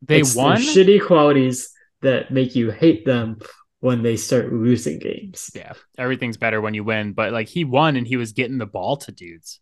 They 0.02 0.22
it's 0.22 0.34
won 0.34 0.56
shitty 0.56 1.06
qualities 1.06 1.72
that 2.02 2.32
make 2.32 2.56
you 2.56 2.72
hate 2.72 3.06
them 3.06 3.40
when 3.82 4.04
they 4.04 4.16
start 4.16 4.54
losing 4.54 5.00
games. 5.00 5.52
Yeah, 5.54 5.74
everything's 5.98 6.38
better 6.38 6.62
when 6.62 6.74
you 6.74 6.86
win, 6.86 7.12
but 7.12 7.34
like 7.34 7.50
he 7.50 7.66
won 7.66 7.98
and 7.98 8.08
he 8.08 8.16
was 8.16 8.32
getting 8.32 8.58
the 8.58 8.66
ball 8.66 8.96
to 8.96 9.12
dudes. 9.12 9.60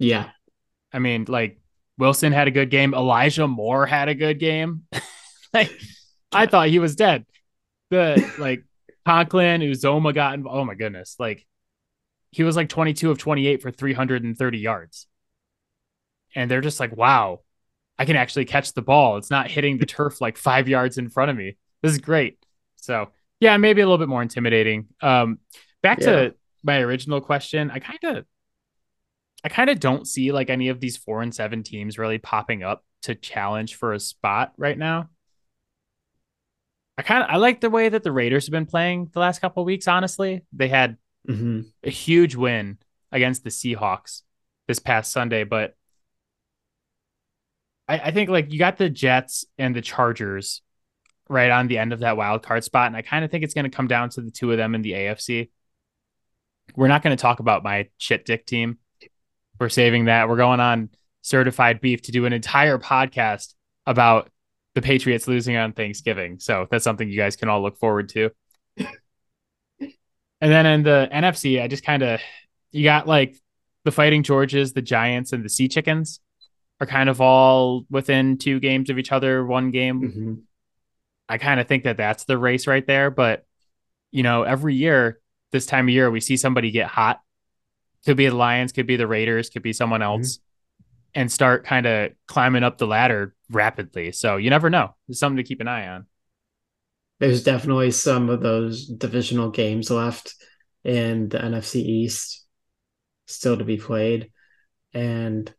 Yeah. 0.00 0.30
I 0.92 0.98
mean, 0.98 1.26
like 1.28 1.60
Wilson 1.96 2.32
had 2.32 2.48
a 2.48 2.50
good 2.50 2.70
game, 2.70 2.92
Elijah 2.92 3.46
Moore 3.46 3.86
had 3.86 4.08
a 4.08 4.16
good 4.16 4.40
game. 4.40 4.82
like 5.54 5.70
I 6.32 6.46
thought 6.46 6.70
he 6.70 6.80
was 6.80 6.96
dead. 6.96 7.24
The 7.90 8.32
like 8.38 8.64
Conklin, 9.04 9.60
Uzomah 9.60 10.12
got 10.12 10.40
oh 10.44 10.64
my 10.64 10.74
goodness. 10.74 11.14
Like 11.20 11.46
he 12.36 12.42
was 12.42 12.54
like 12.54 12.68
22 12.68 13.10
of 13.10 13.16
28 13.16 13.62
for 13.62 13.70
330 13.70 14.58
yards. 14.58 15.06
And 16.34 16.50
they're 16.50 16.60
just 16.60 16.78
like, 16.78 16.94
wow, 16.94 17.40
I 17.98 18.04
can 18.04 18.16
actually 18.16 18.44
catch 18.44 18.74
the 18.74 18.82
ball. 18.82 19.16
It's 19.16 19.30
not 19.30 19.50
hitting 19.50 19.78
the 19.78 19.86
turf 19.86 20.20
like 20.20 20.36
five 20.36 20.68
yards 20.68 20.98
in 20.98 21.08
front 21.08 21.30
of 21.30 21.36
me. 21.38 21.56
This 21.80 21.92
is 21.92 21.98
great. 21.98 22.44
So 22.74 23.08
yeah, 23.40 23.56
maybe 23.56 23.80
a 23.80 23.86
little 23.86 23.96
bit 23.96 24.10
more 24.10 24.20
intimidating. 24.20 24.88
Um, 25.00 25.38
back 25.82 26.00
yeah. 26.00 26.06
to 26.10 26.34
my 26.62 26.80
original 26.80 27.22
question, 27.22 27.70
I 27.70 27.78
kind 27.78 28.04
of, 28.04 28.26
I 29.42 29.48
kind 29.48 29.70
of 29.70 29.80
don't 29.80 30.06
see 30.06 30.30
like 30.30 30.50
any 30.50 30.68
of 30.68 30.78
these 30.78 30.98
four 30.98 31.22
and 31.22 31.34
seven 31.34 31.62
teams 31.62 31.96
really 31.96 32.18
popping 32.18 32.62
up 32.62 32.84
to 33.04 33.14
challenge 33.14 33.76
for 33.76 33.94
a 33.94 34.00
spot 34.00 34.52
right 34.58 34.76
now. 34.76 35.08
I 36.98 37.02
kind 37.02 37.22
of 37.22 37.30
I 37.30 37.36
like 37.36 37.62
the 37.62 37.70
way 37.70 37.88
that 37.88 38.02
the 38.02 38.12
Raiders 38.12 38.44
have 38.44 38.52
been 38.52 38.66
playing 38.66 39.08
the 39.14 39.20
last 39.20 39.38
couple 39.38 39.64
weeks. 39.64 39.88
Honestly, 39.88 40.44
they 40.52 40.68
had 40.68 40.98
mm-hmm. 41.26 41.60
a 41.82 41.90
huge 41.90 42.34
win 42.34 42.78
against 43.12 43.44
the 43.44 43.50
Seahawks 43.50 44.22
this 44.68 44.78
past 44.78 45.12
Sunday, 45.12 45.44
but 45.44 45.74
I, 47.88 47.98
I 47.98 48.10
think 48.10 48.30
like 48.30 48.52
you 48.52 48.58
got 48.58 48.76
the 48.76 48.90
Jets 48.90 49.44
and 49.58 49.74
the 49.74 49.82
Chargers 49.82 50.62
right 51.28 51.50
on 51.50 51.66
the 51.66 51.78
end 51.78 51.92
of 51.92 52.00
that 52.00 52.16
wild 52.16 52.42
card 52.42 52.64
spot, 52.64 52.88
and 52.88 52.96
I 52.96 53.02
kind 53.02 53.24
of 53.24 53.30
think 53.30 53.44
it's 53.44 53.54
going 53.54 53.64
to 53.64 53.76
come 53.76 53.88
down 53.88 54.10
to 54.10 54.20
the 54.20 54.30
two 54.30 54.50
of 54.52 54.58
them 54.58 54.74
in 54.74 54.82
the 54.82 54.92
AFC. 54.92 55.50
We're 56.74 56.88
not 56.88 57.02
going 57.02 57.16
to 57.16 57.20
talk 57.20 57.40
about 57.40 57.62
my 57.62 57.88
shit 57.98 58.24
dick 58.24 58.46
team. 58.46 58.78
We're 59.58 59.68
saving 59.68 60.06
that. 60.06 60.28
We're 60.28 60.36
going 60.36 60.60
on 60.60 60.90
certified 61.22 61.80
beef 61.80 62.02
to 62.02 62.12
do 62.12 62.26
an 62.26 62.32
entire 62.32 62.78
podcast 62.78 63.54
about 63.86 64.30
the 64.74 64.82
Patriots 64.82 65.26
losing 65.26 65.56
on 65.56 65.72
Thanksgiving. 65.72 66.38
So 66.38 66.66
that's 66.70 66.84
something 66.84 67.08
you 67.08 67.16
guys 67.16 67.36
can 67.36 67.48
all 67.48 67.62
look 67.62 67.78
forward 67.78 68.08
to. 68.10 68.30
And 70.40 70.52
then 70.52 70.66
in 70.66 70.82
the 70.82 71.08
NFC, 71.12 71.62
I 71.62 71.68
just 71.68 71.84
kind 71.84 72.02
of 72.02 72.20
you 72.70 72.84
got 72.84 73.06
like 73.06 73.36
the 73.84 73.92
Fighting 73.92 74.22
Georges, 74.22 74.72
the 74.72 74.82
Giants, 74.82 75.32
and 75.32 75.44
the 75.44 75.48
Sea 75.48 75.68
Chickens 75.68 76.20
are 76.80 76.86
kind 76.86 77.08
of 77.08 77.20
all 77.20 77.86
within 77.90 78.36
two 78.36 78.60
games 78.60 78.90
of 78.90 78.98
each 78.98 79.12
other, 79.12 79.44
one 79.44 79.70
game. 79.70 80.00
Mm-hmm. 80.00 80.34
I 81.28 81.38
kind 81.38 81.58
of 81.58 81.66
think 81.66 81.84
that 81.84 81.96
that's 81.96 82.24
the 82.24 82.38
race 82.38 82.66
right 82.66 82.86
there. 82.86 83.10
But 83.10 83.44
you 84.10 84.22
know, 84.22 84.42
every 84.42 84.74
year 84.74 85.20
this 85.52 85.66
time 85.66 85.86
of 85.86 85.90
year, 85.90 86.10
we 86.10 86.20
see 86.20 86.36
somebody 86.36 86.70
get 86.70 86.88
hot. 86.88 87.20
Could 88.04 88.16
be 88.16 88.28
the 88.28 88.36
Lions, 88.36 88.72
could 88.72 88.86
be 88.86 88.96
the 88.96 89.06
Raiders, 89.06 89.50
could 89.50 89.62
be 89.62 89.72
someone 89.72 90.00
mm-hmm. 90.00 90.20
else, 90.20 90.36
mm-hmm. 90.36 91.20
and 91.20 91.32
start 91.32 91.64
kind 91.64 91.86
of 91.86 92.12
climbing 92.26 92.62
up 92.62 92.78
the 92.78 92.86
ladder 92.86 93.34
rapidly. 93.50 94.12
So 94.12 94.36
you 94.36 94.50
never 94.50 94.70
know. 94.70 94.94
It's 95.08 95.18
something 95.18 95.38
to 95.38 95.44
keep 95.44 95.60
an 95.60 95.68
eye 95.68 95.88
on. 95.88 96.06
There's 97.18 97.44
definitely 97.44 97.90
some 97.90 98.28
of 98.28 98.40
those 98.42 98.86
divisional 98.86 99.50
games 99.50 99.90
left 99.90 100.34
in 100.84 101.28
the 101.28 101.38
NFC 101.38 101.76
East 101.76 102.44
still 103.26 103.56
to 103.56 103.64
be 103.64 103.78
played. 103.78 104.30
And 104.92 105.52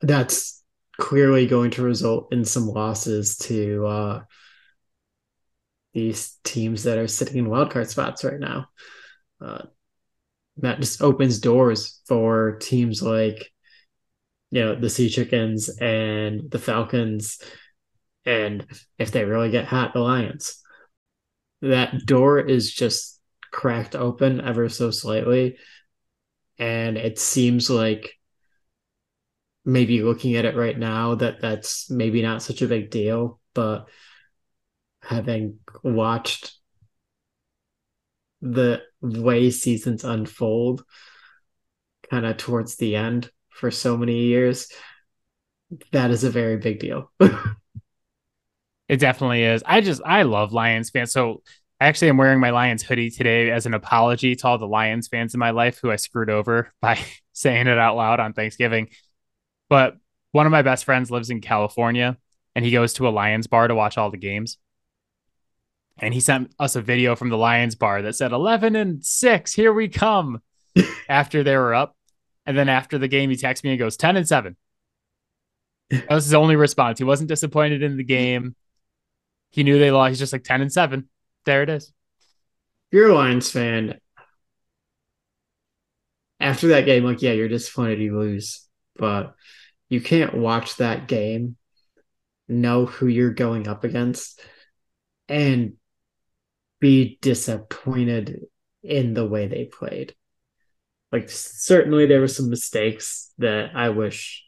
that's 0.00 0.62
clearly 0.98 1.46
going 1.46 1.70
to 1.72 1.82
result 1.82 2.32
in 2.32 2.44
some 2.44 2.66
losses 2.66 3.36
to 3.38 3.86
uh, 3.86 4.22
these 5.92 6.36
teams 6.44 6.84
that 6.84 6.98
are 6.98 7.08
sitting 7.08 7.36
in 7.36 7.46
wildcard 7.46 7.88
spots 7.88 8.24
right 8.24 8.40
now. 8.40 8.68
Uh, 9.40 9.62
that 10.58 10.80
just 10.80 11.02
opens 11.02 11.40
doors 11.40 12.00
for 12.06 12.58
teams 12.58 13.02
like 13.02 13.50
you 14.50 14.62
know 14.62 14.74
the 14.76 14.88
sea 14.88 15.08
chickens 15.08 15.68
and 15.80 16.50
the 16.50 16.58
falcons 16.58 17.38
and 18.26 18.66
if 18.98 19.10
they 19.10 19.24
really 19.24 19.50
get 19.50 19.66
hot 19.66 19.94
alliance 19.96 20.62
that 21.60 22.04
door 22.04 22.38
is 22.40 22.72
just 22.72 23.20
cracked 23.50 23.94
open 23.94 24.40
ever 24.40 24.68
so 24.68 24.90
slightly 24.90 25.56
and 26.58 26.96
it 26.96 27.18
seems 27.18 27.70
like 27.70 28.14
maybe 29.64 30.02
looking 30.02 30.36
at 30.36 30.44
it 30.44 30.56
right 30.56 30.78
now 30.78 31.14
that 31.14 31.40
that's 31.40 31.90
maybe 31.90 32.20
not 32.22 32.42
such 32.42 32.60
a 32.62 32.68
big 32.68 32.90
deal 32.90 33.40
but 33.54 33.88
having 35.02 35.58
watched 35.82 36.58
the 38.40 38.82
way 39.00 39.50
seasons 39.50 40.04
unfold 40.04 40.84
kind 42.10 42.26
of 42.26 42.36
towards 42.36 42.76
the 42.76 42.96
end 42.96 43.30
for 43.50 43.70
so 43.70 43.96
many 43.96 44.24
years, 44.24 44.68
that 45.92 46.10
is 46.10 46.24
a 46.24 46.30
very 46.30 46.56
big 46.58 46.78
deal. 46.78 47.10
it 48.88 48.98
definitely 48.98 49.42
is. 49.42 49.62
I 49.64 49.80
just 49.80 50.02
I 50.04 50.22
love 50.22 50.52
Lions 50.52 50.90
fans. 50.90 51.12
So 51.12 51.42
I 51.80 51.86
actually 51.86 52.08
am 52.08 52.16
wearing 52.16 52.40
my 52.40 52.50
Lions 52.50 52.82
hoodie 52.82 53.10
today 53.10 53.50
as 53.50 53.66
an 53.66 53.74
apology 53.74 54.36
to 54.36 54.46
all 54.46 54.58
the 54.58 54.66
Lions 54.66 55.08
fans 55.08 55.34
in 55.34 55.40
my 55.40 55.50
life 55.50 55.78
who 55.80 55.90
I 55.90 55.96
screwed 55.96 56.30
over 56.30 56.72
by 56.80 56.98
saying 57.32 57.66
it 57.66 57.78
out 57.78 57.96
loud 57.96 58.20
on 58.20 58.32
Thanksgiving. 58.32 58.88
But 59.68 59.96
one 60.32 60.46
of 60.46 60.52
my 60.52 60.62
best 60.62 60.84
friends 60.84 61.10
lives 61.10 61.30
in 61.30 61.40
California 61.40 62.18
and 62.54 62.64
he 62.64 62.70
goes 62.70 62.92
to 62.94 63.08
a 63.08 63.10
Lions 63.10 63.46
bar 63.46 63.68
to 63.68 63.74
watch 63.74 63.98
all 63.98 64.10
the 64.10 64.16
games. 64.16 64.58
And 65.98 66.12
he 66.12 66.20
sent 66.20 66.52
us 66.58 66.76
a 66.76 66.82
video 66.82 67.14
from 67.14 67.28
the 67.28 67.36
Lions 67.36 67.76
bar 67.76 68.02
that 68.02 68.16
said 68.16 68.32
11 68.32 68.74
and 68.76 69.04
6, 69.04 69.52
here 69.52 69.72
we 69.72 69.88
come 69.88 70.42
after 71.08 71.42
they 71.42 71.56
were 71.56 71.74
up. 71.74 71.96
And 72.46 72.58
then 72.58 72.68
after 72.68 72.98
the 72.98 73.08
game, 73.08 73.30
he 73.30 73.36
texts 73.36 73.64
me 73.64 73.70
and 73.70 73.78
goes 73.78 73.96
10 73.96 74.16
and 74.16 74.28
7. 74.28 74.56
That 75.90 76.10
was 76.10 76.24
his 76.24 76.34
only 76.34 76.56
response. 76.56 76.98
He 76.98 77.04
wasn't 77.04 77.28
disappointed 77.28 77.82
in 77.82 77.96
the 77.96 78.04
game. 78.04 78.56
He 79.54 79.62
knew 79.62 79.78
they 79.78 79.90
lost. 79.90 80.10
He's 80.10 80.18
just 80.18 80.32
like 80.32 80.44
10 80.44 80.62
and 80.62 80.72
7. 80.72 81.08
There 81.46 81.62
it 81.62 81.70
is. 81.70 81.84
If 82.90 82.98
you're 82.98 83.10
a 83.10 83.14
Lions 83.14 83.50
fan, 83.50 83.98
after 86.40 86.68
that 86.68 86.86
game, 86.86 87.04
like, 87.04 87.22
yeah, 87.22 87.32
you're 87.32 87.48
disappointed 87.48 88.00
you 88.00 88.18
lose, 88.18 88.66
but 88.96 89.34
you 89.88 90.00
can't 90.00 90.34
watch 90.34 90.76
that 90.76 91.08
game, 91.08 91.56
know 92.48 92.86
who 92.86 93.06
you're 93.06 93.32
going 93.32 93.68
up 93.68 93.84
against, 93.84 94.40
and 95.28 95.74
be 96.80 97.18
disappointed 97.22 98.46
in 98.82 99.14
the 99.14 99.26
way 99.26 99.46
they 99.46 99.64
played 99.64 100.14
like 101.14 101.30
certainly 101.30 102.06
there 102.06 102.20
were 102.20 102.26
some 102.26 102.50
mistakes 102.50 103.30
that 103.38 103.70
I 103.76 103.90
wish 103.90 104.44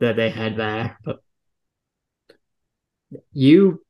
that 0.00 0.16
they 0.16 0.30
had 0.30 0.56
back, 0.56 0.98
but 1.04 1.20
you 3.32 3.82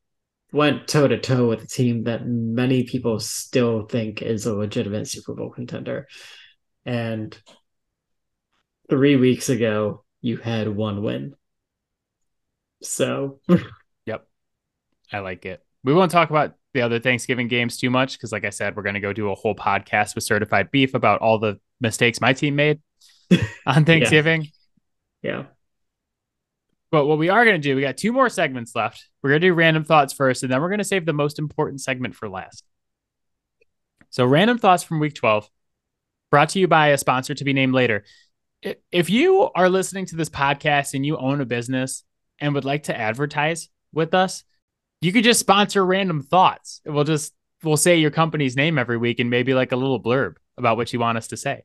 went 0.52 0.88
toe 0.88 1.08
to 1.08 1.18
toe 1.18 1.48
with 1.48 1.62
a 1.62 1.66
team 1.66 2.04
that 2.04 2.26
many 2.26 2.84
people 2.84 3.20
still 3.20 3.82
think 3.82 4.22
is 4.22 4.46
a 4.46 4.54
legitimate 4.54 5.08
Super 5.08 5.34
Bowl 5.34 5.50
contender. 5.50 6.06
And 6.86 7.36
three 8.88 9.16
weeks 9.16 9.48
ago, 9.48 10.04
you 10.20 10.38
had 10.38 10.68
one 10.68 11.02
win. 11.02 11.34
So, 12.82 13.40
yep, 14.06 14.26
I 15.12 15.18
like 15.18 15.44
it. 15.44 15.62
We 15.84 15.94
won't 15.94 16.10
talk 16.10 16.30
about 16.30 16.54
the 16.74 16.82
other 16.82 16.98
Thanksgiving 16.98 17.48
games 17.48 17.76
too 17.76 17.90
much 17.90 18.16
because, 18.16 18.32
like 18.32 18.44
I 18.44 18.50
said, 18.50 18.76
we're 18.76 18.82
going 18.82 18.94
to 18.94 19.00
go 19.00 19.12
do 19.12 19.30
a 19.30 19.34
whole 19.34 19.54
podcast 19.54 20.14
with 20.14 20.24
Certified 20.24 20.70
Beef 20.70 20.94
about 20.94 21.20
all 21.20 21.38
the 21.38 21.58
mistakes 21.80 22.20
my 22.20 22.32
team 22.32 22.56
made 22.56 22.80
on 23.66 23.84
Thanksgiving. 23.84 24.48
yeah. 25.22 25.30
yeah. 25.30 25.44
But 26.90 27.06
what 27.06 27.18
we 27.18 27.28
are 27.28 27.44
going 27.44 27.60
to 27.60 27.68
do, 27.68 27.76
we 27.76 27.82
got 27.82 27.96
two 27.96 28.12
more 28.12 28.28
segments 28.28 28.74
left. 28.74 29.08
We're 29.22 29.30
going 29.30 29.42
to 29.42 29.48
do 29.48 29.54
random 29.54 29.84
thoughts 29.84 30.12
first, 30.12 30.42
and 30.42 30.50
then 30.50 30.60
we're 30.60 30.70
going 30.70 30.78
to 30.78 30.84
save 30.84 31.04
the 31.04 31.12
most 31.12 31.38
important 31.38 31.80
segment 31.80 32.14
for 32.14 32.28
last. 32.28 32.64
So, 34.10 34.24
random 34.24 34.58
thoughts 34.58 34.82
from 34.82 35.00
week 35.00 35.14
12, 35.14 35.50
brought 36.30 36.50
to 36.50 36.58
you 36.58 36.66
by 36.66 36.88
a 36.88 36.98
sponsor 36.98 37.34
to 37.34 37.44
be 37.44 37.52
named 37.52 37.74
later. 37.74 38.04
If 38.90 39.10
you 39.10 39.50
are 39.54 39.68
listening 39.68 40.06
to 40.06 40.16
this 40.16 40.30
podcast 40.30 40.94
and 40.94 41.04
you 41.04 41.16
own 41.16 41.40
a 41.40 41.46
business 41.46 42.04
and 42.40 42.54
would 42.54 42.64
like 42.64 42.84
to 42.84 42.98
advertise 42.98 43.68
with 43.92 44.14
us, 44.14 44.44
you 45.00 45.12
could 45.12 45.24
just 45.24 45.40
sponsor 45.40 45.84
random 45.84 46.22
thoughts. 46.22 46.80
We'll 46.84 47.04
just 47.04 47.34
we'll 47.62 47.76
say 47.76 47.98
your 47.98 48.10
company's 48.10 48.56
name 48.56 48.78
every 48.78 48.96
week 48.96 49.20
and 49.20 49.30
maybe 49.30 49.54
like 49.54 49.72
a 49.72 49.76
little 49.76 50.02
blurb 50.02 50.36
about 50.56 50.76
what 50.76 50.92
you 50.92 50.98
want 50.98 51.18
us 51.18 51.28
to 51.28 51.36
say. 51.36 51.64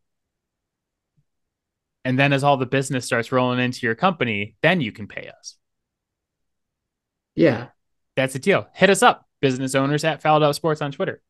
And 2.06 2.20
then 2.20 2.34
as 2.34 2.44
all 2.44 2.58
the 2.58 2.66
business 2.66 3.06
starts 3.06 3.32
rolling 3.32 3.60
into 3.60 3.86
your 3.86 3.96
company, 3.96 4.56
then 4.62 4.82
you 4.82 4.92
can 4.92 5.08
pay 5.08 5.32
us. 5.40 5.56
Yeah. 7.36 7.68
That's 8.16 8.34
the 8.34 8.40
deal. 8.40 8.68
Hit 8.74 8.90
us 8.90 9.02
up, 9.02 9.28
business 9.42 9.76
owners 9.76 10.04
at 10.04 10.22
Fouled 10.22 10.44
Out 10.44 10.56
Sports 10.56 10.82
on 10.82 10.92
Twitter. 10.92 11.22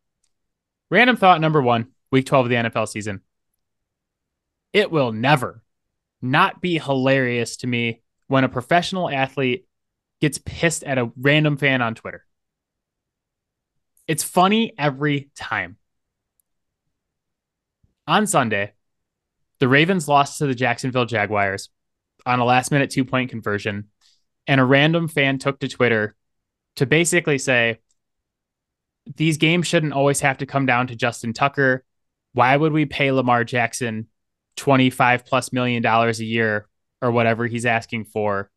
Random 0.89 1.15
thought 1.15 1.41
number 1.41 1.61
one, 1.61 1.87
week 2.11 2.25
12 2.25 2.45
of 2.45 2.49
the 2.49 2.55
NFL 2.55 2.87
season. 2.87 3.21
It 4.73 4.91
will 4.91 5.11
never 5.11 5.63
not 6.21 6.61
be 6.61 6.79
hilarious 6.79 7.57
to 7.57 7.67
me 7.67 8.01
when 8.27 8.43
a 8.43 8.49
professional 8.49 9.09
athlete 9.09 9.67
gets 10.21 10.39
pissed 10.39 10.83
at 10.83 10.97
a 10.97 11.11
random 11.17 11.57
fan 11.57 11.81
on 11.81 11.95
Twitter. 11.95 12.25
It's 14.07 14.23
funny 14.23 14.73
every 14.77 15.29
time. 15.35 15.77
On 18.05 18.27
Sunday, 18.27 18.73
the 19.63 19.69
Ravens 19.69 20.09
lost 20.09 20.39
to 20.39 20.45
the 20.45 20.53
Jacksonville 20.53 21.05
Jaguars 21.05 21.69
on 22.25 22.41
a 22.41 22.43
last 22.43 22.69
minute 22.69 22.89
two 22.89 23.05
point 23.05 23.29
conversion, 23.29 23.87
and 24.45 24.59
a 24.59 24.65
random 24.65 25.07
fan 25.07 25.37
took 25.37 25.57
to 25.61 25.69
Twitter 25.69 26.17
to 26.75 26.85
basically 26.85 27.37
say 27.37 27.79
these 29.15 29.37
games 29.37 29.65
shouldn't 29.65 29.93
always 29.93 30.19
have 30.19 30.39
to 30.39 30.45
come 30.45 30.65
down 30.65 30.87
to 30.87 30.97
Justin 30.97 31.31
Tucker. 31.31 31.85
Why 32.33 32.57
would 32.57 32.73
we 32.73 32.83
pay 32.83 33.13
Lamar 33.13 33.45
Jackson 33.45 34.07
25 34.57 35.25
plus 35.25 35.53
million 35.53 35.81
dollars 35.81 36.19
a 36.19 36.25
year 36.25 36.67
or 37.01 37.11
whatever 37.11 37.47
he's 37.47 37.65
asking 37.65 38.03
for 38.03 38.51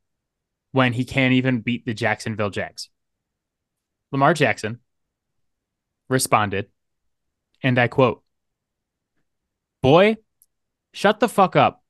when 0.72 0.92
he 0.92 1.04
can't 1.04 1.34
even 1.34 1.60
beat 1.60 1.86
the 1.86 1.94
Jacksonville 1.94 2.50
Jags? 2.50 2.88
Lamar 4.10 4.34
Jackson 4.34 4.80
responded, 6.08 6.66
and 7.62 7.78
I 7.78 7.86
quote, 7.86 8.24
Boy, 9.84 10.16
shut 10.96 11.20
the 11.20 11.28
fuck 11.28 11.54
up. 11.54 11.82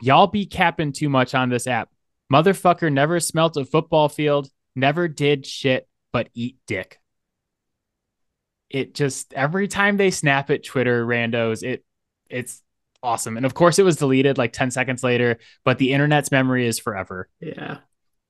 Y'all 0.00 0.26
be 0.26 0.44
capping 0.44 0.92
too 0.92 1.08
much 1.08 1.34
on 1.34 1.48
this 1.48 1.66
app. 1.66 1.90
Motherfucker 2.32 2.92
never 2.92 3.20
smelt 3.20 3.56
a 3.56 3.64
football 3.64 4.08
field, 4.08 4.50
never 4.74 5.08
did 5.08 5.46
shit 5.46 5.88
but 6.12 6.28
eat 6.34 6.56
dick. 6.66 6.98
It 8.68 8.94
just 8.94 9.32
every 9.32 9.68
time 9.68 9.96
they 9.96 10.10
snap 10.10 10.50
at 10.50 10.64
Twitter 10.64 11.06
randos, 11.06 11.62
it 11.62 11.84
it's 12.28 12.62
awesome. 13.02 13.36
And 13.36 13.46
of 13.46 13.54
course 13.54 13.78
it 13.78 13.84
was 13.84 13.96
deleted 13.96 14.36
like 14.36 14.52
10 14.52 14.72
seconds 14.72 15.02
later, 15.02 15.38
but 15.64 15.78
the 15.78 15.92
internet's 15.92 16.30
memory 16.30 16.66
is 16.66 16.78
forever. 16.78 17.28
Yeah. 17.40 17.78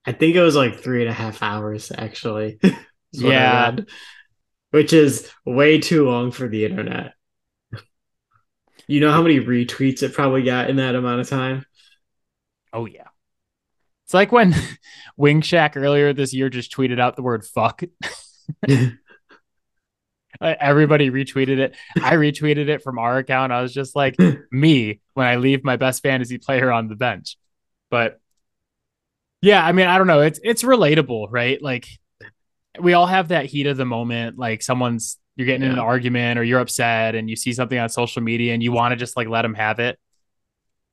I 0.05 0.13
think 0.13 0.37
it 0.37 0.43
was 0.43 0.55
like 0.55 0.79
three 0.79 1.01
and 1.01 1.11
a 1.11 1.15
half 1.15 1.43
hours 1.43 1.91
actually. 1.97 2.61
yeah. 3.13 3.77
Which 4.71 4.93
is 4.93 5.29
way 5.47 5.81
too 5.81 6.07
long 6.07 6.31
for 6.31 6.49
the 6.49 6.67
internet. 6.67 7.15
You 8.89 9.01
know 9.01 9.13
how 9.13 9.23
many 9.23 9.39
retweets 9.39 10.03
it 10.03 10.15
probably 10.15 10.43
got 10.43 10.71
in 10.71 10.77
that 10.77 10.95
amount 10.95 11.21
of 11.21 11.29
time? 11.29 11.65
Oh 12.73 12.87
yeah. 12.87 13.09
It's 14.07 14.15
like 14.15 14.33
when 14.33 14.55
Wing 15.17 15.43
Shack 15.43 15.77
earlier 15.77 16.15
this 16.15 16.33
year 16.33 16.49
just 16.49 16.75
tweeted 16.75 16.99
out 16.99 17.15
the 17.15 17.23
word 17.23 17.45
fuck. 17.45 17.83
Everybody 20.41 21.11
retweeted 21.11 21.59
it. 21.59 21.77
I 21.97 22.15
retweeted 22.15 22.69
it 22.69 22.83
from 22.83 22.99
our 22.99 23.19
account. 23.19 23.53
I 23.53 23.61
was 23.61 23.75
just 23.75 23.95
like 23.95 24.17
me 24.51 25.01
when 25.13 25.27
I 25.27 25.37
leave 25.37 25.65
my 25.65 25.77
best 25.77 26.03
fantasy 26.03 26.39
player 26.39 26.73
on 26.73 26.89
the 26.89 26.97
bench. 26.97 27.37
But 27.91 28.19
yeah, 29.43 29.65
I 29.65 29.73
mean, 29.73 29.87
I 29.87 29.99
don't 29.99 30.07
know. 30.07 30.21
It's 30.21 30.41
it's 30.43 30.63
relatable, 30.63 31.29
right? 31.31 31.61
Like 31.61 31.87
we 32.81 32.95
all 32.95 33.07
have 33.07 33.29
that 33.29 33.47
heat 33.47 33.67
of 33.67 33.77
the 33.77 33.85
moment. 33.85 34.39
Like 34.39 34.63
someone's 34.63 35.19
you're 35.39 35.47
getting 35.47 35.63
yeah. 35.63 35.69
in 35.69 35.73
an 35.75 35.79
argument 35.79 36.37
or 36.37 36.43
you're 36.43 36.59
upset 36.59 37.15
and 37.15 37.31
you 37.31 37.37
see 37.37 37.53
something 37.53 37.79
on 37.79 37.89
social 37.89 38.21
media 38.21 38.53
and 38.53 38.63
you 38.63 38.73
want 38.73 38.91
to 38.91 38.97
just 38.97 39.17
like 39.17 39.29
let 39.29 39.43
them 39.43 39.55
have 39.55 39.79
it. 39.79 39.97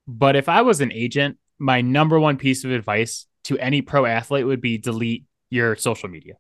But 0.07 0.35
if 0.35 0.47
I 0.47 0.61
was 0.61 0.81
an 0.81 0.93
agent, 0.93 1.39
my 1.57 1.81
number 1.81 2.19
one 2.19 2.37
piece 2.37 2.63
of 2.63 2.69
advice 2.69 3.25
to 3.45 3.57
any 3.57 3.81
pro 3.81 4.05
athlete 4.05 4.45
would 4.45 4.61
be 4.61 4.77
delete 4.77 5.25
your 5.49 5.75
social 5.75 6.09
media. 6.09 6.35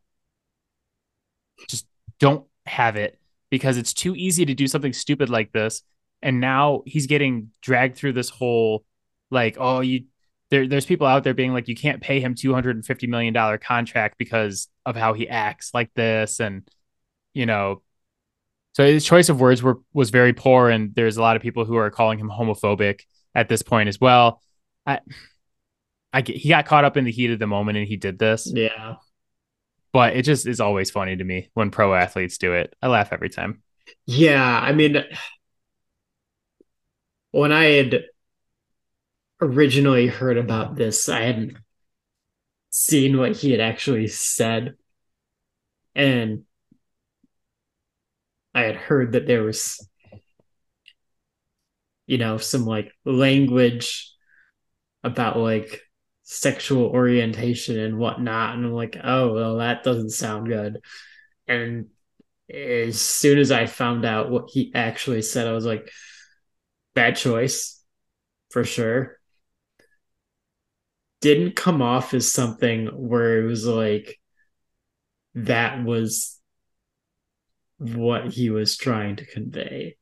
Just 1.67 1.87
don't 2.19 2.45
have 2.67 2.95
it 2.95 3.19
because 3.49 3.75
it's 3.75 3.93
too 3.93 4.15
easy 4.15 4.45
to 4.45 4.53
do 4.53 4.67
something 4.67 4.93
stupid 4.93 5.31
like 5.31 5.51
this. 5.51 5.81
And 6.21 6.39
now 6.39 6.83
he's 6.85 7.07
getting 7.07 7.49
dragged 7.63 7.97
through 7.97 8.13
this 8.13 8.29
whole 8.29 8.85
like, 9.31 9.57
oh, 9.59 9.79
you 9.79 10.03
there, 10.51 10.67
there's 10.67 10.85
people 10.85 11.07
out 11.07 11.23
there 11.23 11.33
being 11.33 11.53
like, 11.53 11.67
you 11.67 11.75
can't 11.75 12.01
pay 12.01 12.19
him 12.19 12.35
$250 12.35 13.09
million 13.09 13.57
contract 13.57 14.19
because 14.19 14.67
of 14.85 14.95
how 14.95 15.13
he 15.13 15.27
acts 15.27 15.71
like 15.73 15.91
this. 15.95 16.39
And, 16.39 16.69
you 17.33 17.47
know, 17.47 17.81
so 18.75 18.85
his 18.85 19.05
choice 19.05 19.29
of 19.29 19.39
words 19.39 19.63
were 19.63 19.79
was 19.93 20.09
very 20.09 20.33
poor. 20.33 20.69
And 20.69 20.93
there's 20.93 21.15
a 21.15 21.21
lot 21.21 21.37
of 21.37 21.41
people 21.41 21.63
who 21.63 21.77
are 21.77 21.89
calling 21.89 22.19
him 22.19 22.29
homophobic 22.29 23.03
at 23.33 23.47
this 23.47 23.61
point 23.61 23.87
as 23.87 24.01
well. 24.01 24.41
I, 24.85 24.99
I 26.11 26.19
get, 26.19 26.35
he 26.35 26.49
got 26.49 26.65
caught 26.65 26.83
up 26.83 26.97
in 26.97 27.05
the 27.05 27.11
heat 27.11 27.31
of 27.31 27.39
the 27.39 27.47
moment 27.47 27.77
and 27.77 27.87
he 27.87 27.95
did 27.95 28.19
this. 28.19 28.51
Yeah. 28.53 28.95
But 29.93 30.17
it 30.17 30.23
just 30.23 30.45
is 30.45 30.59
always 30.59 30.91
funny 30.91 31.15
to 31.15 31.23
me 31.23 31.51
when 31.53 31.71
pro 31.71 31.93
athletes 31.93 32.37
do 32.37 32.51
it. 32.51 32.75
I 32.81 32.87
laugh 32.87 33.13
every 33.13 33.29
time. 33.29 33.63
Yeah. 34.07 34.43
I 34.43 34.73
mean, 34.73 35.05
when 37.31 37.53
I 37.53 37.63
had 37.63 38.03
originally 39.39 40.07
heard 40.07 40.37
about 40.37 40.75
this, 40.75 41.07
I 41.07 41.21
hadn't 41.21 41.55
seen 42.71 43.17
what 43.17 43.37
he 43.37 43.51
had 43.51 43.61
actually 43.61 44.09
said. 44.09 44.75
And 45.95 46.43
I 48.55 48.61
had 48.61 48.75
heard 48.75 49.11
that 49.11 49.27
there 49.27 49.43
was, 49.43 49.87
you 52.07 52.17
know, 52.17 52.37
some 52.37 52.65
like 52.65 52.91
language 53.05 54.11
about 55.03 55.37
like 55.37 55.81
sexual 56.23 56.85
orientation 56.87 57.77
and 57.77 57.99
whatnot. 57.99 58.55
And 58.55 58.65
I'm 58.65 58.73
like, 58.73 58.97
oh, 59.03 59.33
well, 59.33 59.57
that 59.57 59.83
doesn't 59.83 60.09
sound 60.09 60.47
good. 60.47 60.79
And 61.47 61.87
as 62.51 62.99
soon 62.99 63.37
as 63.37 63.51
I 63.51 63.67
found 63.67 64.05
out 64.05 64.31
what 64.31 64.49
he 64.51 64.71
actually 64.73 65.21
said, 65.21 65.47
I 65.47 65.51
was 65.51 65.65
like, 65.65 65.91
bad 66.95 67.17
choice 67.17 67.83
for 68.49 68.63
sure 68.63 69.19
didn't 71.25 71.55
come 71.55 71.81
off 71.81 72.13
as 72.13 72.31
something 72.31 72.85
where 72.85 73.41
it 73.41 73.47
was 73.47 73.65
like 73.65 74.19
that 75.33 75.83
was 75.83 76.39
what 77.77 78.27
he 78.27 78.49
was 78.49 78.77
trying 78.77 79.17
to 79.17 79.25
convey. 79.25 79.95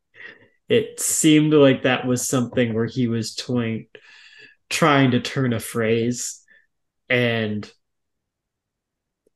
it 0.68 1.00
seemed 1.00 1.52
like 1.54 1.82
that 1.82 2.06
was 2.06 2.28
something 2.28 2.74
where 2.74 2.86
he 2.86 3.06
was 3.06 3.34
toying, 3.34 3.86
trying 4.68 5.12
to 5.12 5.20
turn 5.20 5.52
a 5.52 5.60
phrase 5.60 6.42
and 7.08 7.70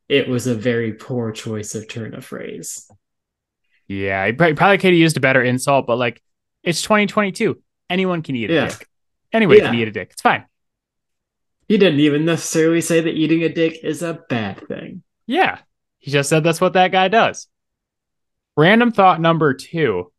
it 0.08 0.28
was 0.28 0.46
a 0.46 0.54
very 0.54 0.92
poor 0.92 1.32
choice 1.32 1.74
of 1.74 1.88
turn 1.88 2.14
of 2.14 2.24
phrase. 2.24 2.90
Yeah, 3.88 4.26
he 4.26 4.32
probably 4.32 4.78
could 4.78 4.92
have 4.92 4.94
used 4.94 5.16
a 5.16 5.20
better 5.20 5.42
insult, 5.42 5.86
but 5.86 5.96
like 5.96 6.22
it's 6.62 6.82
2022. 6.82 7.60
Anyone 7.88 8.22
can 8.22 8.34
eat 8.34 8.50
a 8.50 8.54
yeah. 8.54 8.68
dick. 8.68 8.88
Anyone 9.32 9.58
yeah. 9.58 9.66
can 9.66 9.74
eat 9.74 9.88
a 9.88 9.92
dick. 9.92 10.08
It's 10.12 10.22
fine. 10.22 10.44
He 11.68 11.78
didn't 11.78 12.00
even 12.00 12.24
necessarily 12.24 12.80
say 12.80 13.00
that 13.00 13.14
eating 13.14 13.42
a 13.42 13.48
dick 13.48 13.80
is 13.82 14.02
a 14.02 14.20
bad 14.28 14.66
thing. 14.68 15.02
Yeah. 15.26 15.58
He 15.98 16.10
just 16.10 16.28
said 16.28 16.44
that's 16.44 16.60
what 16.60 16.74
that 16.74 16.92
guy 16.92 17.08
does. 17.08 17.48
Random 18.56 18.90
thought 18.90 19.20
number 19.20 19.54
two 19.54 20.12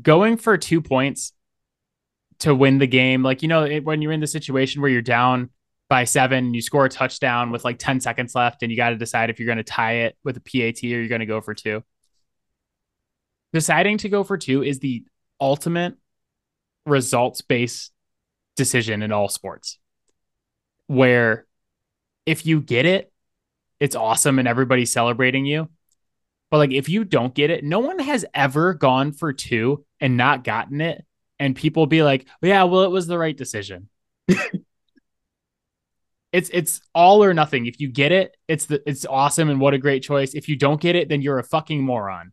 going 0.00 0.36
for 0.36 0.56
two 0.56 0.80
points 0.80 1.32
to 2.38 2.54
win 2.54 2.78
the 2.78 2.86
game. 2.86 3.22
Like, 3.22 3.42
you 3.42 3.48
know, 3.48 3.68
when 3.80 4.00
you're 4.00 4.12
in 4.12 4.20
the 4.20 4.26
situation 4.26 4.80
where 4.80 4.90
you're 4.90 5.02
down 5.02 5.50
by 5.88 6.04
seven, 6.04 6.54
you 6.54 6.62
score 6.62 6.86
a 6.86 6.88
touchdown 6.88 7.50
with 7.50 7.64
like 7.64 7.78
10 7.78 8.00
seconds 8.00 8.34
left, 8.34 8.62
and 8.62 8.70
you 8.70 8.76
got 8.76 8.90
to 8.90 8.96
decide 8.96 9.28
if 9.28 9.38
you're 9.38 9.46
going 9.46 9.58
to 9.58 9.64
tie 9.64 10.04
it 10.04 10.16
with 10.24 10.36
a 10.36 10.40
PAT 10.40 10.82
or 10.82 10.86
you're 10.86 11.08
going 11.08 11.20
to 11.20 11.26
go 11.26 11.40
for 11.40 11.54
two. 11.54 11.84
Deciding 13.52 13.98
to 13.98 14.08
go 14.08 14.24
for 14.24 14.38
two 14.38 14.62
is 14.62 14.78
the 14.78 15.04
ultimate 15.40 15.94
results 16.86 17.42
based 17.42 17.92
decision 18.56 19.02
in 19.02 19.12
all 19.12 19.28
sports 19.28 19.78
where 20.86 21.46
if 22.26 22.46
you 22.46 22.60
get 22.60 22.86
it, 22.86 23.12
it's 23.80 23.96
awesome 23.96 24.38
and 24.38 24.46
everybody's 24.46 24.92
celebrating 24.92 25.46
you. 25.46 25.68
But 26.52 26.58
like 26.58 26.70
if 26.70 26.88
you 26.88 27.04
don't 27.04 27.34
get 27.34 27.50
it, 27.50 27.64
no 27.64 27.80
one 27.80 27.98
has 27.98 28.24
ever 28.34 28.74
gone 28.74 29.10
for 29.12 29.32
two 29.32 29.84
and 29.98 30.16
not 30.16 30.44
gotten 30.44 30.80
it. 30.80 31.04
And 31.40 31.56
people 31.56 31.86
be 31.86 32.04
like, 32.04 32.26
yeah, 32.42 32.62
well, 32.64 32.82
it 32.82 32.90
was 32.90 33.08
the 33.08 33.18
right 33.18 33.36
decision. 33.36 33.88
it's 36.32 36.50
it's 36.52 36.80
all 36.94 37.24
or 37.24 37.34
nothing. 37.34 37.66
If 37.66 37.80
you 37.80 37.88
get 37.88 38.12
it, 38.12 38.36
it's 38.46 38.66
the 38.66 38.80
it's 38.86 39.04
awesome 39.04 39.48
and 39.48 39.58
what 39.60 39.74
a 39.74 39.78
great 39.78 40.04
choice. 40.04 40.34
If 40.34 40.48
you 40.48 40.54
don't 40.54 40.80
get 40.80 40.94
it, 40.94 41.08
then 41.08 41.22
you're 41.22 41.40
a 41.40 41.44
fucking 41.44 41.82
moron. 41.82 42.32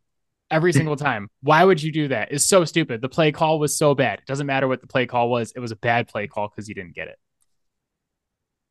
Every 0.52 0.74
single 0.74 0.96
time. 1.08 1.30
Why 1.42 1.64
would 1.64 1.82
you 1.82 1.92
do 1.92 2.10
that? 2.10 2.32
It's 2.32 2.46
so 2.46 2.66
stupid. 2.66 3.02
The 3.02 3.10
play 3.10 3.32
call 3.32 3.58
was 3.58 3.76
so 3.76 3.96
bad. 3.96 4.20
It 4.20 4.26
doesn't 4.28 4.46
matter 4.46 4.68
what 4.68 4.82
the 4.82 4.88
play 4.88 5.08
call 5.08 5.32
was. 5.32 5.54
It 5.56 5.62
was 5.62 5.72
a 5.72 5.78
bad 5.78 6.08
play 6.08 6.28
call 6.28 6.50
because 6.50 6.70
you 6.70 6.76
didn't 6.76 6.94
get 6.94 7.08
it 7.08 7.18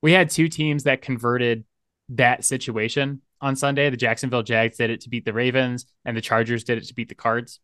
we 0.02 0.12
had 0.12 0.30
two 0.30 0.48
teams 0.48 0.84
that 0.84 1.02
converted 1.02 1.64
that 2.10 2.44
situation 2.44 3.20
on 3.40 3.56
Sunday. 3.56 3.90
The 3.90 3.96
Jacksonville 3.96 4.42
Jags 4.42 4.76
did 4.76 4.90
it 4.90 5.02
to 5.02 5.08
beat 5.08 5.24
the 5.24 5.32
Ravens, 5.32 5.86
and 6.04 6.16
the 6.16 6.20
Chargers 6.20 6.64
did 6.64 6.78
it 6.78 6.86
to 6.88 6.94
beat 6.94 7.08
the 7.08 7.14
Cards. 7.14 7.60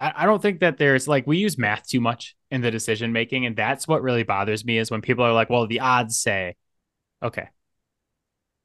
I, 0.00 0.12
I 0.16 0.26
don't 0.26 0.42
think 0.42 0.60
that 0.60 0.78
there's 0.78 1.08
like 1.08 1.26
we 1.26 1.38
use 1.38 1.58
math 1.58 1.86
too 1.86 2.00
much 2.00 2.36
in 2.50 2.60
the 2.60 2.70
decision 2.70 3.12
making, 3.12 3.46
and 3.46 3.56
that's 3.56 3.88
what 3.88 4.02
really 4.02 4.22
bothers 4.22 4.64
me 4.64 4.78
is 4.78 4.90
when 4.90 5.02
people 5.02 5.24
are 5.24 5.32
like, 5.32 5.50
"Well, 5.50 5.66
the 5.66 5.80
odds 5.80 6.18
say," 6.18 6.56
okay. 7.22 7.48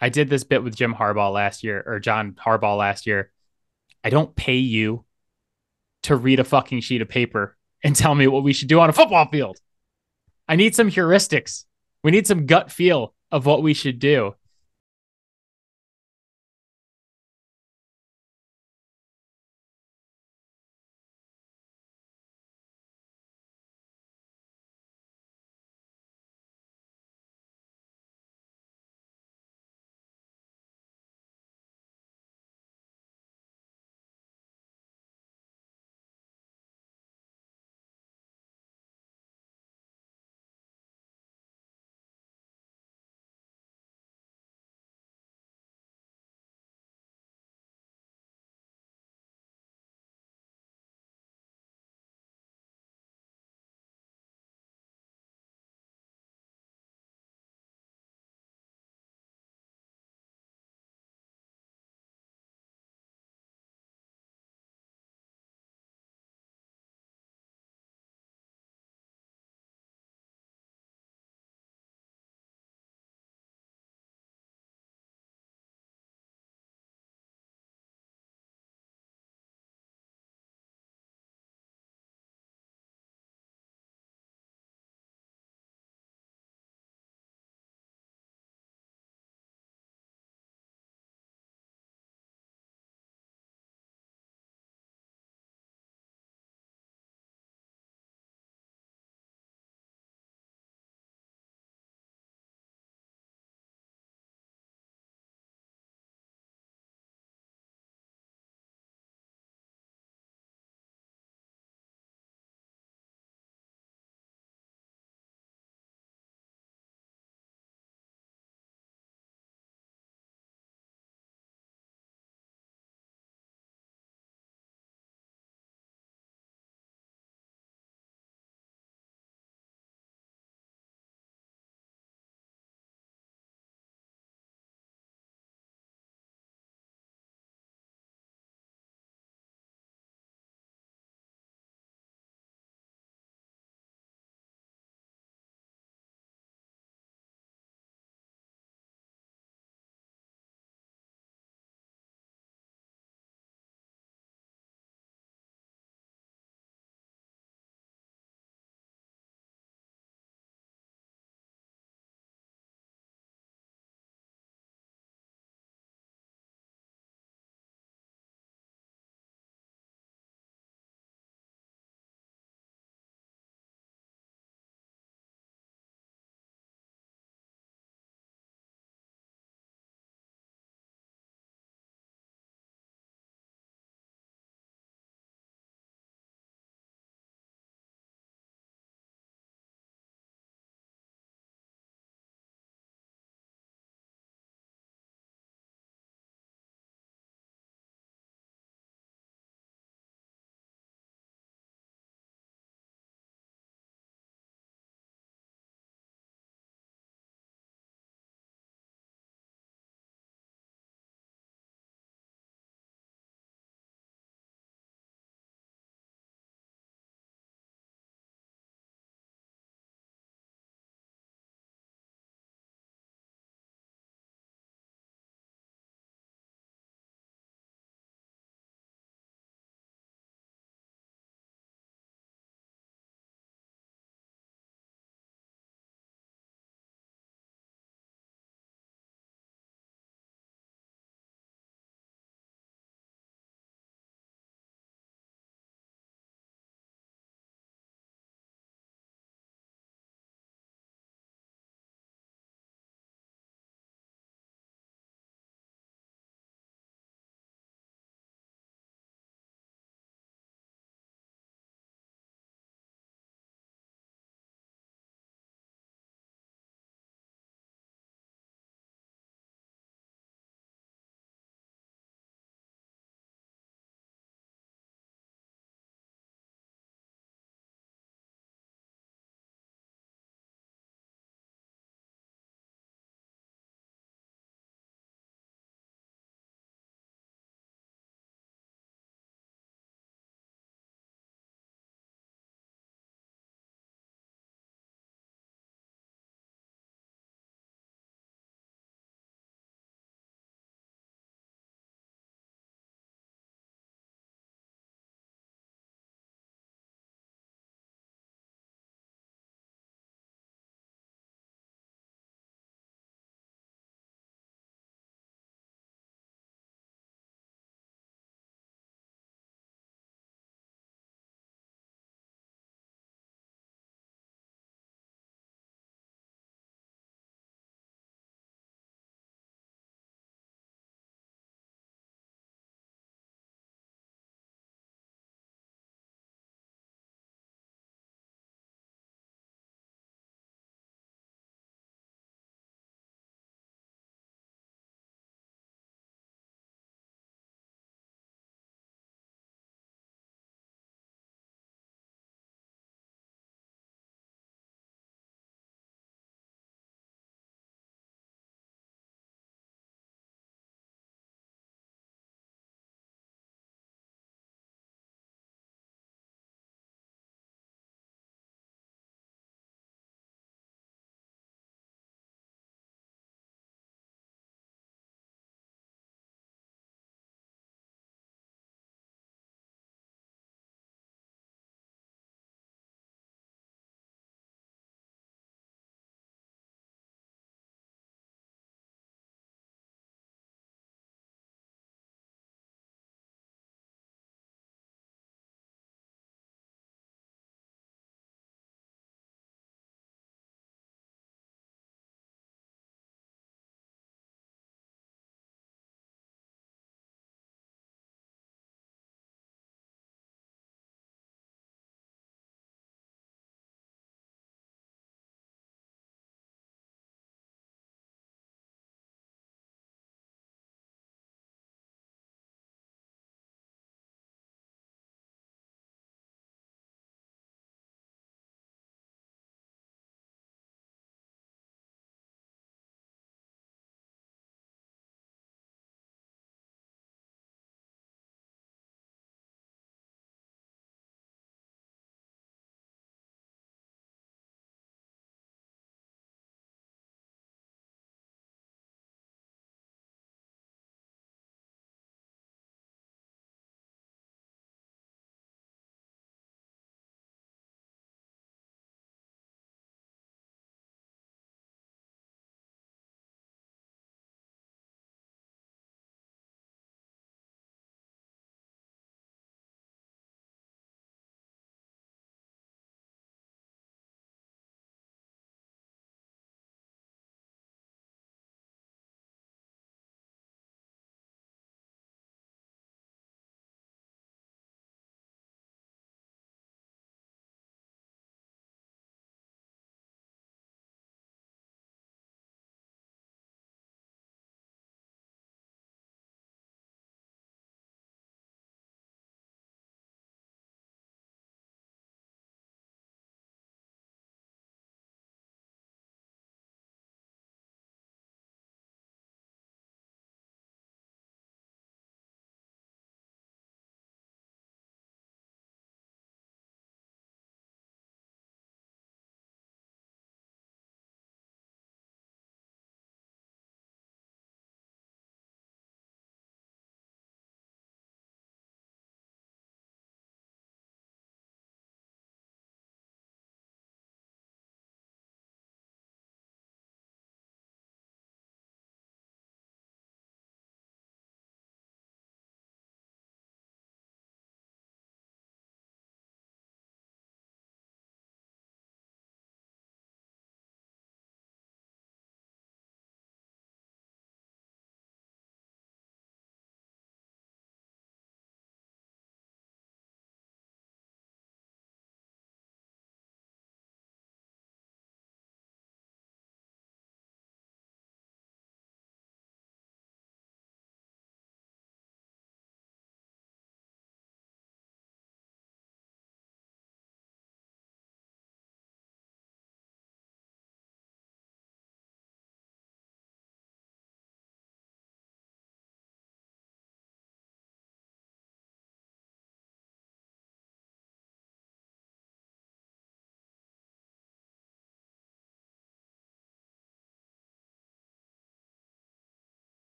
I 0.00 0.10
did 0.10 0.30
this 0.30 0.44
bit 0.44 0.62
with 0.62 0.76
Jim 0.76 0.94
Harbaugh 0.94 1.32
last 1.32 1.64
year 1.64 1.82
or 1.84 1.98
John 1.98 2.32
Harbaugh 2.34 2.78
last 2.78 3.06
year. 3.06 3.32
I 4.04 4.10
don't 4.10 4.34
pay 4.36 4.56
you 4.56 5.04
to 6.04 6.14
read 6.14 6.38
a 6.38 6.44
fucking 6.44 6.80
sheet 6.80 7.02
of 7.02 7.08
paper 7.08 7.56
and 7.82 7.96
tell 7.96 8.14
me 8.14 8.28
what 8.28 8.44
we 8.44 8.52
should 8.52 8.68
do 8.68 8.78
on 8.78 8.90
a 8.90 8.92
football 8.92 9.26
field. 9.26 9.58
I 10.48 10.54
need 10.54 10.76
some 10.76 10.88
heuristics 10.88 11.64
we 12.02 12.10
need 12.10 12.26
some 12.26 12.46
gut 12.46 12.70
feel 12.70 13.14
of 13.30 13.46
what 13.46 13.62
we 13.62 13.74
should 13.74 13.98
do. 13.98 14.34